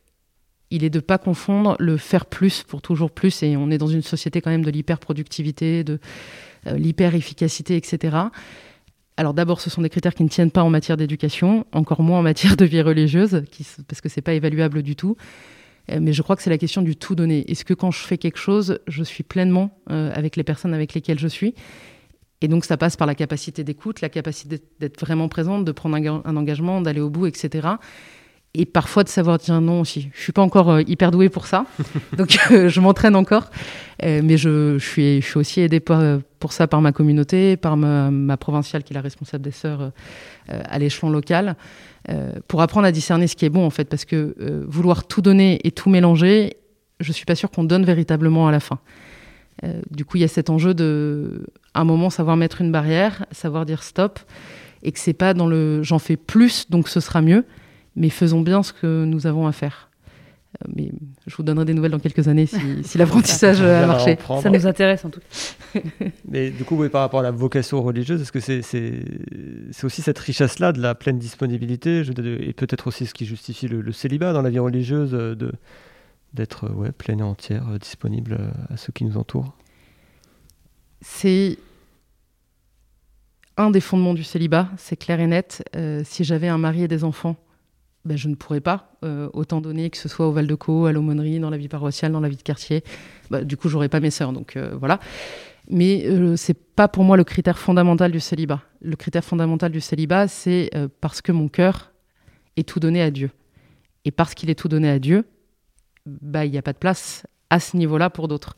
il 0.71 0.85
est 0.85 0.91
de 0.91 1.01
pas 1.01 1.19
confondre 1.19 1.77
le 1.79 1.97
faire 1.97 2.27
plus 2.27 2.63
pour 2.63 2.83
toujours 2.83 3.11
plus. 3.11 3.43
Et 3.43 3.57
on 3.57 3.71
est 3.71 3.79
dans 3.79 3.87
une 3.87 4.03
société 4.03 4.41
quand 4.41 4.51
même 4.51 4.65
de 4.65 4.71
l'hyper-productivité, 4.71 5.85
de 5.85 5.99
euh, 6.67 6.77
l'hyper-efficacité, 6.77 7.77
etc. 7.77 8.17
Alors 9.17 9.35
d'abord, 9.35 9.61
ce 9.61 9.71
sont 9.71 9.83
des 9.83 9.89
critères 9.89 10.15
qui 10.15 10.25
ne 10.25 10.29
tiennent 10.29 10.51
pas 10.51 10.63
en 10.63 10.71
matière 10.71 10.97
d'éducation, 10.97 11.67
encore 11.73 12.03
moins 12.03 12.19
en 12.21 12.23
matière 12.23 12.57
de 12.57 12.65
vie 12.65 12.83
religieuse, 12.83 13.43
qui, 13.51 13.67
parce 13.89 14.01
que 14.01 14.09
c'est 14.09 14.23
pas 14.23 14.35
évaluable 14.35 14.83
du 14.83 14.95
tout. 14.95 15.17
Euh, 15.91 15.99
mais 16.01 16.13
je 16.13 16.23
crois 16.23 16.37
que 16.37 16.43
c'est 16.43 16.51
la 16.51 16.59
question 16.59 16.83
du 16.83 16.97
tout 16.97 17.15
donner. 17.15 17.51
Est-ce 17.51 17.65
que 17.65 17.75
quand 17.75 17.91
je 17.91 18.01
fais 18.01 18.19
quelque 18.19 18.39
chose, 18.39 18.81
je 18.87 19.03
suis 19.03 19.25
pleinement 19.25 19.79
euh, 19.91 20.13
avec 20.15 20.37
les 20.37 20.45
personnes 20.45 20.75
avec 20.75 20.95
lesquelles 20.95 21.19
je 21.19 21.29
suis? 21.29 21.55
Et 22.41 22.47
donc 22.47 22.65
ça 22.65 22.77
passe 22.77 22.97
par 22.97 23.09
la 23.09 23.17
capacité 23.17 23.65
d'écoute, 23.65 24.01
la 24.01 24.09
capacité 24.09 24.61
d'être 24.79 25.01
vraiment 25.01 25.29
présente, 25.29 25.65
de 25.65 25.73
prendre 25.73 25.97
un 25.97 26.37
engagement, 26.37 26.81
d'aller 26.81 27.01
au 27.01 27.11
bout, 27.11 27.27
etc 27.27 27.69
et 28.55 28.65
parfois 28.65 29.05
de 29.05 29.09
savoir 29.09 29.39
dire 29.39 29.61
non 29.61 29.81
aussi. 29.81 30.09
Je 30.15 30.23
suis 30.23 30.33
pas 30.33 30.43
encore 30.43 30.71
euh, 30.71 30.83
hyper 30.87 31.11
douée 31.11 31.29
pour 31.29 31.47
ça, 31.47 31.67
donc 32.17 32.39
euh, 32.51 32.69
je 32.69 32.81
m'entraîne 32.81 33.15
encore, 33.15 33.51
euh, 34.03 34.21
mais 34.25 34.37
je, 34.37 34.79
je, 34.79 34.87
suis, 34.87 35.21
je 35.21 35.27
suis 35.27 35.39
aussi 35.39 35.61
aidée 35.61 35.81
pour, 35.81 35.99
pour 36.39 36.53
ça 36.53 36.67
par 36.67 36.81
ma 36.81 36.93
communauté, 36.93 37.57
par 37.57 37.77
ma, 37.77 38.11
ma, 38.11 38.37
provinciale 38.37 38.83
qui 38.83 38.93
est 38.93 38.95
la 38.95 39.01
responsable 39.01 39.45
des 39.45 39.51
sœurs 39.51 39.81
euh, 39.83 39.91
à 40.65 40.79
l'échelon 40.79 41.11
local, 41.11 41.57
pour 42.47 42.63
apprendre 42.63 42.87
à 42.87 42.93
discerner 42.93 43.27
ce 43.27 43.37
qui 43.37 43.45
est 43.45 43.51
bon 43.51 43.67
en 43.67 43.71
fait, 43.71 43.85
parce 43.85 44.07
que 44.07 44.35
vouloir 44.67 45.07
tout 45.07 45.21
donner 45.21 45.61
et 45.65 45.71
tout 45.73 45.91
mélanger, 45.91 46.57
je 47.01 47.13
suis 47.13 47.27
pas 47.27 47.35
sûre 47.35 47.51
qu'on 47.51 47.65
donne 47.65 47.85
véritablement 47.85 48.49
à 48.49 48.51
la 48.51 48.61
fin. 48.61 48.79
du 49.91 50.07
coup, 50.07 50.17
il 50.17 50.21
y 50.21 50.25
a 50.25 50.29
cet 50.29 50.49
enjeu 50.49 50.73
de, 50.73 51.45
à 51.75 51.83
un 51.83 51.85
moment, 51.85 52.09
savoir 52.09 52.39
mettre 52.39 52.63
une 52.63 52.73
barrière, 52.73 53.27
savoir 53.31 53.67
dire 53.67 53.83
stop, 53.83 54.21
et 54.83 54.91
que 54.91 54.99
c'est 54.99 55.13
pas 55.13 55.35
dans 55.35 55.47
le 55.47 55.83
j'en 55.83 55.99
fais 55.99 56.17
plus, 56.17 56.71
donc 56.71 56.89
ce 56.89 57.01
sera 57.01 57.21
mieux 57.21 57.45
mais 57.99 58.11
faisons 58.11 58.41
bien 58.41 58.63
ce 58.63 58.73
que 58.73 59.05
nous 59.05 59.27
avons 59.27 59.47
à 59.47 59.53
faire. 59.53 59.91
Euh, 60.63 60.69
mais 60.75 60.91
je 61.27 61.37
vous 61.37 61.43
donnerai 61.43 61.67
des 61.67 61.75
nouvelles 61.75 61.91
dans 61.91 61.99
quelques 61.99 62.27
années 62.29 62.47
si, 62.47 62.83
si 62.83 62.97
l'apprentissage 62.99 63.61
a 63.61 63.87
marché. 63.87 64.17
Ça 64.41 64.49
nous 64.49 64.67
intéresse 64.67 65.05
en 65.05 65.11
tout 65.11 65.21
cas. 65.21 65.81
mais 66.29 66.51
du 66.51 66.65
coup, 66.65 66.77
oui, 66.77 66.89
par 66.89 67.03
rapport 67.03 67.21
à 67.21 67.23
la 67.23 67.31
vocation 67.31 67.83
religieuse, 67.83 68.23
est-ce 68.23 68.33
que 68.33 68.41
c'est 68.41 69.85
aussi 69.85 70.03
cette 70.03 70.19
richesse-là 70.19 70.73
de 70.73 70.81
la 70.81 70.95
pleine 70.95 71.19
disponibilité 71.19 72.03
et 72.41 72.53
peut-être 72.55 72.87
aussi 72.87 73.05
ce 73.05 73.13
qui 73.13 73.27
justifie 73.27 73.69
le, 73.69 73.93
célibat 73.93 74.33
dans 74.33 74.43
la 74.43 74.51
vie 74.51 74.59
religieuse 74.59 75.13
de 75.13 75.53
d'être 76.35 76.71
ouais, 76.75 76.93
pleine 76.93 77.21
et 77.21 77.23
entière, 77.23 77.65
disponible 77.81 78.39
à 78.69 78.77
ceux 78.77 78.93
qui 78.93 79.05
nous 79.05 79.17
entourent? 79.17 79.55
C'est 81.01 81.57
un 83.59 83.71
des 83.71 83.81
fondements 83.81 84.15
du 84.15 84.25
célibat, 84.25 84.69
c'est 84.77 84.97
clair 84.97 85.21
et 85.21 85.27
net. 85.27 85.65
Euh, 85.77 86.03
si 86.05 86.25
j'avais 86.25 86.49
un 86.49 86.59
mari 86.59 86.85
et 86.85 86.89
des 86.89 87.05
enfants, 87.05 87.37
ben, 88.09 88.17
je 88.17 88.29
ne 88.29 88.35
pourrais 88.35 88.61
pas 88.61 88.93
euh, 89.05 89.29
autant 89.33 89.61
donner, 89.61 89.91
que 89.91 89.97
ce 89.97 90.09
soit 90.09 90.27
au 90.27 90.33
Val-de-Caux, 90.33 90.87
à 90.87 90.93
l'aumônerie, 90.93 91.39
dans 91.39 91.51
la 91.51 91.57
vie 91.57 91.69
paroissiale, 91.69 92.13
dans 92.13 92.21
la 92.21 92.29
vie 92.29 92.37
de 92.37 92.43
quartier. 92.43 92.83
Bah, 93.31 93.45
du 93.45 93.57
coup, 93.57 93.69
j'aurais 93.69 93.89
pas 93.89 94.01
mes 94.01 94.11
sœurs, 94.11 94.33
donc 94.33 94.57
euh, 94.57 94.75
voilà. 94.79 94.99
Mais 95.71 96.09
c'est 96.37 96.59
pas 96.59 96.89
pour 96.89 97.05
moi 97.05 97.19
le 97.19 97.25
critère 97.25 97.59
fondamental 97.59 98.11
du 98.11 98.21
célibat. 98.21 98.63
Le 98.81 98.97
critère 98.97 99.23
fondamental 99.23 99.71
du 99.71 99.83
célibat, 99.83 100.27
c'est 100.27 100.71
parce 101.03 101.21
que 101.21 101.31
mon 101.31 101.49
cœur 101.49 101.93
est 102.57 102.67
tout 102.67 102.81
donné 102.81 103.03
à 103.03 103.11
Dieu. 103.11 103.31
Et 104.07 104.11
parce 104.11 104.33
qu'il 104.33 104.49
est 104.49 104.55
tout 104.55 104.69
donné 104.69 104.89
à 104.89 104.99
Dieu, 104.99 105.27
bah, 106.07 106.47
il 106.47 106.53
n'y 106.53 106.57
a 106.57 106.63
pas 106.63 106.73
de 106.73 106.79
place 106.79 107.27
à 107.51 107.61
ce 107.61 107.77
niveau-là 107.77 108.09
pour 108.09 108.29
d'autres 108.29 108.57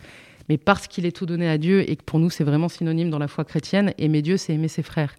mais 0.50 0.58
parce 0.58 0.88
qu'il 0.88 1.06
est 1.06 1.12
tout 1.12 1.26
donné 1.26 1.48
à 1.48 1.58
Dieu 1.58 1.88
et 1.88 1.94
que 1.94 2.02
pour 2.02 2.18
nous 2.18 2.28
c'est 2.28 2.42
vraiment 2.42 2.68
synonyme 2.68 3.08
dans 3.08 3.20
la 3.20 3.28
foi 3.28 3.44
chrétienne, 3.44 3.94
aimer 3.98 4.20
Dieu 4.20 4.36
c'est 4.36 4.52
aimer 4.52 4.66
ses 4.66 4.82
frères. 4.82 5.14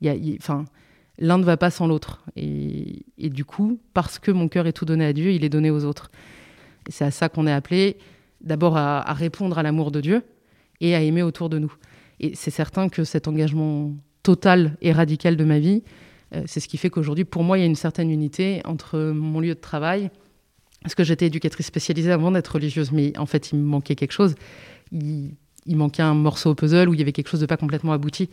Il 0.00 0.36
enfin, 0.40 0.64
l'un 1.18 1.38
ne 1.38 1.44
va 1.44 1.56
pas 1.56 1.70
sans 1.70 1.86
l'autre. 1.86 2.24
Et, 2.36 3.04
du 3.18 3.44
coup, 3.44 3.80
parce 3.94 4.18
que 4.18 4.30
mon 4.30 4.48
cœur 4.48 4.66
est 4.66 4.72
tout 4.72 4.84
donné 4.84 5.04
à 5.04 5.12
Dieu, 5.12 5.32
il 5.32 5.44
est 5.44 5.48
donné 5.48 5.70
aux 5.70 5.84
autres. 5.84 6.10
c'est 6.88 7.04
à 7.04 7.10
ça 7.10 7.28
qu'on 7.28 7.46
est 7.46 7.52
appelé, 7.52 7.96
d'abord 8.40 8.76
à, 8.76 9.12
répondre 9.12 9.58
à 9.58 9.62
l'amour 9.62 9.90
de 9.90 10.00
Dieu 10.00 10.22
et 10.80 10.94
à 10.94 11.02
aimer 11.02 11.22
autour 11.22 11.48
de 11.48 11.58
nous. 11.58 11.72
Et 12.20 12.34
c'est 12.34 12.50
certain 12.50 12.88
que 12.88 13.04
cet 13.04 13.28
engagement 13.28 13.92
total 14.22 14.76
et 14.80 14.92
radical 14.92 15.36
de 15.36 15.44
ma 15.44 15.58
vie, 15.58 15.82
euh, 16.34 16.42
c'est 16.46 16.60
ce 16.60 16.68
qui 16.68 16.76
fait 16.76 16.90
qu'aujourd'hui, 16.90 17.24
pour 17.24 17.42
moi, 17.42 17.58
il 17.58 17.60
y 17.60 17.64
a 17.64 17.66
une 17.66 17.76
certaine 17.76 18.10
unité 18.10 18.60
entre 18.64 18.98
mon 18.98 19.40
lieu 19.40 19.54
de 19.54 19.60
travail, 19.60 20.10
parce 20.82 20.94
que 20.94 21.04
j'étais 21.04 21.26
éducatrice 21.26 21.66
spécialisée 21.66 22.10
avant 22.10 22.30
d'être 22.32 22.48
religieuse, 22.48 22.92
mais 22.92 23.16
en 23.18 23.26
fait, 23.26 23.52
il 23.52 23.58
me 23.58 23.64
manquait 23.64 23.94
quelque 23.94 24.12
chose. 24.12 24.34
Il, 24.92 25.36
manquait 25.66 26.02
un 26.02 26.14
morceau 26.14 26.50
au 26.50 26.54
puzzle 26.54 26.88
où 26.88 26.94
il 26.94 26.98
y 26.98 27.02
avait 27.02 27.12
quelque 27.12 27.28
chose 27.28 27.40
de 27.40 27.46
pas 27.46 27.56
complètement 27.56 27.92
abouti. 27.92 28.28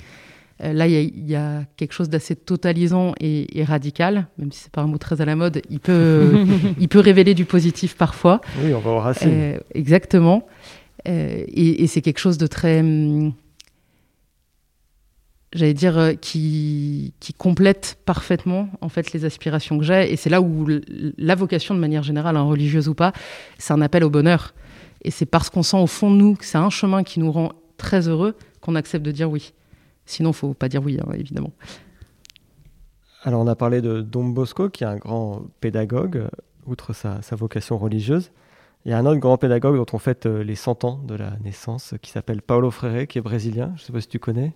Euh, 0.61 0.73
là, 0.73 0.87
il 0.87 1.29
y, 1.29 1.35
a, 1.35 1.63
quelque 1.77 1.93
chose 1.93 2.09
d'assez 2.09 2.35
totalisant 2.35 3.13
et, 3.19 3.63
radical, 3.63 4.27
même 4.37 4.51
si 4.51 4.63
c'est 4.63 4.71
pas 4.71 4.81
un 4.81 4.87
mot 4.87 4.97
très 4.97 5.21
à 5.21 5.25
la 5.25 5.35
mode. 5.35 5.61
Il 5.69 5.79
peut, 5.79 6.45
il 6.79 6.89
peut 6.89 6.99
révéler 6.99 7.33
du 7.33 7.45
positif 7.45 7.95
parfois. 7.95 8.41
Oui, 8.61 8.73
on 8.73 8.79
va 8.79 8.91
voir 8.91 9.13
euh, 9.23 9.57
exactement. 9.73 10.47
Euh, 11.07 11.43
et, 11.47 11.83
et 11.83 11.87
c'est 11.87 12.01
quelque 12.01 12.19
chose 12.19 12.37
de 12.37 12.47
très. 12.47 12.79
Hum, 12.79 13.33
j'allais 15.53 15.73
dire, 15.73 15.97
euh, 15.97 16.13
qui, 16.13 17.13
qui 17.19 17.33
complète 17.33 17.97
parfaitement 18.05 18.69
en 18.81 18.89
fait 18.89 19.13
les 19.13 19.25
aspirations 19.25 19.77
que 19.77 19.85
j'ai. 19.85 20.11
Et 20.11 20.15
c'est 20.15 20.29
là 20.29 20.41
où 20.41 20.67
la 21.17 21.35
vocation, 21.35 21.75
de 21.75 21.79
manière 21.79 22.03
générale, 22.03 22.37
hein, 22.37 22.43
religieuse 22.43 22.87
ou 22.87 22.93
pas, 22.93 23.13
c'est 23.57 23.73
un 23.73 23.81
appel 23.81 24.03
au 24.03 24.09
bonheur. 24.09 24.53
Et 25.03 25.11
c'est 25.11 25.25
parce 25.25 25.49
qu'on 25.49 25.63
sent 25.63 25.77
au 25.77 25.87
fond 25.87 26.11
de 26.11 26.17
nous 26.17 26.35
que 26.35 26.45
c'est 26.45 26.57
un 26.57 26.69
chemin 26.69 27.03
qui 27.03 27.19
nous 27.19 27.31
rend 27.31 27.53
très 27.77 28.07
heureux 28.07 28.35
qu'on 28.61 28.75
accepte 28.75 29.05
de 29.05 29.11
dire 29.11 29.29
oui. 29.29 29.53
Sinon, 30.09 30.33
faut 30.33 30.55
pas 30.55 30.69
dire 30.69 30.83
oui, 30.83 30.97
hein, 30.99 31.11
évidemment. 31.13 31.51
Alors, 33.23 33.41
on 33.41 33.47
a 33.47 33.55
parlé 33.55 33.79
de 33.81 34.01
Don 34.01 34.25
Bosco, 34.25 34.69
qui 34.69 34.83
est 34.83 34.87
un 34.87 34.95
grand 34.95 35.43
pédagogue, 35.61 36.27
outre 36.65 36.93
sa, 36.93 37.21
sa 37.21 37.35
vocation 37.35 37.77
religieuse. 37.77 38.31
Il 38.85 38.91
y 38.91 38.93
a 38.93 38.97
un 38.97 39.05
autre 39.05 39.19
grand 39.19 39.37
pédagogue 39.37 39.75
dont 39.75 39.85
on 39.93 39.99
fête 39.99 40.25
euh, 40.25 40.43
les 40.43 40.55
100 40.55 40.83
ans 40.83 40.99
de 41.05 41.13
la 41.13 41.33
naissance, 41.43 41.93
qui 42.01 42.09
s'appelle 42.09 42.41
Paulo 42.41 42.71
Freire, 42.71 43.05
qui 43.05 43.19
est 43.19 43.21
brésilien. 43.21 43.73
Je 43.75 43.83
ne 43.83 43.85
sais 43.85 43.93
pas 43.93 44.01
si 44.01 44.07
tu 44.07 44.17
connais. 44.17 44.53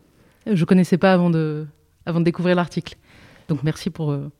Je 0.48 0.60
ne 0.60 0.66
connaissais 0.66 0.98
pas 0.98 1.14
avant 1.14 1.30
de, 1.30 1.68
avant 2.08 2.20
de 2.20 2.26
découvrir 2.26 2.56
l'article. 2.56 2.96
Donc 3.48 3.62
merci 3.62 3.92
pour 3.92 4.12
euh, 4.12 4.32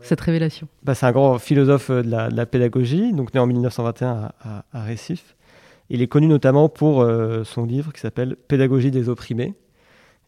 cette 0.00 0.22
révélation. 0.22 0.68
Bah, 0.82 0.94
c'est 0.94 1.04
un 1.04 1.12
grand 1.12 1.38
philosophe 1.38 1.90
euh, 1.90 2.02
de 2.02 2.10
la, 2.10 2.46
pédagogie, 2.46 3.12
donc 3.12 3.34
né 3.34 3.40
en 3.40 3.46
1921 3.46 4.30
à, 4.40 4.64
à, 4.72 4.82
Récif. 4.84 5.36
Il 5.90 6.00
est 6.00 6.08
connu 6.08 6.28
notamment 6.28 6.70
pour 6.70 7.02
euh, 7.02 7.44
son 7.44 7.66
livre 7.66 7.92
qui 7.92 8.00
s'appelle 8.00 8.36
Pédagogie 8.36 8.90
des 8.90 9.10
opprimés. 9.10 9.54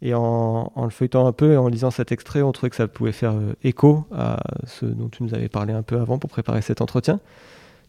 Et 0.03 0.15
en, 0.15 0.73
le 0.77 0.91
feuilletant 0.91 1.27
un 1.27 1.33
peu 1.33 1.53
et 1.53 1.57
en 1.57 1.69
lisant 1.69 1.91
cet 1.91 2.13
extrait, 2.13 2.43
on 2.43 2.53
trouvait 2.53 2.71
que 2.71 2.77
ça 2.77 2.87
pouvait 2.87 3.13
faire 3.13 3.35
écho 3.63 4.05
à 4.13 4.41
ce 4.67 4.85
dont 4.85 5.09
tu 5.09 5.23
nous 5.23 5.35
avais 5.35 5.49
parlé 5.49 5.73
un 5.73 5.83
peu 5.83 5.99
avant 5.99 6.19
pour 6.19 6.31
préparer 6.31 6.61
cet 6.63 6.81
entretien. 6.81 7.21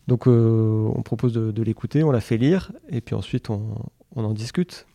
Donc 0.08 0.26
on 0.28 1.02
propose 1.04 1.34
de, 1.34 1.64
l'écouter, 1.64 2.04
on 2.04 2.12
la 2.12 2.22
fait 2.22 2.38
lire, 2.38 2.72
et 2.90 3.02
puis 3.02 3.14
ensuite 3.14 3.50
on, 3.50 3.76
on 4.16 4.24
en 4.24 4.34
discute. 4.34 4.88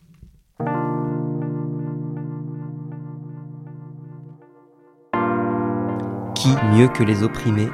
Qui, 6.35 6.49
mieux 6.73 6.87
que 6.89 7.03
les 7.03 7.23
opprimés, 7.23 7.69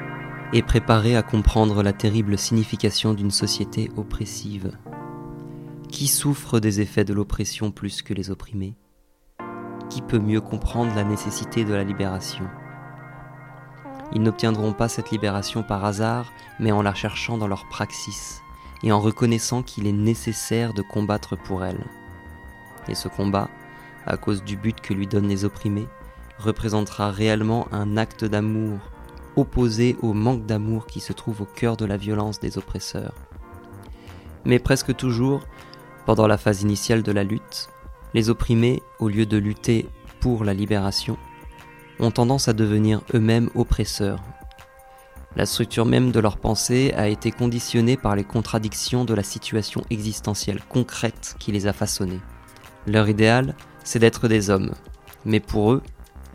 est 0.54 0.62
préparé 0.62 1.16
à 1.16 1.24
comprendre 1.24 1.82
la 1.82 1.94
terrible 1.94 2.38
signification 2.38 3.14
d'une 3.14 3.32
société 3.32 3.90
oppressive? 3.98 4.72
Qui 5.90 6.08
souffre 6.08 6.60
des 6.60 6.82
effets 6.82 7.06
de 7.06 7.14
l'oppression 7.14 7.72
plus 7.72 8.02
que 8.02 8.14
les 8.14 8.30
opprimés? 8.30 8.76
Qui 9.90 10.02
peut 10.04 10.20
mieux 10.20 10.40
comprendre 10.40 10.94
la 10.96 11.04
nécessité 11.04 11.66
de 11.66 11.74
la 11.74 11.84
libération? 11.84 12.46
Ils 14.14 14.22
n'obtiendront 14.22 14.74
pas 14.74 14.88
cette 14.88 15.10
libération 15.10 15.64
par 15.64 15.84
hasard, 15.84 16.32
mais 16.60 16.72
en 16.72 16.84
la 16.84 16.94
cherchant 16.94 17.38
dans 17.38 17.48
leur 17.48 17.68
praxis 17.70 18.42
et 18.84 18.92
en 18.92 19.00
reconnaissant 19.00 19.64
qu'il 19.64 19.88
est 19.88 19.92
nécessaire 19.92 20.74
de 20.74 20.84
combattre 20.84 21.36
pour 21.36 21.66
elle. 21.66 21.86
Et 22.88 22.96
ce 22.96 23.08
combat, 23.08 23.50
à 24.06 24.16
cause 24.16 24.44
du 24.44 24.58
but 24.58 24.80
que 24.80 24.94
lui 24.94 25.08
donnent 25.08 25.28
les 25.28 25.44
opprimés, 25.44 25.88
représentera 26.38 27.10
réellement 27.12 27.68
un 27.72 27.98
acte 27.98 28.26
d'amour 28.26 28.80
opposé 29.36 29.98
au 30.02 30.14
manque 30.14 30.46
d'amour 30.46 30.86
qui 30.86 31.00
se 31.00 31.14
trouve 31.14 31.42
au 31.42 31.46
cœur 31.46 31.78
de 31.78 31.86
la 31.86 31.98
violence 31.98 32.40
des 32.40 32.58
oppresseurs. 32.58 33.16
Mais 34.46 34.60
presque 34.60 34.96
toujours, 34.96 35.42
pendant 36.06 36.28
la 36.28 36.38
phase 36.38 36.62
initiale 36.62 37.04
de 37.04 37.12
la 37.12 37.24
lutte, 37.24 37.70
les 38.14 38.30
opprimés, 38.30 38.82
au 39.00 39.08
lieu 39.10 39.26
de 39.26 39.38
lutter 39.38 39.88
pour 40.20 40.44
la 40.44 40.54
libération, 40.54 41.18
ont 42.00 42.12
tendance 42.12 42.48
à 42.48 42.54
devenir 42.54 43.02
eux-mêmes 43.14 43.50
oppresseurs. 43.56 44.22
La 45.36 45.46
structure 45.46 45.86
même 45.86 46.12
de 46.12 46.20
leur 46.20 46.38
pensée 46.38 46.92
a 46.96 47.08
été 47.08 47.32
conditionnée 47.32 47.98
par 47.98 48.16
les 48.16 48.24
contradictions 48.24 49.06
de 49.06 49.14
la 49.14 49.24
situation 49.24 49.84
existentielle 49.90 50.62
concrète 50.68 51.36
qui 51.40 51.52
les 51.52 51.68
a 51.68 51.74
façonnés. 51.74 52.20
Leur 52.88 53.08
idéal, 53.10 53.56
c'est 53.84 54.00
d'être 54.00 54.28
des 54.28 54.50
hommes, 54.50 54.74
mais 55.26 55.40
pour 55.40 55.74
eux, 55.74 55.84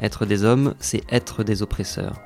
être 0.00 0.26
des 0.26 0.44
hommes, 0.44 0.74
c'est 0.78 1.02
être 1.12 1.42
des 1.42 1.62
oppresseurs. 1.62 2.16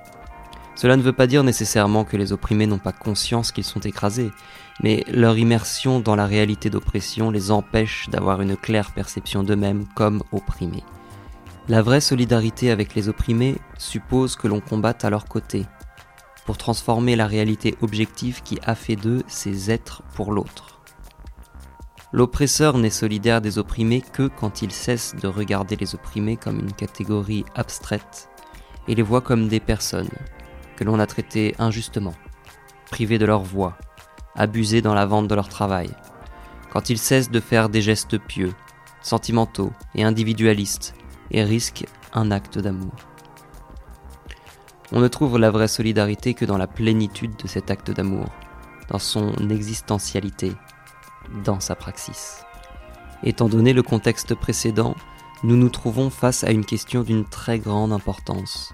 Cela 0.79 0.97
ne 0.97 1.03
veut 1.03 1.13
pas 1.13 1.27
dire 1.27 1.43
nécessairement 1.43 2.05
que 2.05 2.17
les 2.17 2.33
opprimés 2.33 2.69
n'ont 2.69 2.79
pas 2.79 2.93
conscience 2.93 3.51
qu'ils 3.51 3.65
sont 3.65 3.81
écrasés, 3.81 4.31
mais 4.81 5.05
leur 5.09 5.37
immersion 5.37 5.99
dans 5.99 6.15
la 6.15 6.25
réalité 6.25 6.71
d'oppression 6.71 7.33
les 7.33 7.51
empêche 7.51 8.09
d'avoir 8.11 8.43
une 8.43 8.57
claire 8.57 8.93
perception 8.93 9.43
d'eux-mêmes 9.43 9.87
comme 9.97 10.23
opprimés. 10.31 10.85
La 11.67 11.83
vraie 11.83 12.01
solidarité 12.01 12.71
avec 12.71 12.95
les 12.95 13.09
opprimés 13.09 13.57
suppose 13.77 14.37
que 14.37 14.47
l'on 14.47 14.61
combatte 14.61 15.05
à 15.05 15.11
leur 15.11 15.25
côté, 15.25 15.67
pour 16.47 16.57
transformer 16.57 17.17
la 17.17 17.27
réalité 17.27 17.75
objective 17.83 18.45
qui 18.45 18.61
a 18.65 18.77
fait 18.77 18.95
d'eux 18.95 19.25
ces 19.27 19.73
êtres 19.73 20.05
pour 20.15 20.31
l'autre. 20.31 20.81
L'oppresseur 22.13 22.79
n'est 22.79 22.89
solidaire 22.89 23.41
des 23.41 23.59
opprimés 23.59 24.05
que 24.13 24.29
quand 24.29 24.63
il 24.63 24.71
cesse 24.71 25.17
de 25.21 25.27
regarder 25.27 25.75
les 25.75 25.97
opprimés 25.97 26.37
comme 26.37 26.61
une 26.61 26.73
catégorie 26.73 27.45
abstraite 27.57 28.29
et 28.87 28.95
les 28.95 29.03
voit 29.03 29.23
comme 29.23 29.49
des 29.49 29.61
personnes 29.61 30.09
que 30.79 30.85
l'on 30.85 31.01
a 31.01 31.07
traitées 31.07 31.57
injustement, 31.59 32.15
privées 32.89 33.19
de 33.19 33.27
leur 33.27 33.43
voix, 33.43 33.77
abusées 34.37 34.81
dans 34.81 34.95
la 34.95 35.07
vente 35.07 35.27
de 35.27 35.35
leur 35.35 35.49
travail, 35.49 35.91
quand 36.73 36.89
il 36.89 36.99
cesse 36.99 37.33
de 37.33 37.41
faire 37.41 37.69
des 37.69 37.83
gestes 37.83 38.17
pieux, 38.17 38.53
sentimentaux 39.03 39.73
et 39.97 40.05
individualistes 40.05 40.95
et 41.33 41.43
risque 41.43 41.85
un 42.13 42.31
acte 42.31 42.59
d'amour. 42.59 42.93
On 44.93 45.01
ne 45.01 45.09
trouve 45.09 45.37
la 45.37 45.51
vraie 45.51 45.67
solidarité 45.67 46.33
que 46.33 46.45
dans 46.45 46.59
la 46.59 46.69
plénitude 46.69 47.35
de 47.37 47.49
cet 47.49 47.73
acte 47.73 47.91
d'amour, 47.91 48.27
dans 48.89 49.01
son 49.01 49.33
existentialité 49.51 50.53
dans 51.45 51.59
sa 51.59 51.75
praxis. 51.75 52.45
Étant 53.25 53.49
donné 53.49 53.73
le 53.73 53.83
contexte 53.83 54.37
précédent, 54.37 54.95
nous 55.43 55.57
nous 55.57 55.71
trouvons 55.71 56.09
face 56.09 56.45
à 56.45 56.53
une 56.53 56.65
question 56.65 57.03
d'une 57.03 57.25
très 57.25 57.59
grande 57.59 57.93
importance. 57.93 58.73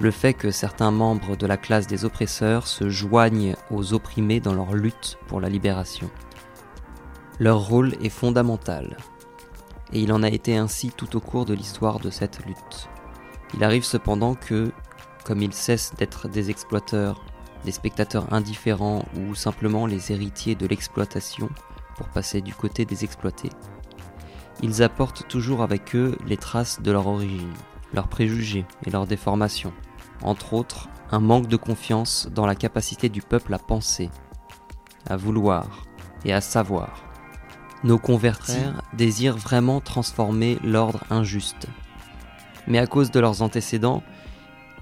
Le 0.00 0.10
fait 0.10 0.32
que 0.32 0.50
certains 0.50 0.90
membres 0.90 1.36
de 1.36 1.46
la 1.46 1.58
classe 1.58 1.86
des 1.86 2.04
oppresseurs 2.04 2.66
se 2.66 2.88
joignent 2.88 3.54
aux 3.70 3.92
opprimés 3.92 4.40
dans 4.40 4.54
leur 4.54 4.74
lutte 4.74 5.18
pour 5.26 5.40
la 5.40 5.50
libération. 5.50 6.10
Leur 7.38 7.66
rôle 7.66 7.94
est 8.02 8.08
fondamental, 8.08 8.96
et 9.92 10.00
il 10.00 10.12
en 10.12 10.22
a 10.22 10.28
été 10.28 10.56
ainsi 10.56 10.90
tout 10.90 11.16
au 11.16 11.20
cours 11.20 11.44
de 11.44 11.54
l'histoire 11.54 12.00
de 12.00 12.10
cette 12.10 12.44
lutte. 12.46 12.88
Il 13.54 13.62
arrive 13.62 13.84
cependant 13.84 14.34
que, 14.34 14.72
comme 15.24 15.42
ils 15.42 15.52
cessent 15.52 15.94
d'être 15.96 16.28
des 16.28 16.50
exploiteurs 16.50 17.22
des 17.64 17.72
spectateurs 17.72 18.32
indifférents 18.32 19.04
ou 19.16 19.34
simplement 19.34 19.86
les 19.86 20.12
héritiers 20.12 20.54
de 20.54 20.66
l'exploitation 20.66 21.50
pour 21.96 22.08
passer 22.08 22.40
du 22.40 22.54
côté 22.54 22.84
des 22.84 23.04
exploités. 23.04 23.50
Ils 24.62 24.82
apportent 24.82 25.28
toujours 25.28 25.62
avec 25.62 25.94
eux 25.94 26.16
les 26.26 26.36
traces 26.36 26.80
de 26.80 26.90
leur 26.90 27.06
origine, 27.06 27.52
leurs 27.92 28.08
préjugés 28.08 28.64
et 28.86 28.90
leurs 28.90 29.06
déformations, 29.06 29.72
entre 30.22 30.54
autres 30.54 30.88
un 31.10 31.20
manque 31.20 31.48
de 31.48 31.56
confiance 31.56 32.28
dans 32.32 32.46
la 32.46 32.54
capacité 32.54 33.08
du 33.08 33.22
peuple 33.22 33.54
à 33.54 33.58
penser, 33.58 34.10
à 35.08 35.16
vouloir 35.16 35.86
et 36.24 36.32
à 36.32 36.40
savoir. 36.40 37.04
Nos 37.82 37.98
convertis 37.98 38.66
désirent 38.92 39.38
vraiment 39.38 39.80
transformer 39.80 40.58
l'ordre 40.62 41.02
injuste. 41.10 41.66
Mais 42.66 42.78
à 42.78 42.86
cause 42.86 43.10
de 43.10 43.20
leurs 43.20 43.42
antécédents, 43.42 44.02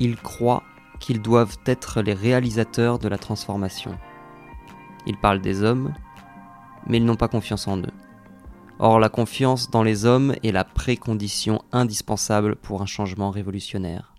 ils 0.01 0.17
croient 0.17 0.65
qu'ils 0.99 1.23
doivent 1.23 1.57
être 1.65 2.03
les 2.03 2.15
réalisateurs 2.15 2.99
de 2.99 3.09
la 3.09 3.19
transformation. 3.19 3.97
Ils 5.07 5.17
parlent 5.17 5.41
des 5.41 5.63
hommes, 5.63 5.95
mais 6.87 6.99
ils 6.99 7.05
n'ont 7.05 7.17
pas 7.17 7.29
confiance 7.29 7.69
en 7.69 7.79
eux. 7.79 7.95
Or, 8.81 8.99
la 8.99 9.09
confiance 9.09 9.71
dans 9.71 9.83
les 9.83 10.05
hommes 10.05 10.35
est 10.43 10.53
la 10.53 10.65
précondition 10.65 11.63
indispensable 11.73 12.57
pour 12.57 12.83
un 12.83 12.87
changement 12.87 13.31
révolutionnaire. 13.31 14.15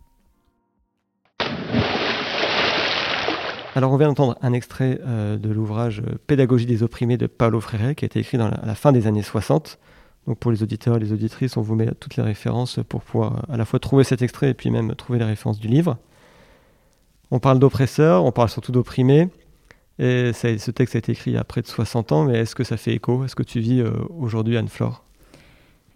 Alors 3.80 3.94
on 3.94 3.96
vient 3.96 4.10
d'entendre 4.10 4.38
un 4.42 4.52
extrait 4.52 5.00
euh, 5.08 5.38
de 5.38 5.50
l'ouvrage 5.50 6.02
Pédagogie 6.28 6.66
des 6.66 6.84
opprimés 6.84 7.16
de 7.16 7.28
Paulo 7.28 7.62
Freire 7.62 7.96
qui 7.96 8.04
a 8.04 8.08
été 8.08 8.20
écrit 8.20 8.38
dans 8.38 8.50
la, 8.50 8.58
à 8.58 8.66
la 8.66 8.76
fin 8.76 8.92
des 8.92 9.08
années 9.08 9.24
60. 9.24 9.80
Donc 10.28 10.38
pour 10.38 10.52
les 10.52 10.64
auditeurs 10.64 10.98
et 10.98 11.00
les 11.00 11.14
auditrices, 11.14 11.56
on 11.56 11.62
vous 11.62 11.76
met 11.76 11.90
toutes 11.98 12.18
les 12.18 12.24
références 12.24 12.82
pour 12.90 13.02
pouvoir 13.02 13.38
euh, 13.38 13.54
à 13.54 13.56
la 13.56 13.64
fois 13.64 13.80
trouver 13.80 14.04
cet 14.04 14.22
extrait 14.22 14.50
et 14.50 14.54
puis 14.54 14.70
même 14.70 14.94
trouver 14.96 15.18
les 15.18 15.24
références 15.24 15.62
du 15.62 15.70
livre. 15.70 15.98
On 17.32 17.40
parle 17.40 17.58
d'oppresseurs, 17.58 18.26
on 18.26 18.34
parle 18.34 18.50
surtout 18.50 18.74
d'opprimés. 18.74 19.30
Et 19.98 20.34
ce 20.34 20.72
texte 20.72 20.96
a 20.96 21.00
été 21.00 21.14
écrit 21.14 21.32
il 21.32 21.36
y 21.36 21.38
a 21.38 21.46
près 21.46 21.62
de 21.62 21.68
60 21.68 22.12
ans, 22.12 22.26
mais 22.26 22.38
est-ce 22.40 22.56
que 22.56 22.66
ça 22.66 22.76
fait 22.76 22.92
écho? 22.92 23.24
Est-ce 23.24 23.36
que 23.38 23.44
tu 23.44 23.62
vis 23.62 23.80
euh, 23.80 23.92
aujourd'hui 24.10 24.58
Anne-Flore? 24.58 25.06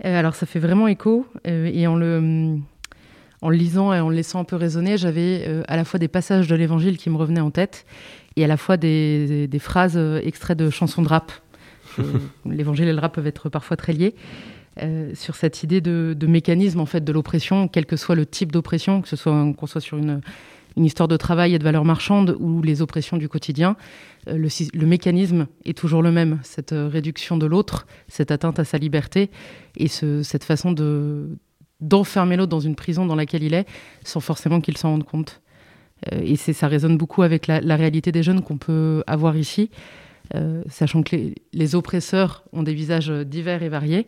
Alors 0.02 0.36
ça 0.36 0.46
fait 0.46 0.60
vraiment 0.60 0.88
écho. 0.88 1.26
et 1.44 1.86
en 1.86 1.98
le 1.98 2.60
en 3.44 3.50
le 3.50 3.58
lisant 3.58 3.94
et 3.94 4.00
en 4.00 4.10
le 4.10 4.16
laissant 4.16 4.40
un 4.40 4.46
peu 4.46 4.56
résonner, 4.56 4.98
j'avais 4.98 5.44
euh, 5.48 5.64
à 5.68 5.76
la 5.76 5.84
fois 5.84 6.00
des 6.00 6.08
passages 6.08 6.48
de 6.48 6.56
l'évangile 6.56 6.98
qui 6.98 7.10
me 7.10 7.18
revenaient 7.18 7.42
en 7.42 7.52
tête 7.52 7.86
et 8.38 8.44
à 8.46 8.48
la 8.48 8.56
fois 8.56 8.78
des, 8.78 9.50
phrases 9.60 9.98
euh, 9.98 10.22
extraits 10.24 10.58
de 10.58 10.70
chansons 10.70 11.04
de 11.04 11.10
rap. 11.10 11.32
Euh, 12.00 12.04
l'évangile 12.50 12.88
et 12.88 12.94
le 12.94 12.98
rap 12.98 13.14
peuvent 13.14 13.28
être 13.28 13.50
parfois 13.50 13.78
très 13.78 13.94
liés. 13.94 14.16
sur 15.14 15.36
cette 15.36 15.62
idée 15.62 15.80
de, 15.80 16.26
mécanisme 16.26 16.80
en 16.80 16.88
fait 16.88 17.04
de 17.04 17.12
l'oppression, 17.12 17.68
quel 17.68 17.86
que 17.86 17.98
soit 17.98 18.16
le 18.16 18.26
type 18.26 18.52
d'oppression, 18.52 19.04
que 19.04 19.08
ce 19.08 19.16
soit 19.16 19.54
qu'on 19.56 19.68
soit 19.68 19.80
sur 19.80 20.00
une, 20.00 20.22
histoire 20.76 21.08
de 21.08 21.18
travail 21.18 21.54
et 21.54 21.60
de 21.60 21.64
valeurs 21.64 21.86
marchandes 21.86 22.36
ou 22.40 22.64
les 22.64 22.82
oppressions 22.82 23.18
du 23.18 23.30
quotidien, 23.30 23.76
le, 24.26 24.86
mécanisme 24.88 25.46
est 25.66 25.78
toujours 25.78 26.02
le 26.02 26.12
même. 26.12 26.40
Cette 26.42 26.74
réduction 26.74 27.38
de 27.38 27.46
l'autre, 27.46 27.86
cette 28.08 28.32
atteinte 28.32 28.58
à 28.58 28.64
sa 28.64 28.80
liberté 28.80 29.30
et 29.78 29.88
cette 29.88 30.44
façon 30.44 30.72
de, 30.72 31.38
d'enfermer 31.84 32.38
l'autre 32.38 32.50
dans 32.50 32.60
une 32.60 32.76
prison 32.76 33.06
dans 33.06 33.16
laquelle 33.16 33.44
il 33.44 33.54
est, 33.54 33.68
sans 34.04 34.20
forcément 34.20 34.62
qu'il 34.62 34.78
s'en 34.78 34.92
rende 34.92 35.04
compte. 35.04 35.42
Euh, 36.12 36.22
et 36.24 36.36
ça 36.36 36.68
résonne 36.68 36.98
beaucoup 36.98 37.22
avec 37.22 37.48
la, 37.48 37.76
réalité 37.76 38.12
des 38.12 38.24
jeunes 38.24 38.42
qu'on 38.42 38.58
peut 38.58 39.04
avoir 39.08 39.38
ici, 39.38 39.70
euh, 40.36 40.64
sachant 40.70 41.04
que 41.04 41.16
les, 41.54 41.76
oppresseurs 41.76 42.44
ont 42.54 42.64
des 42.64 42.74
visages 42.74 43.10
divers 43.10 43.64
et 43.64 43.70
variés, 43.70 44.08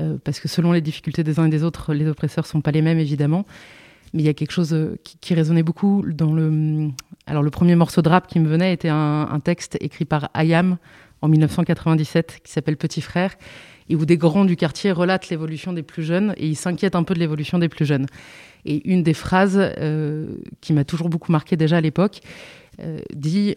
euh, 0.00 0.16
parce 0.24 0.40
que 0.40 0.48
selon 0.48 0.72
les 0.72 0.80
difficultés 0.80 1.24
des 1.24 1.38
uns 1.38 1.46
et 1.46 1.50
des 1.50 1.64
autres, 1.64 1.94
les 1.94 2.06
oppresseurs 2.08 2.44
ne 2.44 2.48
sont 2.48 2.60
pas 2.60 2.72
les 2.72 2.82
mêmes, 2.82 2.98
évidemment. 2.98 3.44
Mais 4.12 4.22
il 4.22 4.26
y 4.26 4.28
a 4.28 4.34
quelque 4.34 4.52
chose 4.52 4.76
qui, 5.02 5.34
résonnait 5.34 5.64
beaucoup 5.64 6.04
dans 6.06 6.32
le... 6.32 6.88
Alors 7.26 7.42
le 7.42 7.50
premier 7.50 7.74
morceau 7.74 8.00
de 8.00 8.08
rap 8.08 8.28
qui 8.28 8.38
me 8.38 8.48
venait 8.48 8.72
était 8.72 8.88
un, 8.88 9.28
un 9.28 9.40
texte 9.40 9.76
écrit 9.80 10.04
par 10.04 10.30
Ayam 10.34 10.76
en 11.20 11.26
1997 11.26 12.40
qui 12.44 12.52
s'appelle 12.52 12.76
Petit 12.76 13.00
Frère 13.00 13.34
et 13.88 13.96
où 13.96 14.04
des 14.04 14.16
grands 14.16 14.44
du 14.44 14.56
quartier 14.56 14.92
relatent 14.92 15.28
l'évolution 15.28 15.72
des 15.72 15.82
plus 15.82 16.02
jeunes 16.02 16.34
et 16.36 16.46
ils 16.46 16.56
s'inquiètent 16.56 16.96
un 16.96 17.02
peu 17.02 17.14
de 17.14 17.20
l'évolution 17.20 17.58
des 17.58 17.68
plus 17.68 17.84
jeunes. 17.84 18.06
Et 18.64 18.88
une 18.90 19.02
des 19.02 19.14
phrases 19.14 19.58
euh, 19.58 20.36
qui 20.60 20.72
m'a 20.72 20.84
toujours 20.84 21.08
beaucoup 21.08 21.32
marqué 21.32 21.56
déjà 21.56 21.76
à 21.76 21.80
l'époque 21.80 22.20
euh, 22.80 23.00
dit 23.14 23.54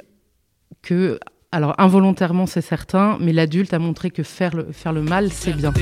que 0.82 1.20
alors 1.58 1.74
involontairement 1.80 2.46
c'est 2.46 2.62
certain, 2.62 3.18
mais 3.20 3.34
l'adulte 3.34 3.74
a 3.74 3.80
montré 3.80 4.12
que 4.12 4.22
faire 4.22 4.56
le, 4.56 4.68
faire 4.72 4.94
le 4.94 5.02
mal 5.02 5.32
c'est 5.32 5.54
bien. 5.54 5.74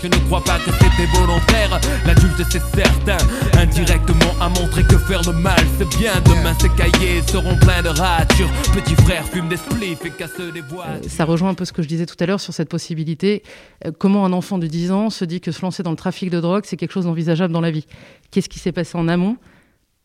je 0.00 0.06
ne 0.06 0.14
crois 0.26 0.44
pas 0.44 0.56
que 0.60 0.70
c'était 0.70 1.06
volontaire. 1.18 1.80
L'adulte 2.06 2.44
c'est 2.48 2.62
certain, 2.62 3.16
indirectement 3.58 4.32
a 4.40 4.48
montré 4.48 4.84
que 4.84 4.96
faire 4.96 5.22
le 5.22 5.32
mal 5.32 5.58
c'est 5.78 5.98
bien. 5.98 6.12
Demain 6.26 6.54
ces 6.60 6.68
cahiers 6.68 7.22
seront 7.26 7.56
pleins 7.56 7.82
de 7.82 7.88
ratures. 7.88 8.48
Petit 8.72 8.94
frère 9.02 9.24
fume 9.24 9.48
des 9.48 9.56
spliffs 9.56 10.04
et 10.04 10.10
casse 10.10 10.38
des 10.38 10.60
voix. 10.60 10.86
ça 11.08 11.24
rejoint 11.24 11.48
un 11.48 11.54
peu 11.54 11.64
ce 11.64 11.72
que 11.72 11.82
je 11.82 11.88
disais 11.88 12.06
tout 12.06 12.16
à 12.20 12.26
l'heure 12.26 12.40
sur 12.40 12.54
cette 12.54 12.68
possibilité. 12.68 13.42
Euh, 13.84 13.90
comment 13.98 14.24
un 14.26 14.32
enfant 14.32 14.58
de 14.58 14.68
10 14.68 14.92
ans 14.92 15.10
se 15.10 15.24
dit 15.24 15.40
que 15.40 15.50
se 15.50 15.60
lancer 15.60 15.82
dans 15.82 15.90
le 15.90 15.96
trafic 15.96 16.30
de 16.30 16.38
drogue 16.38 16.62
c'est 16.66 16.76
quelque 16.76 16.92
chose 16.92 17.06
d'envisageable 17.06 17.52
dans 17.52 17.60
la 17.60 17.72
vie 17.72 17.86
Qu'est-ce 18.30 18.48
qui 18.48 18.60
s'est 18.60 18.70
passé 18.70 18.96
en 18.96 19.08
amont? 19.08 19.38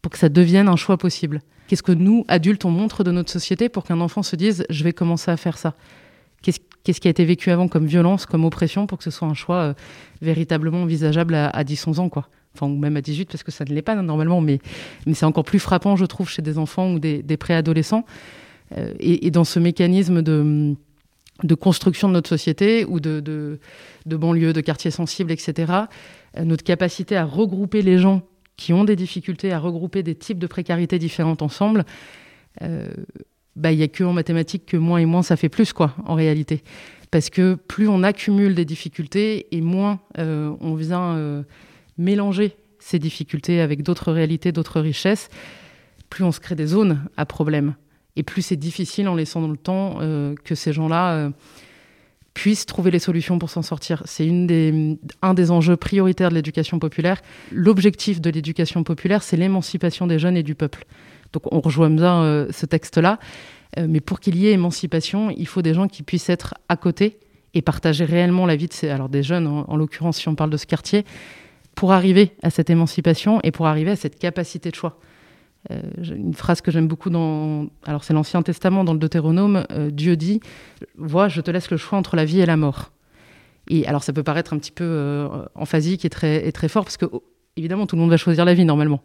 Pour 0.02 0.12
que 0.12 0.18
ça 0.18 0.30
devienne 0.30 0.68
un 0.68 0.76
choix 0.76 0.97
possible 0.97 1.41
Qu'est-ce 1.72 1.84
que 1.84 1.93
nous, 1.93 2.26
adultes, 2.28 2.66
on 2.66 2.70
montre 2.70 3.06
de 3.06 3.12
notre 3.12 3.32
société 3.32 3.70
pour 3.70 3.86
qu'un 3.86 4.02
enfant 4.02 4.24
se 4.24 4.36
dise 4.36 4.66
je 4.70 4.84
vais 4.84 4.91
commencer 4.91 5.32
à 5.32 5.38
faire 5.38 5.58
ça? 5.58 5.74
Qu'est-ce 6.41 6.99
qui 6.99 7.08
a 7.08 7.12
été 7.12 7.24
vécu 7.24 7.49
avant 7.49 7.70
comme 7.70 7.86
violence, 7.86 8.26
comme 8.26 8.43
oppression, 8.43 8.88
pour 8.88 8.97
que 8.97 9.06
ce 9.06 9.10
soit 9.10 9.30
un 9.30 9.34
choix 9.34 9.56
euh, 9.56 9.74
véritablement 10.22 10.82
envisageable 10.82 11.34
à, 11.34 11.64
10-11 11.64 11.99
ans 11.99 12.10
quoi? 12.10 12.28
Enfin, 12.54 12.68
ou 12.68 12.78
même 12.78 12.97
à 12.97 13.02
18, 13.02 13.32
parce 13.32 13.43
que 13.43 13.52
ça 13.54 13.64
ne 13.64 13.74
l'est 13.74 13.82
pas 13.82 13.95
normalement, 13.95 14.41
mais, 14.41 14.60
mais 15.06 15.14
c'est 15.14 15.26
encore 15.26 15.45
plus 15.45 15.60
frappant, 15.60 15.95
je 15.95 16.04
trouve, 16.04 16.28
chez 16.28 16.41
des 16.41 16.58
enfants 16.58 16.91
ou 16.91 16.99
des, 16.99 17.38
préadolescents. 17.38 18.04
Euh, 18.78 18.93
et, 18.99 19.32
dans 19.32 19.45
ce 19.45 19.58
mécanisme 19.58 20.22
de, 20.22 20.76
de 21.43 21.56
construction 21.56 22.10
de 22.10 22.14
notre 22.14 22.28
société 22.28 22.84
ou 22.84 22.99
de, 22.99 23.22
de, 23.22 24.18
banlieues, 24.18 24.52
de 24.52 24.60
quartiers 24.60 24.91
sensibles, 24.91 25.32
etc., 25.32 25.72
euh, 26.38 26.43
notre 26.43 26.66
capacité 26.66 27.16
à 27.16 27.24
regrouper 27.24 27.82
les 27.82 27.97
gens 27.97 28.24
qui 28.62 28.74
ont 28.74 28.84
des 28.84 28.95
difficultés 28.95 29.51
à 29.51 29.57
regrouper 29.57 30.03
des 30.03 30.14
types 30.14 30.38
de 30.38 30.45
précarité 30.45 30.99
différentes 30.99 31.41
ensemble, 31.41 31.84
euh, 32.62 32.88
bah, 33.55 33.72
il 33.72 33.78
n'y 33.78 33.84
a 33.84 33.88
que 33.88 34.03
en 34.03 34.14
mathématiques 34.14 34.68
que 34.68 34.78
moins 34.78 34.99
et 34.99 35.05
moins 35.05 35.24
ça 35.24 35.36
fait 35.36 35.49
plus, 35.49 35.74
quoi, 35.74 35.95
en 36.05 36.14
réalité. 36.14 36.62
Parce 37.09 37.32
que 37.32 37.55
plus 37.55 37.88
on 37.88 38.03
accumule 38.03 38.53
des 38.53 38.64
difficultés 38.64 39.47
et 39.51 39.62
moins 39.62 39.99
euh, 40.20 40.55
on 40.62 40.76
vient 40.76 41.16
euh, 41.16 41.41
mélanger 41.97 42.55
ces 42.78 42.99
difficultés 42.99 43.62
avec 43.62 43.82
d'autres 43.82 44.12
réalités, 44.12 44.51
d'autres 44.51 44.80
richesses, 44.80 45.30
plus 46.12 46.24
on 46.24 46.32
se 46.32 46.39
crée 46.39 46.55
des 46.55 46.68
zones 46.68 47.03
à 47.18 47.26
problème. 47.26 47.74
Et 48.16 48.22
plus 48.22 48.43
c'est 48.43 48.57
difficile 48.57 49.07
en 49.07 49.16
laissant 49.16 49.41
dans 49.41 49.47
le 49.47 49.57
temps 49.57 49.97
que 50.43 50.53
ces 50.53 50.74
gens-là 50.74 51.32
puissent 52.34 52.65
trouver 52.65 52.91
les 52.91 52.99
solutions 52.99 53.39
pour 53.39 53.49
s'en 53.49 53.61
sortir. 53.61 54.03
C'est 54.05 54.25
des, 54.25 54.97
un 55.21 55.34
des 55.34 55.51
enjeux 55.51 55.75
prioritaires 55.75 56.29
de 56.29 56.36
l'éducation 56.36 56.79
populaire. 56.79 57.21
L'objectif 57.51 58.21
de 58.21 58.29
l'éducation 58.29 58.84
populaire, 58.84 59.23
c'est 59.23 59.38
l'émancipation 59.38 60.07
des 60.07 60.19
jeunes 60.19 60.38
et 60.38 60.43
du 60.43 60.55
peuple. 60.55 60.86
Donc 61.34 61.51
on 61.51 61.59
rejoint 61.59 61.89
bien 61.89 62.23
euh, 62.23 62.47
ce 62.51 62.65
texte-là. 62.65 63.19
Euh, 63.77 63.86
mais 63.88 64.01
pour 64.01 64.19
qu'il 64.19 64.38
y 64.38 64.47
ait 64.47 64.51
émancipation, 64.51 65.29
il 65.32 65.47
faut 65.47 65.61
des 65.61 65.73
gens 65.73 65.88
qui 65.88 66.03
puissent 66.03 66.29
être 66.29 66.55
à 66.69 66.77
côté 66.77 67.19
et 67.53 67.61
partager 67.61 68.05
réellement 68.05 68.45
la 68.45 68.55
vie 68.55 68.67
de 68.67 68.73
ces, 68.73 68.89
alors 68.89 69.09
des 69.09 69.23
jeunes, 69.23 69.47
en 69.47 69.75
l'occurrence 69.75 70.17
si 70.17 70.29
on 70.29 70.36
parle 70.36 70.49
de 70.49 70.57
ce 70.57 70.65
quartier, 70.65 71.05
pour 71.75 71.91
arriver 71.91 72.32
à 72.43 72.49
cette 72.49 72.69
émancipation 72.69 73.39
et 73.43 73.51
pour 73.51 73.67
arriver 73.67 73.91
à 73.91 73.95
cette 73.95 74.17
capacité 74.17 74.69
de 74.71 74.75
choix. 74.75 74.97
Euh, 75.70 75.82
une 76.03 76.34
phrase 76.34 76.62
que 76.62 76.72
j'aime 76.72 76.88
beaucoup 76.88 77.09
dans, 77.09 77.68
alors 77.86 78.03
c'est 78.03 78.14
l'Ancien 78.14 78.41
Testament, 78.41 78.84
dans 78.84 78.93
le 78.93 78.99
Deutéronome, 78.99 79.66
euh, 79.72 79.91
Dieu 79.91 80.16
dit, 80.16 80.39
vois, 80.97 81.28
je 81.28 81.39
te 81.41 81.51
laisse 81.51 81.70
le 81.70 81.78
choix 81.78 81.99
entre 81.99 82.16
la 82.16 82.26
vie 82.26 82.41
et 82.41 82.45
la 82.45 82.57
mort. 82.57 82.91
Et 83.70 83.86
alors 83.86 84.03
ça 84.03 84.12
peut 84.12 84.24
paraître 84.24 84.53
un 84.53 84.57
petit 84.57 84.72
peu 84.72 84.84
euh, 84.84 85.45
emphasique 85.53 86.03
et 86.03 86.09
très, 86.09 86.47
et 86.47 86.51
très 86.51 86.68
fort, 86.68 86.84
parce 86.84 86.97
que 86.97 87.05
oh, 87.12 87.24
évidemment 87.57 87.86
tout 87.86 87.95
le 87.95 88.01
monde 88.01 88.09
va 88.09 88.18
choisir 88.18 88.43
la 88.43 88.53
vie 88.53 88.66
normalement. 88.66 89.01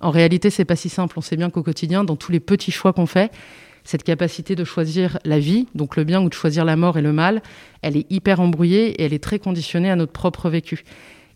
En 0.00 0.10
réalité, 0.10 0.50
c'est 0.50 0.66
pas 0.66 0.76
si 0.76 0.90
simple. 0.90 1.18
On 1.18 1.22
sait 1.22 1.36
bien 1.36 1.48
qu'au 1.48 1.62
quotidien, 1.62 2.04
dans 2.04 2.16
tous 2.16 2.30
les 2.30 2.40
petits 2.40 2.70
choix 2.70 2.92
qu'on 2.92 3.06
fait, 3.06 3.32
cette 3.82 4.02
capacité 4.02 4.54
de 4.54 4.64
choisir 4.64 5.18
la 5.24 5.38
vie, 5.38 5.66
donc 5.74 5.96
le 5.96 6.04
bien, 6.04 6.20
ou 6.20 6.28
de 6.28 6.34
choisir 6.34 6.66
la 6.66 6.76
mort 6.76 6.98
et 6.98 7.02
le 7.02 7.14
mal, 7.14 7.40
elle 7.80 7.96
est 7.96 8.10
hyper 8.12 8.40
embrouillée 8.40 8.88
et 8.90 9.04
elle 9.04 9.14
est 9.14 9.22
très 9.22 9.38
conditionnée 9.38 9.90
à 9.90 9.96
notre 9.96 10.12
propre 10.12 10.50
vécu. 10.50 10.84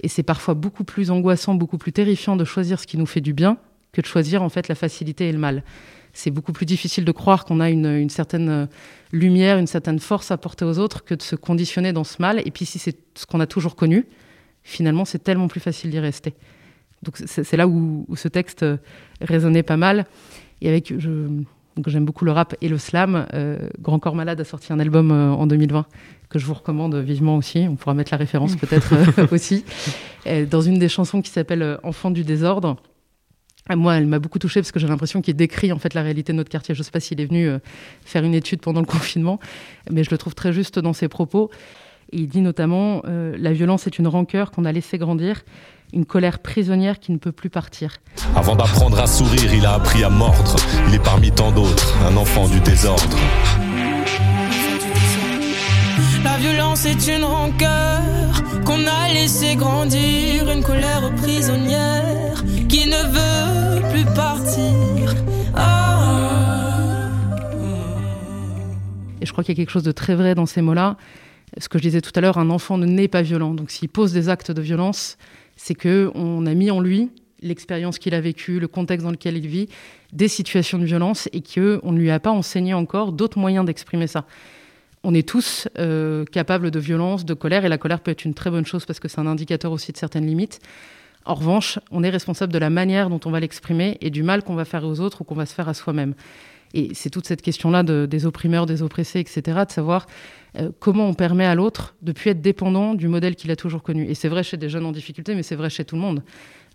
Et 0.03 0.09
c'est 0.09 0.23
parfois 0.23 0.53
beaucoup 0.53 0.85
plus 0.85 1.11
angoissant, 1.11 1.55
beaucoup 1.55 1.79
plus 1.79 1.93
terrifiant 1.93 2.37
de 2.37 2.45
choisir 2.45 2.79
ce 2.79 2.87
qui 2.87 2.99
nous 2.99 3.07
fait 3.07 3.23
du 3.23 3.33
bien 3.33 3.57
que 3.93 4.01
de 4.01 4.07
choisir 4.07 4.43
en 4.43 4.49
fait 4.49 4.69
la 4.69 4.75
facilité 4.75 5.29
et 5.29 5.33
le 5.33 5.39
mal. 5.39 5.63
C'est 6.13 6.31
beaucoup 6.31 6.53
plus 6.53 6.67
difficile 6.67 7.05
de 7.05 7.13
croire 7.13 7.45
qu'on 7.45 7.61
a 7.61 7.71
une, 7.71 8.09
certaine 8.11 8.49
euh, 8.49 8.67
lumière, 9.13 9.59
une 9.59 9.67
certaine 9.67 10.01
force 10.01 10.31
à 10.31 10.37
porter 10.37 10.65
aux 10.65 10.79
autres 10.79 11.05
que 11.05 11.15
de 11.15 11.23
se 11.23 11.37
conditionner 11.37 11.93
dans 11.93 12.05
ce 12.05 12.21
mal. 12.21 12.43
Et 12.45 12.51
puis 12.51 12.67
si 12.67 12.79
c'est 12.79 12.97
ce 13.15 13.27
qu'on 13.27 13.41
a 13.41 13.47
toujours 13.47 13.77
connu, 13.77 14.07
finalement 14.63 15.05
c'est 15.05 15.23
tellement 15.23 15.49
plus 15.49 15.61
facile 15.61 15.91
d'y 15.91 16.01
rester. 16.01 16.35
Donc 17.03 17.17
c'est 17.25 17.57
là 17.57 17.67
où, 17.67 18.07
ce 18.15 18.29
texte 18.29 18.63
euh, 18.63 18.77
résonnait 19.21 19.63
pas 19.63 19.77
mal. 19.77 20.05
Et 20.61 20.69
avec, 20.69 20.93
j'aime 20.99 22.05
beaucoup 22.05 22.27
le 22.27 22.33
rap 22.33 22.55
et 22.61 22.69
le 22.69 22.77
slam. 22.77 23.27
Euh, 23.33 23.71
Grand 23.81 23.99
Corps 23.99 24.15
Malade 24.15 24.41
a 24.41 24.45
sorti 24.45 24.73
un 24.73 24.79
album 24.79 25.11
en 25.11 25.47
2020 25.47 25.87
que 26.29 26.39
je 26.39 26.45
vous 26.45 26.53
recommande 26.53 26.95
vivement 26.97 27.37
aussi. 27.37 27.67
On 27.71 27.77
pourra 27.77 27.95
mettre 27.95 28.13
la 28.13 28.19
référence 28.19 28.55
peut-être 28.57 29.33
aussi. 29.33 29.65
dans 30.51 30.61
une 30.61 30.79
des 30.79 30.91
chansons 30.91 31.23
qui 31.23 31.31
s'appelle 31.31 31.79
Enfant 31.83 32.11
du 32.11 32.23
désordre, 32.23 32.77
Moi, 33.77 33.97
elle 33.97 34.07
m'a 34.07 34.19
beaucoup 34.19 34.39
touchée 34.39 34.61
parce 34.61 34.73
que 34.73 34.81
j'ai 34.81 34.89
l'impression 34.89 35.21
qu'il 35.21 35.37
décrit 35.37 35.73
en 35.73 35.79
fait 35.79 35.95
la 35.95 36.03
réalité 36.03 36.33
de 36.33 36.39
notre 36.39 36.51
quartier. 36.51 36.75
Je 36.75 36.81
ne 36.81 36.85
sais 36.85 36.91
pas 36.91 37.01
s'il 37.01 37.21
est 37.21 37.27
venu 37.27 37.51
faire 38.05 38.25
une 38.25 38.35
étude 38.35 38.61
pendant 38.61 38.81
le 38.81 38.87
confinement, 38.99 39.41
mais 39.91 40.05
je 40.05 40.11
le 40.11 40.19
trouve 40.19 40.35
très 40.35 40.53
juste 40.53 40.79
dans 40.79 40.93
ses 40.93 41.09
propos. 41.09 41.51
il 42.13 42.29
dit 42.29 42.41
notamment 42.41 43.03
La 43.05 43.53
violence 43.53 43.87
est 43.87 43.99
une 43.99 44.09
rancœur 44.09 44.51
qu'on 44.51 44.65
a 44.65 44.73
laissé 44.73 44.99
grandir 44.99 45.43
une 45.93 46.05
colère 46.05 46.39
prisonnière 46.39 46.99
qui 46.99 47.13
ne 47.13 47.19
peut 47.19 47.33
plus 47.33 47.51
partir. 47.51 47.97
Avant 48.37 48.57
d'apprendre 48.57 48.99
à 49.01 49.07
sourire, 49.07 49.53
il 49.53 49.67
a 49.67 49.75
appris 49.75 50.05
à 50.05 50.09
mordre. 50.09 50.57
Il 50.89 50.95
est 50.95 51.03
parmi 51.03 51.31
tant 51.31 51.51
d'autres, 51.51 51.97
un 52.07 52.17
enfant 52.17 52.49
du 52.49 52.61
désordre. 52.61 53.17
La 56.25 56.37
violence 56.37 56.85
est 56.85 57.09
une 57.09 57.25
rancœur 57.25 58.03
qu'on 58.65 58.87
a 58.87 59.13
laissé 59.13 59.57
grandir, 59.57 60.51
une 60.51 60.63
colère 60.63 61.11
prisonnière 61.17 62.45
qui 62.69 62.87
ne 62.87 63.03
veut 63.09 63.91
plus 63.91 64.05
partir. 64.15 65.15
Ah. 65.55 67.09
Et 69.21 69.27
je 69.27 69.33
crois 69.33 69.45
qu'il 69.45 69.55
y 69.55 69.57
a 69.57 69.61
quelque 69.63 69.73
chose 69.73 69.83
de 69.83 69.93
très 69.93 70.15
vrai 70.15 70.35
dans 70.35 70.47
ces 70.47 70.63
mots-là. 70.63 70.97
Ce 71.59 71.69
que 71.69 71.79
je 71.79 71.83
disais 71.83 72.01
tout 72.01 72.13
à 72.15 72.21
l'heure, 72.21 72.39
un 72.39 72.51
enfant 72.51 72.79
ne 72.79 72.87
naît 72.87 73.09
pas 73.09 73.23
violent. 73.23 73.55
Donc 73.55 73.71
s'il 73.71 73.89
pose 73.89 74.13
des 74.13 74.29
actes 74.29 74.51
de 74.51 74.63
violence, 74.63 75.17
c'est 75.57 75.75
qu'on 75.75 76.47
a 76.47 76.55
mis 76.55 76.71
en 76.71 76.81
lui 76.81 77.11
l'expérience 77.43 77.99
qu'il 77.99 78.15
a 78.15 78.21
vécue, 78.21 78.61
le 78.61 78.69
contexte 78.69 79.05
dans 79.05 79.11
lequel 79.11 79.37
il 79.37 79.47
vit, 79.47 79.69
des 80.13 80.29
situations 80.29 80.79
de 80.79 80.85
violence 80.85 81.29
et 81.33 81.41
qu'on 81.41 81.93
ne 81.93 81.99
lui 81.99 82.11
a 82.11 82.21
pas 82.21 82.31
enseigné 82.31 82.75
encore 82.75 83.13
d'autres 83.13 83.39
moyens 83.39 83.65
d'exprimer 83.65 84.07
ça. 84.07 84.27
On 85.03 85.15
est 85.15 85.27
tous 85.27 85.69
euh, 85.79 86.25
capables 86.27 86.71
de 86.71 86.79
violence, 86.79 87.25
de 87.25 87.35
colère, 87.35 87.65
et 87.65 87.69
la 87.69 87.79
colère 87.79 88.01
peut 88.01 88.11
être 88.11 88.25
une 88.25 88.35
très 88.35 88.51
bonne 88.51 88.67
chose 88.67 88.85
parce 88.85 89.01
que 89.01 89.09
c'est 89.09 89.21
un 89.21 89.27
indicateur 89.27 89.73
aussi 89.73 89.93
de 89.93 89.97
certaines 89.97 90.27
limites. 90.27 90.61
En 91.25 91.35
revanche, 91.35 91.79
on 91.91 92.03
est 92.03 92.11
responsable 92.11 92.53
de 92.53 92.59
la 92.59 92.71
manière 92.71 93.09
dont 93.09 93.21
on 93.25 93.31
va 93.31 93.41
l'exprimer 93.41 93.99
et 94.01 94.11
du 94.11 94.23
mal 94.23 94.43
qu'on 94.43 94.55
va 94.55 94.65
faire 94.65 94.85
aux 94.85 95.01
autres 95.01 95.23
ou 95.23 95.25
qu'on 95.25 95.35
va 95.35 95.47
se 95.47 95.55
faire 95.55 95.69
à 95.69 95.75
soi-même. 95.75 96.15
Et 96.73 96.91
c'est 96.95 97.11
toute 97.11 97.27
cette 97.27 97.43
question-là 97.43 97.83
de, 97.83 98.07
des 98.07 98.27
opprimeurs, 98.27 98.67
des 98.67 98.83
oppressés, 98.83 99.21
etc., 99.21 99.43
de 99.67 99.73
savoir 99.73 100.07
euh, 100.59 100.71
comment 100.79 101.09
on 101.09 101.15
permet 101.15 101.45
à 101.45 101.55
l'autre 101.55 101.95
de 102.03 102.13
plus 102.13 102.31
être 102.31 102.41
dépendant 102.41 102.95
du 102.95 103.09
modèle 103.09 103.37
qu'il 103.37 103.51
a 103.51 103.57
toujours 103.57 103.83
connu. 103.83 104.09
Et 104.09 104.15
c'est 104.15 104.29
vrai 104.29 104.43
chez 104.43 104.57
des 104.57 104.69
jeunes 104.69 104.87
en 104.87 104.93
difficulté, 104.93 105.35
mais 105.35 105.43
c'est 105.43 105.57
vrai 105.57 105.71
chez 105.71 105.85
tout 105.85 105.97
le 105.97 106.01
monde. 106.03 106.23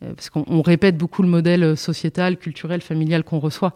Euh, 0.03 0.13
parce 0.13 0.29
qu'on 0.29 0.61
répète 0.61 0.97
beaucoup 0.97 1.21
le 1.21 1.29
modèle 1.29 1.77
sociétal, 1.77 2.37
culturel, 2.37 2.81
familial 2.81 3.23
qu'on 3.23 3.39
reçoit. 3.39 3.73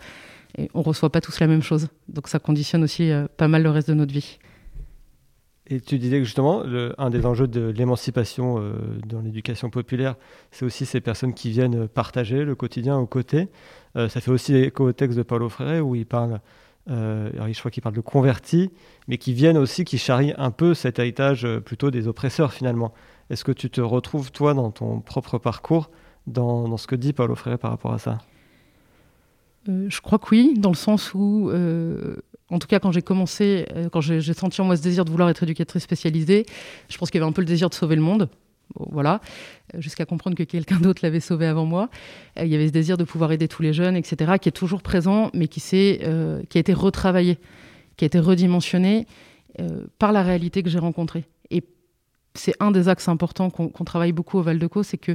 Et 0.57 0.69
on 0.73 0.81
reçoit 0.81 1.11
pas 1.11 1.21
tous 1.21 1.39
la 1.39 1.47
même 1.47 1.61
chose. 1.61 1.87
Donc 2.07 2.27
ça 2.27 2.39
conditionne 2.39 2.83
aussi 2.83 3.11
euh, 3.11 3.27
pas 3.37 3.47
mal 3.47 3.63
le 3.63 3.69
reste 3.69 3.89
de 3.89 3.93
notre 3.93 4.13
vie. 4.13 4.39
Et 5.67 5.79
tu 5.79 5.99
disais 5.99 6.17
que 6.17 6.23
justement, 6.23 6.63
un 6.97 7.09
des 7.11 7.27
enjeux 7.27 7.47
de 7.47 7.69
l'émancipation 7.69 8.55
dans 9.05 9.21
l'éducation 9.21 9.69
populaire, 9.69 10.15
c'est 10.49 10.65
aussi 10.65 10.87
ces 10.87 10.99
personnes 10.99 11.35
qui 11.35 11.51
viennent 11.51 11.87
partager 11.87 12.43
le 12.43 12.55
quotidien 12.55 12.97
aux 12.97 13.05
côtés. 13.05 13.49
ça 13.93 14.09
fait 14.09 14.31
aussi 14.31 14.55
écho 14.55 14.87
au 14.87 14.93
texte 14.93 15.15
de 15.15 15.21
Paulo 15.21 15.47
Freire 15.47 15.85
où 15.85 15.93
il 15.93 16.07
parle 16.07 16.39
euh, 16.89 17.29
je 17.51 17.59
crois 17.59 17.71
qu'ils 17.71 17.83
parlent 17.83 17.95
de 17.95 18.01
convertis, 18.01 18.71
mais 19.07 19.17
qui 19.17 19.33
viennent 19.33 19.57
aussi, 19.57 19.85
qui 19.85 19.97
charrient 19.97 20.33
un 20.37 20.51
peu 20.51 20.73
cet 20.73 20.99
héritage 20.99 21.45
euh, 21.45 21.59
plutôt 21.59 21.91
des 21.91 22.07
oppresseurs 22.07 22.53
finalement. 22.53 22.93
Est-ce 23.29 23.43
que 23.43 23.51
tu 23.51 23.69
te 23.69 23.81
retrouves, 23.81 24.31
toi, 24.31 24.53
dans 24.53 24.71
ton 24.71 25.01
propre 25.01 25.37
parcours, 25.37 25.91
dans, 26.25 26.77
ce 26.77 26.87
que 26.87 26.95
dit 26.95 27.13
Paulo 27.13 27.35
Freire 27.35 27.59
par 27.59 27.71
rapport 27.71 27.93
à 27.93 27.99
ça? 27.99 28.17
euh, 28.17 28.38
Je 29.67 30.01
crois 30.01 30.19
que 30.19 30.27
oui, 30.31 30.53
dans 30.57 30.69
le 30.69 30.75
sens 30.75 31.13
où, 31.13 31.51
en 32.49 32.59
tout 32.59 32.67
cas, 32.67 32.79
quand 32.79 32.91
j'ai 32.91 33.01
commencé, 33.01 33.65
quand 33.91 34.01
j'ai 34.01 34.33
senti 34.33 34.61
en 34.61 34.65
moi 34.65 34.77
ce 34.77 34.81
désir 34.81 35.05
de 35.05 35.11
vouloir 35.11 35.29
être 35.29 35.43
éducatrice 35.43 35.83
spécialisée, 35.83 36.45
je 36.89 36.97
pense 36.97 37.11
qu'il 37.11 37.19
y 37.19 37.23
avait 37.23 37.29
un 37.29 37.33
peu 37.33 37.41
le 37.41 37.47
désir 37.47 37.69
de 37.69 37.75
sauver 37.75 37.95
le 37.95 38.01
monde 38.01 38.29
voilà, 38.75 39.21
jusqu'à 39.77 40.05
comprendre 40.05 40.35
que 40.35 40.43
quelqu'un 40.43 40.77
d'autre 40.79 41.01
l'avait 41.03 41.19
sauvé 41.19 41.45
avant 41.45 41.65
moi. 41.65 41.89
Euh, 42.37 42.45
il 42.45 42.51
y 42.51 42.55
avait 42.55 42.67
ce 42.67 42.73
désir 42.73 42.97
de 42.97 43.03
pouvoir 43.03 43.31
aider 43.31 43.47
tous 43.47 43.61
les 43.61 43.73
jeunes, 43.73 43.95
etc., 43.95 44.33
qui 44.41 44.49
est 44.49 44.53
toujours 44.53 44.81
présent, 44.81 45.29
mais 45.33 45.47
qui, 45.47 45.61
euh, 45.73 46.41
qui 46.49 46.57
a 46.57 46.61
été 46.61 46.73
retravaillé, 46.73 47.37
qui 47.97 48.05
a 48.05 48.07
été 48.07 48.19
redimensionné 48.19 49.07
euh, 49.59 49.85
par 49.97 50.11
la 50.11 50.23
réalité 50.23 50.63
que 50.63 50.69
j'ai 50.69 50.79
rencontrée. 50.79 51.25
Et 51.49 51.63
c'est 52.35 52.53
un 52.59 52.71
des 52.71 52.87
axes 52.87 53.07
importants 53.07 53.49
qu'on 53.49 53.85
travaille 53.85 54.11
beaucoup 54.11 54.37
au 54.37 54.41
Val-de-Caux, 54.41 54.83
c'est 54.83 54.97
que 54.97 55.13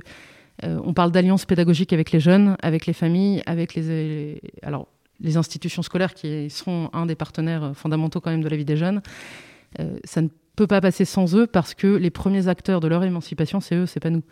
on 0.62 0.94
parle 0.94 1.10
d'alliance 1.10 1.44
pédagogique 1.44 1.92
avec 1.92 2.12
les 2.12 2.20
jeunes, 2.20 2.56
avec 2.62 2.86
les 2.86 2.92
familles, 2.92 3.42
avec 3.44 3.74
les, 3.74 4.40
alors, 4.62 4.86
les 5.20 5.36
institutions 5.36 5.82
scolaires 5.82 6.14
qui 6.14 6.48
sont 6.48 6.90
un 6.92 7.06
des 7.06 7.16
partenaires 7.16 7.72
fondamentaux 7.74 8.20
quand 8.20 8.30
même 8.30 8.42
de 8.42 8.48
la 8.48 8.56
vie 8.56 8.64
des 8.64 8.76
jeunes. 8.76 9.02
ça 10.04 10.22
ne 10.22 10.28
peut 10.56 10.66
pas 10.66 10.80
passer 10.80 11.04
sans 11.04 11.34
eux 11.36 11.46
parce 11.46 11.74
que 11.74 11.86
les 11.86 12.10
premiers 12.10 12.48
acteurs 12.48 12.80
de 12.80 12.88
leur 12.88 13.02
émancipation, 13.04 13.60
c'est 13.60 13.74
eux, 13.74 13.86
c'est 13.86 14.00
pas 14.00 14.10
nous. 14.10 14.22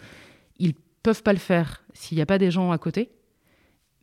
Ils 0.59 0.75
peuvent 1.03 1.23
pas 1.23 1.33
le 1.33 1.39
faire 1.39 1.83
s'il 1.95 2.17
n'y 2.17 2.23
a 2.23 2.27
pas 2.27 2.39
des 2.39 2.51
gens 2.51 2.71
à 2.71 2.79
côté, 2.79 3.11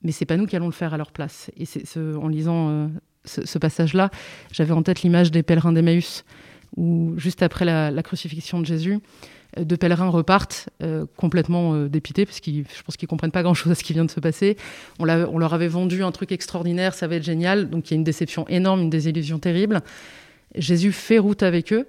mais 0.03 0.11
c'est 0.11 0.25
pas 0.25 0.37
nous 0.37 0.45
qui 0.45 0.55
allons 0.55 0.67
le 0.67 0.73
faire 0.73 0.93
à 0.93 0.97
leur 0.97 1.11
place. 1.11 1.51
Et 1.57 1.65
c'est 1.65 1.85
ce, 1.85 2.15
en 2.15 2.27
lisant 2.27 2.69
euh, 2.69 2.87
ce, 3.25 3.57
passage-là, 3.57 4.09
j'avais 4.51 4.71
en 4.73 4.83
tête 4.83 5.01
l'image 5.01 5.31
des 5.31 5.43
pèlerins 5.43 5.71
d'Emmaüs, 5.71 6.25
où 6.75 7.13
juste 7.17 7.41
après 7.41 7.65
la, 7.65 8.03
crucifixion 8.03 8.59
de 8.59 8.65
Jésus, 8.65 8.99
euh, 9.57 9.63
deux 9.63 9.77
pèlerins 9.77 10.09
repartent 10.09 10.69
euh, 10.83 11.05
complètement 11.17 11.85
dépités, 11.85 12.25
parce 12.25 12.39
que 12.39 12.51
je 12.51 12.83
pense 12.83 12.97
qu'ils 12.97 13.07
comprennent 13.07 13.31
pas 13.31 13.43
grand-chose 13.43 13.71
à 13.71 13.75
ce 13.75 13.83
qui 13.83 13.93
vient 13.93 14.05
de 14.05 14.11
se 14.11 14.19
passer. 14.19 14.57
On, 14.99 15.05
leur 15.05 15.53
avait 15.53 15.67
vendu 15.67 16.03
un 16.03 16.11
truc 16.11 16.31
extraordinaire, 16.31 16.93
ça 16.93 17.07
va 17.07 17.15
être 17.15 17.23
génial, 17.23 17.69
donc 17.69 17.89
il 17.89 17.93
y 17.93 17.95
a 17.95 17.97
une 17.97 18.03
déception 18.03 18.47
énorme, 18.47 18.81
une 18.81 18.89
désillusion 18.89 19.39
terrible. 19.39 19.81
Jésus 20.55 20.91
fait 20.91 21.19
route 21.19 21.43
avec 21.43 21.71
eux, 21.73 21.87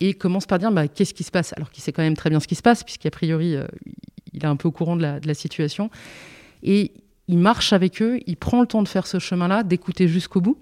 et 0.00 0.14
commence 0.14 0.46
par 0.46 0.58
dire 0.58 0.70
bah, 0.72 0.88
qu'est-ce 0.88 1.14
qui 1.14 1.24
se 1.24 1.30
passe? 1.30 1.52
Alors 1.56 1.70
qu'il 1.70 1.82
sait 1.82 1.92
quand 1.92 2.02
même 2.02 2.16
très 2.16 2.30
bien 2.30 2.40
ce 2.40 2.46
qui 2.46 2.54
se 2.54 2.62
passe 2.62 2.84
puisqu'a 2.84 3.10
priori 3.10 3.54
euh, 3.54 3.66
il 4.32 4.44
est 4.44 4.48
un 4.48 4.56
peu 4.56 4.68
au 4.68 4.72
courant 4.72 4.96
de 4.96 5.02
la, 5.02 5.34
situation 5.34 5.90
et 6.62 6.92
il 7.28 7.38
marche 7.38 7.72
avec 7.72 8.02
eux 8.02 8.20
il 8.26 8.36
prend 8.36 8.60
le 8.60 8.66
temps 8.66 8.82
de 8.82 8.88
faire 8.88 9.06
ce 9.06 9.18
chemin-là 9.18 9.62
d'écouter 9.62 10.08
jusqu'au 10.08 10.40
bout 10.40 10.58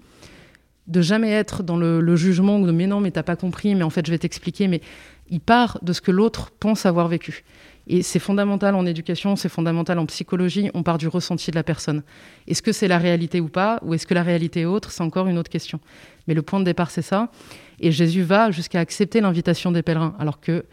de 0.87 1.01
jamais 1.01 1.31
être 1.31 1.63
dans 1.63 1.77
le, 1.77 2.15
jugement 2.15 2.59
ou 2.59 2.65
de 2.65 2.71
mais 2.71 2.87
non 2.87 2.99
mais 2.99 3.11
t'as 3.11 3.23
pas 3.23 3.35
compris 3.35 3.75
mais 3.75 3.83
en 3.83 3.89
fait 3.89 4.05
je 4.05 4.11
vais 4.11 4.17
t'expliquer 4.17 4.67
mais 4.67 4.81
il 5.29 5.39
part 5.39 5.79
de 5.81 5.93
ce 5.93 6.01
que 6.01 6.11
l'autre 6.11 6.51
pense 6.51 6.85
avoir 6.85 7.07
vécu 7.07 7.43
et 7.87 8.03
c'est 8.03 8.19
fondamental 8.19 8.75
en 8.75 8.85
éducation, 8.85 9.35
c'est 9.35 9.49
fondamental 9.49 9.97
en 9.97 10.05
psychologie, 10.05 10.69
on 10.73 10.83
part 10.83 10.97
du 10.97 11.07
ressenti 11.07 11.51
de 11.51 11.55
la 11.55 11.63
personne. 11.63 12.03
Est-ce 12.47 12.61
que 12.61 12.73
c'est 12.73 12.87
la 12.87 12.97
réalité 12.97 13.39
ou 13.39 13.47
pas, 13.47 13.79
ou 13.81 13.93
est-ce 13.93 14.05
que 14.05 14.13
la 14.13 14.23
réalité 14.23 14.61
est 14.61 14.65
autre 14.65 14.91
C'est 14.91 15.03
encore 15.03 15.27
une 15.27 15.37
autre 15.37 15.49
question. 15.49 15.79
Mais 16.27 16.33
le 16.33 16.41
point 16.41 16.59
de 16.59 16.65
départ, 16.65 16.91
c'est 16.91 17.01
ça. 17.01 17.31
Et 17.79 17.91
Jésus 17.91 18.23
va 18.23 18.51
jusqu'à 18.51 18.81
accepter 18.81 19.21
l'invitation 19.21 19.71
des 19.71 19.83
pèlerins, 19.83 20.15
alors 20.19 20.41
que 20.41 20.65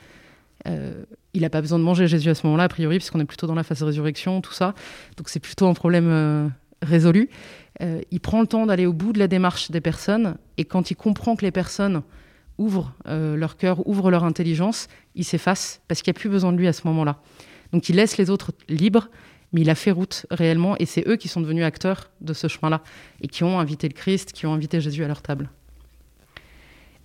euh, 0.67 1.05
il 1.35 1.43
n'a 1.43 1.51
pas 1.51 1.61
besoin 1.61 1.79
de 1.79 1.85
manger 1.85 2.09
Jésus 2.09 2.31
à 2.31 2.35
ce 2.35 2.47
moment-là, 2.47 2.65
a 2.65 2.69
priori, 2.69 2.99
puisqu'on 2.99 3.21
est 3.21 3.25
plutôt 3.25 3.47
dans 3.47 3.55
la 3.55 3.63
phase 3.63 3.79
de 3.79 3.85
résurrection, 3.85 4.41
tout 4.41 4.53
ça. 4.53 4.75
Donc 5.17 5.29
c'est 5.29 5.41
plutôt 5.41 5.69
un 5.69 5.75
problème 5.75 6.09
euh, 6.09 6.49
résolu. 6.83 7.31
Euh, 7.81 8.01
il 8.11 8.21
prend 8.21 8.41
le 8.41 8.49
temps 8.49 8.67
d'aller 8.67 8.87
au 8.87 8.93
bout 8.93 9.13
de 9.13 9.21
la 9.21 9.29
démarche 9.29 9.71
des 9.71 9.81
personnes, 9.81 10.37
et 10.59 10.65
quand 10.65 10.91
il 10.91 10.97
comprend 10.97 11.37
que 11.37 11.45
les 11.45 11.53
personnes 11.53 12.03
ouvrent 12.59 12.93
leur 13.07 13.57
cœur, 13.57 13.87
ouvrent 13.87 14.11
leur 14.11 14.25
intelligence, 14.25 14.89
il 15.15 15.25
s'efface, 15.25 15.81
parce 15.89 16.03
qu'il 16.03 16.13
n'y 16.13 16.17
a 16.17 16.21
plus 16.21 16.29
besoin 16.29 16.53
de 16.53 16.59
lui 16.59 16.69
à 16.69 16.73
ce 16.73 16.87
moment-là. 16.87 17.19
Donc 17.73 17.89
il 17.89 17.97
laisse 17.97 18.17
les 18.17 18.31
autres 18.31 18.53
libres, 18.69 19.09
mais 19.53 19.63
il 19.63 19.71
a 19.71 19.75
fait 19.75 19.91
route 19.91 20.27
réellement, 20.31 20.77
et 20.79 20.87
c'est 20.87 21.07
eux 21.09 21.17
qui 21.17 21.29
sont 21.29 21.41
devenus 21.41 21.65
acteurs 21.65 22.11
de 22.21 22.33
ce 22.33 22.49
chemin-là, 22.49 22.83
et 23.21 23.29
qui 23.29 23.45
ont 23.45 23.59
invité 23.59 23.89
le 23.89 23.95
Christ, 23.95 24.33
qui 24.33 24.47
ont 24.47 24.55
invité 24.55 24.81
Jésus 24.81 25.05
à 25.05 25.09
leur 25.09 25.23
table. 25.23 25.51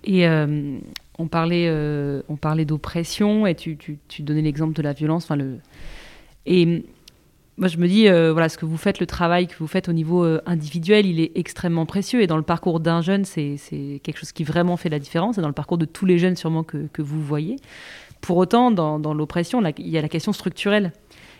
Et 0.03 0.27
euh, 0.27 0.77
on 1.17 1.27
parlait, 1.27 1.67
euh, 1.67 2.21
parlait 2.39 2.65
d'oppression 2.65 3.45
et 3.45 3.55
tu, 3.55 3.77
tu, 3.77 3.99
tu 4.07 4.21
donnais 4.21 4.41
l'exemple 4.41 4.73
de 4.73 4.81
la 4.81 4.93
violence. 4.93 5.29
Le 5.29 5.59
et 6.45 6.85
moi 7.59 7.67
je 7.67 7.77
me 7.77 7.87
dis 7.87 8.07
euh, 8.07 8.31
voilà 8.33 8.49
ce 8.49 8.57
que 8.57 8.65
vous 8.65 8.77
faites, 8.77 8.99
le 8.99 9.05
travail 9.05 9.47
que 9.47 9.55
vous 9.59 9.67
faites 9.67 9.89
au 9.89 9.93
niveau 9.93 10.25
individuel, 10.45 11.05
il 11.05 11.19
est 11.19 11.31
extrêmement 11.35 11.85
précieux 11.85 12.21
et 12.21 12.27
dans 12.27 12.37
le 12.37 12.43
parcours 12.43 12.79
d'un 12.79 13.01
jeune, 13.01 13.25
c'est 13.25 13.57
quelque 14.03 14.17
chose 14.17 14.31
qui 14.31 14.43
vraiment 14.43 14.77
fait 14.77 14.89
la 14.89 14.99
différence 14.99 15.37
et 15.37 15.41
dans 15.41 15.47
le 15.47 15.53
parcours 15.53 15.77
de 15.77 15.85
tous 15.85 16.05
les 16.05 16.17
jeunes 16.17 16.35
sûrement 16.35 16.63
que, 16.63 16.87
que 16.91 17.01
vous 17.01 17.21
voyez. 17.21 17.57
Pour 18.21 18.37
autant, 18.37 18.71
dans 18.71 19.13
l'oppression, 19.13 19.63
il 19.77 19.89
y 19.89 19.97
a 19.97 20.01
la 20.01 20.09
question 20.09 20.33
structurelle. 20.33 20.91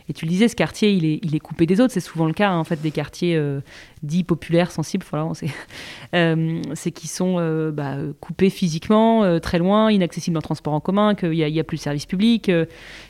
Et 0.09 0.13
tu 0.13 0.25
le 0.25 0.31
disais, 0.31 0.47
ce 0.47 0.55
quartier, 0.55 0.91
il 0.91 1.05
est, 1.05 1.19
il 1.21 1.35
est 1.35 1.39
coupé 1.39 1.67
des 1.67 1.79
autres. 1.79 1.93
C'est 1.93 1.99
souvent 1.99 2.25
le 2.25 2.33
cas, 2.33 2.49
hein, 2.49 2.57
en 2.57 2.63
fait, 2.63 2.81
des 2.81 2.89
quartiers 2.89 3.35
euh, 3.35 3.61
dits 4.01 4.23
populaires, 4.23 4.71
sensibles. 4.71 5.05
Voilà, 5.07 5.31
euh, 6.15 6.61
c'est 6.73 6.89
qu'ils 6.89 7.11
sont 7.11 7.35
euh, 7.37 7.69
bah, 7.69 7.95
coupés 8.19 8.49
physiquement, 8.49 9.39
très 9.39 9.59
loin, 9.59 9.91
inaccessibles 9.91 10.35
en 10.35 10.41
transport 10.41 10.73
en 10.73 10.79
commun, 10.79 11.13
qu'il 11.13 11.29
n'y 11.29 11.59
a, 11.59 11.63
plus 11.63 11.77
de 11.77 11.81
service 11.81 12.07
public, 12.07 12.51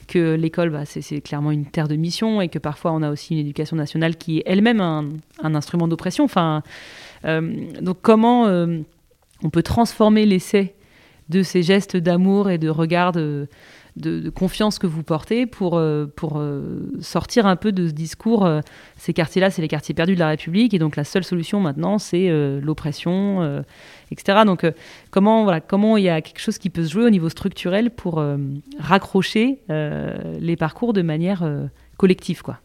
que 0.09 0.33
l'école, 0.35 0.71
bah, 0.71 0.83
c'est 0.85 1.21
clairement 1.21 1.51
une 1.51 1.65
terre 1.65 1.87
de 1.87 1.95
mission, 1.95 2.41
et 2.41 2.49
que 2.49 2.59
parfois 2.59 2.91
on 2.91 3.01
a 3.01 3.09
aussi 3.09 3.33
une 3.33 3.39
éducation 3.39 3.77
nationale 3.77 4.17
qui 4.17 4.39
est 4.39 4.43
elle-même 4.45 4.81
un, 4.81 5.55
instrument 5.55 5.87
d'oppression. 5.87 6.25
Enfin, 6.25 6.63
donc 7.23 7.99
comment 8.01 8.43
on 8.45 9.49
peut 9.49 9.63
transformer 9.63 10.25
l'essai 10.25 10.75
de 11.29 11.43
ces 11.43 11.63
gestes 11.63 11.95
d'amour 11.95 12.49
et 12.49 12.57
de 12.57 12.69
regard 12.69 13.13
de, 13.99 14.29
confiance 14.29 14.79
que 14.79 14.87
vous 14.87 15.03
portez 15.03 15.45
pour, 15.45 15.77
euh, 15.77 16.05
pour 16.15 16.37
euh, 16.37 16.89
sortir 17.01 17.45
un 17.45 17.55
peu 17.55 17.71
de 17.71 17.87
ce 17.87 17.93
discours. 17.93 18.45
Euh, 18.45 18.61
ces 18.97 19.13
quartiers-là, 19.13 19.51
c'est 19.51 19.61
les 19.61 19.67
quartiers 19.67 19.93
perdus 19.93 20.15
de 20.15 20.19
la 20.19 20.29
République, 20.29 20.73
et 20.73 20.79
donc 20.79 20.95
la 20.95 21.03
seule 21.03 21.23
solution 21.23 21.59
maintenant, 21.59 21.99
c'est 21.99 22.29
l'oppression, 22.61 23.63
etc. 24.11 24.39
Donc 24.45 24.65
comment 25.11 25.43
voilà, 25.43 25.61
comment 25.61 25.97
il 25.97 26.03
y 26.03 26.09
a 26.09 26.21
quelque 26.21 26.39
chose 26.39 26.57
qui 26.57 26.69
peut 26.69 26.83
se 26.83 26.91
jouer 26.91 27.05
au 27.05 27.09
niveau 27.09 27.29
structurel 27.29 27.91
pour 27.91 28.23
raccrocher 28.79 29.59
les 29.69 30.55
parcours 30.55 30.93
de 30.93 31.01
manière 31.01 31.47
collective, 31.97 32.41
quoi? 32.41 32.59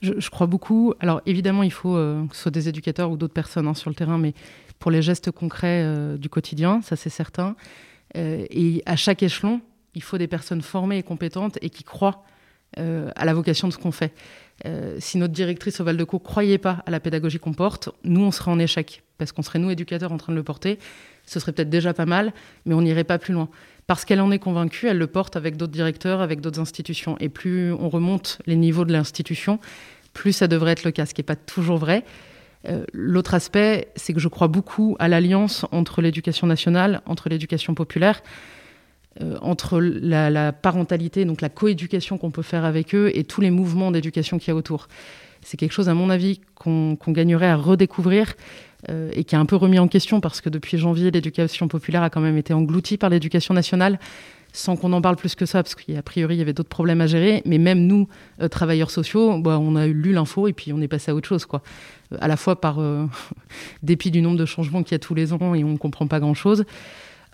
je, 0.00 0.30
crois 0.30 0.46
beaucoup. 0.46 0.94
Alors 1.00 1.20
évidemment, 1.26 1.62
il 1.62 1.72
faut 1.72 1.94
que 1.94 2.34
ce 2.36 2.42
soit 2.42 2.50
des 2.50 2.68
éducateurs 2.68 3.10
ou 3.10 3.16
d'autres 3.16 3.34
personnes 3.34 3.68
hein, 3.68 3.74
sur 3.74 3.90
le 3.90 3.94
terrain, 3.94 4.18
mais 4.18 4.34
pour 4.78 4.90
les 4.90 5.02
gestes 5.02 5.30
concrets 5.30 6.16
du 6.18 6.28
quotidien, 6.28 6.80
ça 6.82 6.96
c'est 6.96 7.10
certain. 7.10 7.56
Et 8.14 8.82
à 8.86 8.96
chaque 8.96 9.22
échelon, 9.22 9.60
il 9.94 10.02
faut 10.02 10.18
des 10.18 10.26
personnes 10.26 10.62
formées 10.62 10.98
et 10.98 11.02
compétentes 11.02 11.58
et 11.62 11.70
qui 11.70 11.84
croient 11.84 12.24
à 12.78 13.26
la 13.26 13.34
vocation 13.34 13.68
de 13.68 13.72
ce 13.74 13.76
qu'on 13.76 13.92
fait. 13.92 14.14
si 14.98 15.18
notre 15.18 15.34
directrice 15.34 15.78
au 15.80 15.84
Val-de-Co 15.84 16.18
croyait 16.18 16.56
pas 16.56 16.82
à 16.86 16.90
la 16.90 17.00
pédagogie 17.00 17.38
qu'on 17.38 17.52
porte, 17.52 17.90
nous 18.02 18.22
on 18.22 18.30
serait 18.30 18.50
en 18.50 18.58
échec 18.58 19.02
parce 19.18 19.30
qu'on 19.30 19.42
serait 19.42 19.58
nous 19.58 19.70
éducateurs 19.70 20.10
en 20.10 20.16
train 20.16 20.32
de 20.32 20.38
le 20.38 20.42
porter. 20.42 20.78
Ce 21.26 21.38
serait 21.38 21.52
peut-être 21.52 21.68
déjà 21.68 21.92
pas 21.92 22.06
mal, 22.06 22.32
mais 22.64 22.74
on 22.74 22.80
n'irait 22.80 23.04
pas 23.04 23.18
plus 23.18 23.34
loin 23.34 23.50
parce 23.86 24.04
qu'elle 24.04 24.20
en 24.20 24.30
est 24.30 24.38
convaincue, 24.38 24.86
elle 24.86 24.98
le 24.98 25.06
porte 25.06 25.36
avec 25.36 25.56
d'autres 25.56 25.72
directeurs, 25.72 26.20
avec 26.20 26.40
d'autres 26.40 26.60
institutions. 26.60 27.16
Et 27.20 27.28
plus 27.28 27.72
on 27.72 27.88
remonte 27.88 28.38
les 28.46 28.56
niveaux 28.56 28.84
de 28.84 28.92
l'institution, 28.92 29.58
plus 30.12 30.32
ça 30.32 30.46
devrait 30.46 30.72
être 30.72 30.84
le 30.84 30.92
cas, 30.92 31.06
ce 31.06 31.14
qui 31.14 31.20
n'est 31.20 31.26
pas 31.26 31.36
toujours 31.36 31.78
vrai. 31.78 32.04
Euh, 32.68 32.84
l'autre 32.92 33.34
aspect, 33.34 33.88
c'est 33.96 34.12
que 34.12 34.20
je 34.20 34.28
crois 34.28 34.48
beaucoup 34.48 34.96
à 34.98 35.08
l'alliance 35.08 35.66
entre 35.72 36.00
l'éducation 36.00 36.46
nationale, 36.46 37.02
entre 37.06 37.28
l'éducation 37.28 37.74
populaire, 37.74 38.22
euh, 39.20 39.36
entre 39.42 39.78
la, 39.78 40.52
parentalité, 40.52 41.26
donc 41.26 41.42
la 41.42 41.50
coéducation 41.50 42.16
qu'on 42.16 42.30
peut 42.30 42.40
faire 42.40 42.64
avec 42.64 42.94
eux 42.94 43.10
et 43.14 43.24
tous 43.24 43.42
les 43.42 43.50
mouvements 43.50 43.90
d'éducation 43.90 44.38
qu'il 44.38 44.48
y 44.48 44.50
a 44.52 44.54
autour. 44.54 44.88
C'est 45.42 45.58
quelque 45.58 45.72
chose, 45.72 45.90
à 45.90 45.94
mon 45.94 46.08
avis, 46.08 46.40
qu'on 46.54 46.96
gagnerait 47.08 47.48
à 47.48 47.56
redécouvrir 47.56 48.32
euh, 48.88 49.10
et 49.12 49.24
qui 49.24 49.34
est 49.34 49.38
un 49.38 49.44
peu 49.44 49.56
remis 49.56 49.78
en 49.78 49.86
question 49.86 50.20
parce 50.22 50.40
que 50.40 50.48
depuis 50.48 50.78
janvier, 50.78 51.10
l'éducation 51.10 51.68
populaire 51.68 52.02
a 52.02 52.08
quand 52.08 52.22
même 52.22 52.38
été 52.38 52.54
engloutie 52.54 52.96
par 52.96 53.10
l'éducation 53.10 53.52
nationale 53.52 53.98
sans 54.54 54.76
qu'on 54.76 54.92
en 54.92 55.02
parle 55.02 55.16
plus 55.16 55.34
que 55.34 55.46
ça, 55.46 55.62
parce 55.62 55.74
qu'a 55.74 56.02
priori, 56.02 56.36
il 56.36 56.38
y 56.38 56.42
avait 56.42 56.52
d'autres 56.52 56.68
problèmes 56.68 57.00
à 57.00 57.06
gérer. 57.06 57.42
Mais 57.44 57.58
même 57.58 57.86
nous, 57.86 58.08
euh, 58.40 58.48
travailleurs 58.48 58.90
sociaux, 58.90 59.38
bah, 59.38 59.58
on 59.58 59.76
a 59.76 59.86
lu 59.86 60.12
l'info 60.12 60.48
et 60.48 60.54
puis 60.54 60.72
on 60.72 60.80
est 60.80 60.88
passé 60.88 61.10
à 61.10 61.14
autre 61.14 61.28
chose. 61.28 61.44
Quoi. 61.44 61.62
À 62.18 62.28
la 62.28 62.38
fois 62.38 62.60
par 62.60 62.80
dépit 63.82 64.10
du 64.10 64.22
nombre 64.22 64.38
de 64.38 64.46
changements 64.46 64.82
qu'il 64.82 64.92
y 64.92 64.96
a 64.96 65.00
tous 65.00 65.14
les 65.14 65.34
ans 65.34 65.54
et 65.54 65.64
on 65.64 65.70
ne 65.72 65.78
comprend 65.78 66.06
pas 66.06 66.20
grand-chose. 66.20 66.64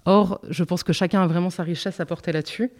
Or, 0.04 0.40
je 0.48 0.64
pense 0.64 0.82
que 0.82 0.92
chacun 0.92 1.22
a 1.22 1.26
vraiment 1.26 1.50
sa 1.50 1.62
richesse 1.62 2.00
à 2.00 2.06
porter 2.06 2.32
là-dessus 2.32 2.70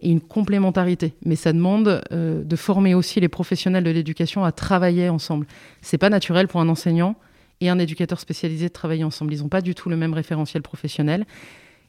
et 0.00 0.10
une 0.10 0.20
complémentarité. 0.20 1.14
Mais 1.24 1.36
ça 1.36 1.52
demande 1.52 2.02
de 2.10 2.56
former 2.56 2.94
aussi 2.94 3.20
les 3.20 3.28
professionnels 3.28 3.84
de 3.84 3.90
l'éducation 3.90 4.44
à 4.44 4.52
travailler 4.52 5.08
ensemble. 5.08 5.46
C'est 5.80 5.98
pas 5.98 6.10
naturel 6.10 6.48
pour 6.48 6.60
un 6.60 6.68
enseignant 6.68 7.16
et 7.60 7.68
un 7.70 7.78
éducateur 7.78 8.20
spécialisé 8.20 8.68
de 8.68 8.72
travailler 8.72 9.04
ensemble. 9.04 9.32
Ils 9.32 9.40
n'ont 9.40 9.48
pas 9.48 9.62
du 9.62 9.74
tout 9.74 9.88
le 9.88 9.96
même 9.96 10.12
référentiel 10.12 10.62
professionnel. 10.62 11.24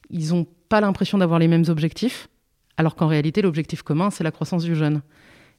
Ils 0.08 0.28
n'ont 0.28 0.46
pas 0.68 0.80
l'impression 0.80 1.18
d'avoir 1.18 1.38
les 1.38 1.48
mêmes 1.48 1.64
objectifs, 1.68 2.28
alors 2.76 2.94
qu'en 2.94 3.08
réalité, 3.08 3.42
l'objectif 3.42 3.82
commun, 3.82 4.10
c'est 4.10 4.24
la 4.24 4.30
croissance 4.30 4.62
du 4.62 4.74
jeune 4.76 5.02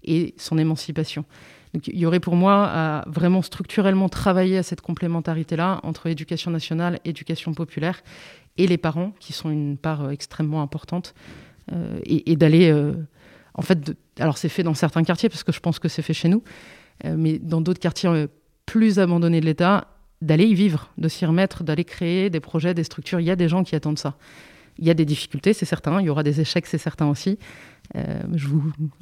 et 0.03 0.33
son 0.37 0.57
émancipation. 0.57 1.25
Donc, 1.73 1.87
il 1.87 1.97
y 1.97 2.05
aurait 2.05 2.19
pour 2.19 2.35
moi 2.35 2.65
à 2.65 3.03
vraiment 3.07 3.41
structurellement 3.41 4.09
travailler 4.09 4.57
à 4.57 4.63
cette 4.63 4.81
complémentarité-là 4.81 5.79
entre 5.83 6.07
éducation 6.07 6.51
nationale, 6.51 6.99
éducation 7.05 7.53
populaire 7.53 8.01
et 8.57 8.67
les 8.67 8.77
parents, 8.77 9.11
qui 9.19 9.33
sont 9.33 9.49
une 9.49 9.77
part 9.77 10.03
euh, 10.03 10.09
extrêmement 10.09 10.61
importante, 10.61 11.13
euh, 11.73 11.99
et, 12.05 12.35
d'aller. 12.35 12.71
Euh, 12.71 12.93
en 13.53 13.61
fait, 13.61 13.95
alors 14.19 14.37
c'est 14.37 14.49
fait 14.49 14.63
dans 14.63 14.73
certains 14.73 15.03
quartiers, 15.03 15.29
parce 15.29 15.43
que 15.43 15.51
je 15.51 15.59
pense 15.59 15.79
que 15.79 15.87
c'est 15.87 16.01
fait 16.01 16.13
chez 16.13 16.29
nous, 16.29 16.43
mais 17.03 17.39
dans 17.39 17.61
d'autres 17.61 17.79
quartiers 17.79 18.27
plus 18.65 18.99
abandonnés 18.99 19.39
de 19.39 19.45
l'État, 19.45 19.87
d'aller 20.21 20.45
y 20.45 20.53
vivre, 20.53 20.91
de 20.97 21.07
s'y 21.07 21.25
remettre, 21.25 21.63
d'aller 21.63 21.83
créer 21.83 22.29
des 22.29 22.39
projets, 22.39 22.73
des 22.73 22.83
structures. 22.83 23.19
Il 23.19 23.25
y 23.25 23.31
a 23.31 23.35
des 23.35 23.49
gens 23.49 23.63
qui 23.63 23.75
attendent 23.75 23.99
ça. 23.99 24.15
Il 24.79 24.85
y 24.85 24.89
a 24.89 24.93
des 24.93 25.05
difficultés, 25.05 25.53
c'est 25.53 25.65
certain. 25.65 25.99
Il 26.01 26.05
y 26.05 26.09
aura 26.09 26.23
des 26.23 26.39
échecs, 26.41 26.67
c'est 26.67 26.77
certain 26.77 27.07
aussi. 27.07 27.37
Euh, 27.95 28.21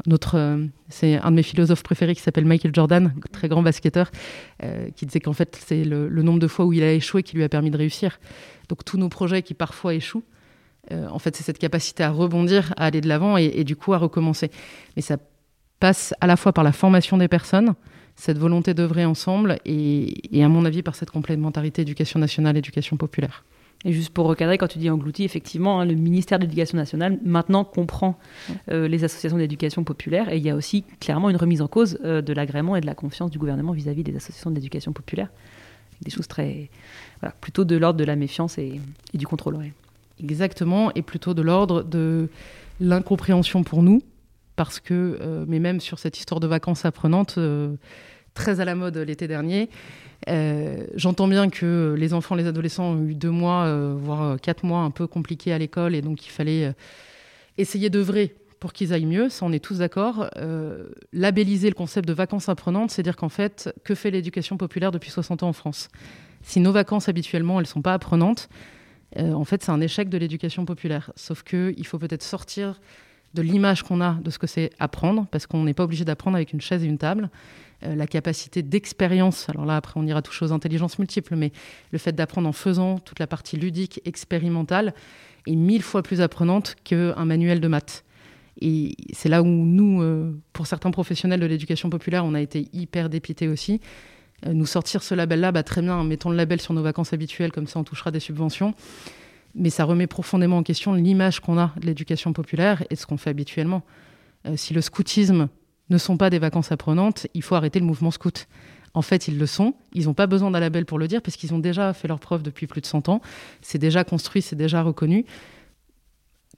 notre, 0.05 0.37
euh, 0.37 0.65
c'est 0.89 1.17
un 1.17 1.31
de 1.31 1.35
mes 1.35 1.43
philosophes 1.43 1.83
préférés 1.83 2.13
qui 2.15 2.21
s'appelle 2.21 2.45
Michael 2.45 2.73
Jordan, 2.73 3.13
très 3.31 3.47
grand 3.47 3.63
basketteur, 3.63 4.11
euh, 4.63 4.89
qui 4.95 5.05
disait 5.05 5.19
qu'en 5.19 5.33
fait 5.33 5.59
c'est 5.65 5.83
le, 5.83 6.09
nombre 6.21 6.39
de 6.39 6.47
fois 6.47 6.65
où 6.65 6.73
il 6.73 6.83
a 6.83 6.93
échoué 6.93 7.23
qui 7.23 7.35
lui 7.35 7.43
a 7.43 7.49
permis 7.49 7.71
de 7.71 7.77
réussir. 7.77 8.19
Donc 8.69 8.85
tous 8.85 8.97
nos 8.97 9.09
projets 9.09 9.41
qui 9.41 9.53
parfois 9.53 9.93
échouent, 9.93 10.23
en 10.91 11.17
fait 11.17 11.35
c'est 11.35 11.43
cette 11.43 11.57
capacité 11.57 12.03
à 12.03 12.11
rebondir, 12.11 12.73
à 12.77 12.85
aller 12.85 13.01
de 13.01 13.07
l'avant 13.07 13.37
et, 13.37 13.63
du 13.63 13.75
coup 13.75 13.93
à 13.93 13.97
recommencer. 13.97 14.51
Mais 14.95 15.01
ça 15.01 15.17
passe 15.79 16.13
à 16.21 16.27
la 16.27 16.35
fois 16.35 16.53
par 16.53 16.63
la 16.63 16.71
formation 16.71 17.17
des 17.17 17.27
personnes, 17.27 17.73
cette 18.15 18.37
volonté 18.37 18.73
d'œuvrer 18.73 19.05
ensemble 19.05 19.57
et, 19.65 20.43
à 20.43 20.47
mon 20.47 20.63
avis 20.63 20.83
par 20.83 20.95
cette 20.95 21.09
complémentarité 21.09 21.81
éducation 21.81 22.19
nationale, 22.19 22.55
éducation 22.57 22.97
populaire. 22.97 23.43
Et 23.85 23.93
juste 23.93 24.09
pour 24.09 24.25
recadrer, 24.25 24.57
quand 24.57 24.67
tu 24.67 24.79
dis 24.79 24.89
englouti, 24.89 25.23
effectivement, 25.23 25.79
hein, 25.79 25.85
le 25.85 25.93
ministère 25.93 26.39
de 26.39 26.43
l'Éducation 26.43 26.75
nationale 26.75 27.19
maintenant 27.23 27.63
comprend 27.63 28.17
euh, 28.71 28.87
les 28.87 29.03
associations 29.03 29.37
d'éducation 29.37 29.83
populaire 29.83 30.33
et 30.33 30.37
il 30.37 30.43
y 30.43 30.49
a 30.49 30.55
aussi 30.55 30.83
clairement 30.99 31.29
une 31.29 31.35
remise 31.37 31.61
en 31.61 31.67
cause 31.67 31.99
euh, 32.03 32.23
de 32.23 32.33
l'agrément 32.33 32.75
et 32.75 32.81
de 32.81 32.87
la 32.87 32.95
confiance 32.95 33.29
du 33.29 33.37
gouvernement 33.37 33.73
vis-à-vis 33.73 34.03
des 34.03 34.15
associations 34.15 34.49
d'éducation 34.49 34.91
populaire. 34.91 35.29
Des 36.01 36.09
choses 36.09 36.27
très. 36.27 36.71
Voilà, 37.21 37.35
plutôt 37.39 37.63
de 37.63 37.75
l'ordre 37.75 37.99
de 37.99 38.03
la 38.03 38.15
méfiance 38.15 38.57
et, 38.57 38.81
du 39.13 39.27
contrôle. 39.27 39.57
Exactement, 40.19 40.91
et 40.95 41.03
plutôt 41.03 41.35
de 41.35 41.43
l'ordre 41.43 41.83
de 41.83 42.27
l'incompréhension 42.79 43.63
pour 43.63 43.83
nous, 43.83 44.01
parce 44.55 44.79
que, 44.79 45.17
euh, 45.21 45.45
mais 45.47 45.59
même 45.59 45.79
sur 45.79 45.99
cette 45.99 46.17
histoire 46.17 46.39
de 46.39 46.47
vacances 46.47 46.85
apprenantes, 46.85 47.37
très 48.35 48.59
à 48.59 48.65
la 48.65 48.75
mode 48.75 48.97
l'été 48.97 49.27
dernier, 49.27 49.69
euh, 50.29 50.85
j'entends 50.93 51.27
bien 51.27 51.49
que 51.49 51.95
les 51.97 52.13
enfants, 52.13 52.35
les 52.35 52.45
adolescents 52.45 52.91
ont 52.91 53.07
eu 53.07 53.15
deux 53.15 53.31
mois, 53.31 53.95
voire 53.95 54.39
quatre 54.39 54.63
mois 54.63 54.81
un 54.81 54.91
peu 54.91 55.07
compliqués 55.07 55.51
à 55.53 55.57
l'école, 55.57 55.95
et 55.95 56.01
donc 56.01 56.27
il 56.27 56.29
fallait 56.29 56.73
essayer 57.57 57.89
d'œuvrer 57.89 58.35
pour 58.59 58.73
qu'ils 58.73 58.93
aillent 58.93 59.05
mieux, 59.05 59.29
ça 59.29 59.45
on 59.45 59.51
est 59.51 59.63
tous 59.63 59.79
d'accord. 59.79 60.29
labelliser 61.13 61.69
le 61.69 61.75
concept 61.75 62.07
de 62.07 62.13
vacances 62.13 62.49
apprenantes, 62.49 62.91
c'est 62.91 63.03
dire 63.03 63.15
qu'en 63.15 63.29
fait, 63.29 63.73
que 63.83 63.95
fait 63.95 64.11
l'éducation 64.11 64.57
populaire 64.57 64.91
depuis 64.91 65.09
60 65.09 65.43
ans 65.43 65.49
en 65.49 65.53
France? 65.53 65.87
Si 66.43 66.59
nos 66.59 66.71
vacances 66.71 67.09
habituellement, 67.09 67.59
elles 67.59 67.65
ne 67.65 67.69
sont 67.69 67.81
pas 67.81 67.93
apprenantes, 67.93 68.49
en 69.17 69.45
fait 69.45 69.63
c'est 69.63 69.71
un 69.71 69.81
échec 69.81 70.09
de 70.09 70.17
l'éducation 70.17 70.65
populaire. 70.65 71.11
Sauf 71.15 71.43
qu'il 71.43 71.87
faut 71.87 71.99
peut-être 71.99 72.23
sortir 72.23 72.79
de 73.35 73.41
l'image 73.41 73.83
qu'on 73.83 74.01
a 74.01 74.13
de 74.23 74.29
ce 74.31 74.39
que 74.39 74.47
c'est 74.47 74.71
apprendre, 74.79 75.27
parce 75.29 75.45
qu'on 75.45 75.63
n'est 75.63 75.73
pas 75.73 75.83
obligé 75.83 76.05
d'apprendre 76.05 76.35
avec 76.35 76.53
une 76.53 76.61
chaise 76.61 76.83
et 76.83 76.87
une 76.87 76.97
table. 76.97 77.29
Euh, 77.83 77.93
la 77.93 78.07
capacité 78.07 78.63
d'expérience, 78.63 79.49
alors 79.49 79.65
là 79.65 79.75
après 79.75 79.99
on 79.99 80.07
ira 80.07 80.21
toucher 80.21 80.45
aux 80.45 80.53
intelligences 80.53 80.97
multiples, 80.97 81.35
mais 81.35 81.51
le 81.91 81.97
fait 81.97 82.13
d'apprendre 82.13 82.47
en 82.47 82.53
faisant 82.53 82.97
toute 82.97 83.19
la 83.19 83.27
partie 83.27 83.57
ludique, 83.57 84.01
expérimentale, 84.05 84.93
est 85.45 85.55
mille 85.55 85.83
fois 85.83 86.01
plus 86.01 86.21
apprenante 86.21 86.75
qu'un 86.83 87.25
manuel 87.25 87.59
de 87.59 87.67
maths. 87.67 88.03
Et 88.61 88.95
c'est 89.11 89.27
là 89.27 89.41
où 89.43 89.47
nous, 89.47 90.01
euh, 90.01 90.31
pour 90.53 90.65
certains 90.65 90.91
professionnels 90.91 91.41
de 91.41 91.45
l'éducation 91.45 91.89
populaire, 91.89 92.23
on 92.23 92.33
a 92.33 92.41
été 92.41 92.69
hyper 92.71 93.09
dépités 93.09 93.49
aussi. 93.49 93.81
Euh, 94.45 94.53
nous 94.53 94.65
sortir 94.65 95.03
ce 95.03 95.13
label-là, 95.13 95.51
bah, 95.51 95.63
très 95.63 95.81
bien, 95.81 96.01
mettons 96.05 96.29
le 96.29 96.37
label 96.37 96.61
sur 96.61 96.73
nos 96.73 96.81
vacances 96.81 97.11
habituelles, 97.11 97.51
comme 97.51 97.67
ça 97.67 97.79
on 97.79 97.83
touchera 97.83 98.11
des 98.11 98.21
subventions 98.21 98.73
mais 99.55 99.69
ça 99.69 99.85
remet 99.85 100.07
profondément 100.07 100.57
en 100.57 100.63
question 100.63 100.93
l'image 100.93 101.39
qu'on 101.39 101.57
a 101.57 101.73
de 101.79 101.85
l'éducation 101.85 102.33
populaire 102.33 102.83
et 102.89 102.95
de 102.95 102.99
ce 102.99 103.05
qu'on 103.05 103.17
fait 103.17 103.29
habituellement. 103.29 103.81
Euh, 104.45 104.57
si 104.57 104.73
le 104.73 104.81
scoutisme 104.81 105.47
ne 105.89 105.97
sont 105.97 106.17
pas 106.17 106.29
des 106.29 106.39
vacances 106.39 106.71
apprenantes, 106.71 107.27
il 107.33 107.41
faut 107.41 107.55
arrêter 107.55 107.79
le 107.79 107.85
mouvement 107.85 108.11
scout. 108.11 108.47
En 108.93 109.01
fait, 109.01 109.27
ils 109.27 109.37
le 109.37 109.45
sont. 109.45 109.73
Ils 109.93 110.05
n'ont 110.05 110.13
pas 110.13 110.27
besoin 110.27 110.51
d'un 110.51 110.59
label 110.59 110.85
pour 110.85 110.99
le 110.99 111.07
dire 111.07 111.21
parce 111.21 111.37
qu'ils 111.37 111.53
ont 111.53 111.59
déjà 111.59 111.93
fait 111.93 112.07
leur 112.07 112.19
preuve 112.19 112.43
depuis 112.43 112.67
plus 112.67 112.81
de 112.81 112.85
100 112.85 113.09
ans. 113.09 113.21
C'est 113.61 113.77
déjà 113.77 114.03
construit, 114.03 114.41
c'est 114.41 114.55
déjà 114.55 114.81
reconnu. 114.81 115.25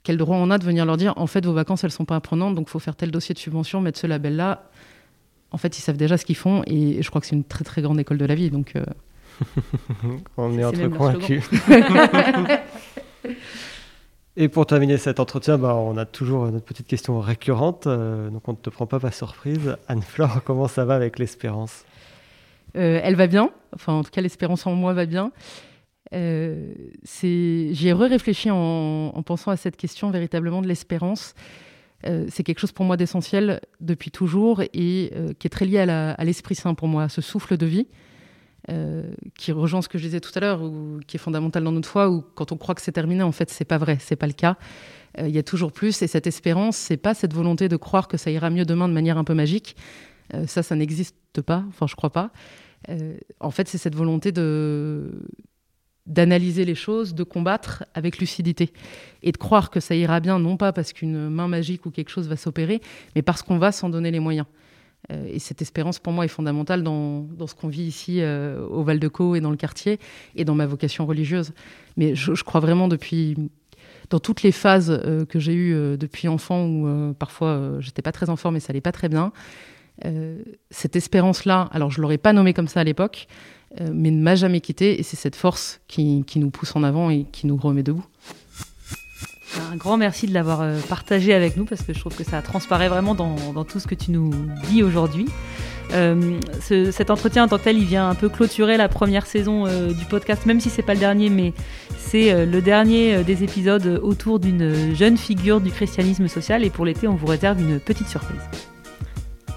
Quel 0.04 0.18
droit 0.18 0.38
on 0.38 0.50
a 0.52 0.58
de 0.58 0.64
venir 0.64 0.86
leur 0.86 0.98
dire 0.98 1.14
en 1.18 1.28
fait, 1.28 1.46
vos 1.46 1.54
vacances, 1.54 1.84
elles 1.84 1.90
ne 1.90 1.94
sont 1.94 2.06
pas 2.06 2.16
apprenantes, 2.16 2.56
donc 2.56 2.68
il 2.68 2.72
faut 2.72 2.80
faire 2.80 2.96
tel 2.96 3.12
dossier 3.12 3.34
de 3.34 3.40
subvention, 3.40 3.82
mettre 3.82 4.00
ce 4.00 4.08
label-là 4.08 4.70
En 5.52 5.58
fait, 5.58 5.78
ils 5.78 5.82
savent 5.82 5.98
déjà 5.98 6.18
ce 6.18 6.26
qu'ils 6.26 6.36
font 6.36 6.64
et 6.66 7.02
je 7.02 7.10
crois 7.10 7.22
que 7.22 7.28
c'est 7.28 7.36
une 7.36 7.44
très 7.44 7.64
très 7.64 7.82
grande 7.82 8.00
école 8.00 8.18
de 8.18 8.26
la 8.26 8.36
vie. 8.36 8.50
Donc. 8.50 8.76
Euh, 8.76 8.84
On 10.38 10.58
est, 10.58 10.64
entre 10.66 10.88
convaincus. 10.88 11.44
Et 14.40 14.50
pour 14.50 14.68
terminer 14.68 14.98
cet 14.98 15.20
entretien, 15.20 15.58
bah, 15.58 15.74
on 15.76 15.98
a 15.98 16.06
toujours 16.06 16.46
notre 16.52 16.64
petite 16.64 16.86
question 16.86 17.20
récurrente, 17.20 17.88
euh, 17.88 18.30
donc 18.30 18.48
on 18.48 18.52
ne 18.52 18.58
te 18.58 18.70
prend 18.70 18.86
pas 18.86 19.00
par 19.00 19.12
surprise. 19.12 19.76
Anne-Flore, 19.88 20.44
comment 20.46 20.68
ça 20.68 20.86
va 20.86 20.94
avec 20.94 21.18
l'espérance? 21.18 21.86
Euh, 22.76 23.00
Elle 23.04 23.16
va 23.16 23.26
bien, 23.26 23.50
enfin 23.74 23.94
en 23.94 24.04
tout 24.04 24.12
cas 24.12 24.22
l'espérance 24.22 24.68
en 24.68 24.76
moi 24.76 24.94
va 24.94 25.08
bien. 25.08 25.32
Euh, 26.14 26.72
J'y 27.04 27.88
ai 27.88 27.94
réfléchi 27.94 28.52
en, 28.52 29.12
en, 29.16 29.24
pensant 29.24 29.50
à 29.50 29.58
cette 29.58 29.76
question 29.76 30.12
véritablement 30.12 30.62
de 30.62 30.68
l'espérance. 30.68 31.34
Euh, 32.06 32.28
c'est 32.30 32.44
quelque 32.44 32.60
chose 32.60 32.72
pour 32.72 32.86
moi 32.86 32.96
d'essentiel 32.96 33.60
depuis 33.82 34.12
toujours 34.12 34.62
et 34.62 35.12
qui 35.40 35.48
est 35.48 35.50
très 35.50 35.66
lié 35.66 35.80
à 35.80 36.24
l'Esprit 36.24 36.54
Saint 36.54 36.76
pour 36.76 36.88
moi, 36.88 37.04
à 37.04 37.10
ce 37.10 37.22
souffle 37.22 37.58
de 37.58 37.66
vie. 37.66 37.88
Euh, 38.70 39.04
qui 39.38 39.54
rejoint 39.54 39.82
ce 39.82 39.88
que 39.88 39.98
je 39.98 40.04
disais 40.04 40.20
tout 40.20 40.32
à 40.36 40.42
l'heure, 40.42 40.62
ou 40.62 41.00
qui 41.08 41.16
est 41.16 41.20
fondamental 41.20 41.64
dans 41.64 41.72
notre 41.72 41.88
foi, 41.88 42.10
où 42.10 42.22
quand 42.36 42.52
on 42.52 42.58
croit 42.58 42.76
que 42.76 42.82
c'est 42.82 42.92
terminé, 42.92 43.24
en 43.24 43.32
fait, 43.32 43.50
c'est 43.50 43.64
pas 43.64 43.78
vrai, 43.78 43.98
c'est 44.02 44.18
pas 44.18 44.28
le 44.28 44.34
cas. 44.34 44.58
Euh, 45.20 45.30
il 45.30 45.34
y 45.34 45.38
a 45.38 45.44
toujours 45.44 45.72
plus, 45.72 46.02
et 46.02 46.08
cette 46.08 46.28
espérance, 46.28 46.76
c'est 46.76 46.98
pas 46.98 47.14
cette 47.14 47.34
volonté 47.34 47.70
de 47.70 47.78
croire 47.78 48.10
que 48.10 48.18
ça 48.18 48.30
ira 48.30 48.50
mieux 48.50 48.66
demain 48.66 48.90
de 48.90 48.94
manière 48.94 49.18
un 49.18 49.24
peu 49.24 49.34
magique. 49.34 49.78
Euh, 50.34 50.46
ça, 50.48 50.64
ça 50.64 50.76
n'existe 50.76 51.16
pas. 51.46 51.64
Enfin, 51.70 51.88
je 51.88 51.96
crois 51.96 52.10
pas. 52.10 52.32
en 53.40 53.52
fait, 53.52 53.70
c'est 53.70 53.78
cette 53.78 53.96
volonté 53.96 54.32
de 54.32 55.12
d'analyser 56.06 56.64
les 56.64 56.76
choses, 56.76 57.14
de 57.16 57.24
combattre 57.24 57.84
avec 57.94 58.20
lucidité 58.20 58.72
et 59.24 59.34
de 59.34 59.38
croire 59.38 59.70
que 59.70 59.82
ça 59.82 59.94
ira 59.94 60.22
bien, 60.22 60.40
non 60.40 60.56
pas 60.56 60.72
parce 60.72 60.94
qu'une 60.94 61.30
main 61.30 61.50
magique 61.50 61.86
ou 61.86 61.92
quelque 61.92 62.10
chose 62.10 62.30
va 62.30 62.38
s'opérer, 62.38 62.80
mais 63.14 63.22
parce 63.22 63.42
qu'on 63.42 63.58
va 63.58 63.74
s'en 63.74 63.90
donner 63.90 64.10
les 64.10 64.22
moyens. 64.22 64.48
Et 65.10 65.40
cette 65.40 65.62
espérance, 65.62 66.00
pour 66.00 66.12
moi, 66.12 66.26
est 66.26 66.30
fondamentale 66.30 66.84
dans, 66.84 67.26
ce 67.48 67.56
qu'on 67.56 67.70
vit 67.70 67.84
ici 67.84 68.22
au 68.70 68.84
Val-de-Caux 68.84 69.36
et 69.36 69.42
dans 69.42 69.52
le 69.52 69.58
quartier, 69.58 70.00
et 70.36 70.44
dans 70.44 70.56
ma 70.56 70.66
vocation 70.66 71.06
religieuse. 71.06 71.54
Mais 71.96 72.14
je, 72.14 72.44
crois 72.44 72.60
vraiment 72.60 72.90
depuis 72.90 73.38
dans 74.10 74.20
toutes 74.20 74.44
les 74.44 74.52
phases 74.52 75.02
que 75.30 75.40
j'ai 75.40 75.54
eues 75.54 75.98
depuis 75.98 76.28
enfant, 76.28 76.66
où 76.66 77.14
parfois 77.14 77.78
j'étais 77.80 78.02
pas 78.02 78.12
très 78.12 78.30
en 78.30 78.36
forme 78.36 78.58
et 78.58 78.60
ça 78.60 78.72
allait 78.72 78.82
pas 78.82 78.92
très 78.92 79.08
bien, 79.08 79.32
cette 80.70 80.96
espérance-là, 80.96 81.70
alors 81.72 81.90
je 81.90 82.02
l'aurais 82.02 82.18
pas 82.18 82.34
nommée 82.34 82.54
comme 82.54 82.68
ça 82.68 82.82
à 82.82 82.84
l'époque, 82.84 83.28
mais 83.80 84.12
ne 84.12 84.22
m'a 84.22 84.36
jamais 84.36 84.62
quitté 84.62 85.00
et 85.00 85.04
c'est 85.04 85.16
cette 85.16 85.36
force 85.36 85.82
qui, 85.88 86.24
nous 86.36 86.50
pousse 86.50 86.76
en 86.76 86.84
avant 86.84 87.10
et 87.10 87.26
qui 87.32 87.48
nous 87.48 87.58
remet 87.58 87.84
debout. 87.84 88.06
Un 89.56 89.76
grand 89.78 89.98
merci 89.98 90.28
de 90.28 90.34
l'avoir 90.34 90.62
euh, 90.62 90.80
partagé 90.90 91.34
avec 91.34 91.56
nous 91.58 91.66
parce 91.66 91.82
que 91.82 91.94
je 91.94 92.00
trouve 92.00 92.16
que 92.16 92.24
ça 92.24 92.42
transparaît 92.42 92.90
vraiment 92.90 93.16
dans, 93.16 93.64
tout 93.64 93.80
ce 93.80 93.88
que 93.88 93.96
tu 93.96 94.12
nous 94.12 94.32
dis 94.70 94.84
aujourd'hui. 94.84 95.28
Euh, 95.94 96.38
cet 96.60 97.10
entretien 97.10 97.46
en 97.46 97.48
tant 97.48 97.58
que 97.58 97.64
tel, 97.64 97.78
il 97.78 97.86
vient 97.86 98.10
un 98.10 98.16
peu 98.16 98.28
clôturer 98.28 98.76
la 98.76 98.90
première 98.90 99.26
saison 99.26 99.66
euh, 99.66 99.94
du 99.94 100.06
podcast, 100.06 100.46
même 100.46 100.60
si 100.60 100.70
c'est 100.70 100.82
pas 100.82 100.94
le 100.94 101.00
dernier, 101.00 101.30
mais 101.30 101.54
c'est 101.98 102.46
le 102.46 102.62
dernier 102.62 103.24
des 103.24 103.44
épisodes 103.44 104.00
autour 104.02 104.40
d'une 104.40 104.96
jeune 104.96 105.18
figure 105.18 105.62
du 105.62 105.72
christianisme 105.72 106.28
social. 106.28 106.64
Et 106.64 106.70
pour 106.70 106.86
l'été, 106.86 107.08
on 107.08 107.16
vous 107.16 107.28
réserve 107.28 107.60
une 107.60 107.80
petite 107.80 108.08
surprise. 108.08 108.42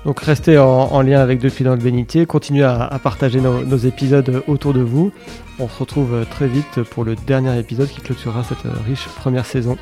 Donc 0.04 0.20
restez 0.20 0.58
en, 0.58 1.02
lien 1.02 1.20
avec 1.20 1.40
Depuis 1.40 1.64
dans 1.64 1.74
le 1.74 1.80
bénitier, 1.80 2.24
continuez 2.24 2.64
à, 2.64 2.98
partager 3.02 3.40
nos, 3.40 3.64
nos, 3.64 3.76
épisodes 3.76 4.42
autour 4.46 4.72
de 4.72 4.80
vous. 4.80 5.12
On 5.58 5.68
se 5.68 5.78
retrouve 5.78 6.24
très 6.30 6.48
vite 6.48 6.82
pour 6.84 7.04
le 7.04 7.16
dernier 7.16 7.58
épisode 7.58 7.88
qui 7.88 8.00
clôturera 8.00 8.42
cette 8.44 8.62
riche 8.86 9.06
première 9.08 9.44
saison. 9.44 9.76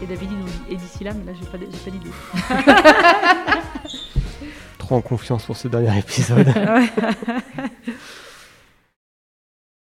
Et 0.00 0.06
David, 0.06 0.28
il 0.30 0.38
nous 0.38 0.44
dit, 0.44 0.60
et 0.70 0.76
d'ici 0.76 1.04
là, 1.04 1.10
mais 1.12 1.32
là, 1.32 1.38
j'ai 1.38 1.46
pas, 1.46 1.58
pas 1.58 1.90
d'idée. 1.90 2.10
Trop 4.78 4.96
en 4.96 5.00
confiance 5.00 5.44
pour 5.44 5.56
ce 5.56 5.66
dernier 5.66 5.98
épisode. 5.98 6.46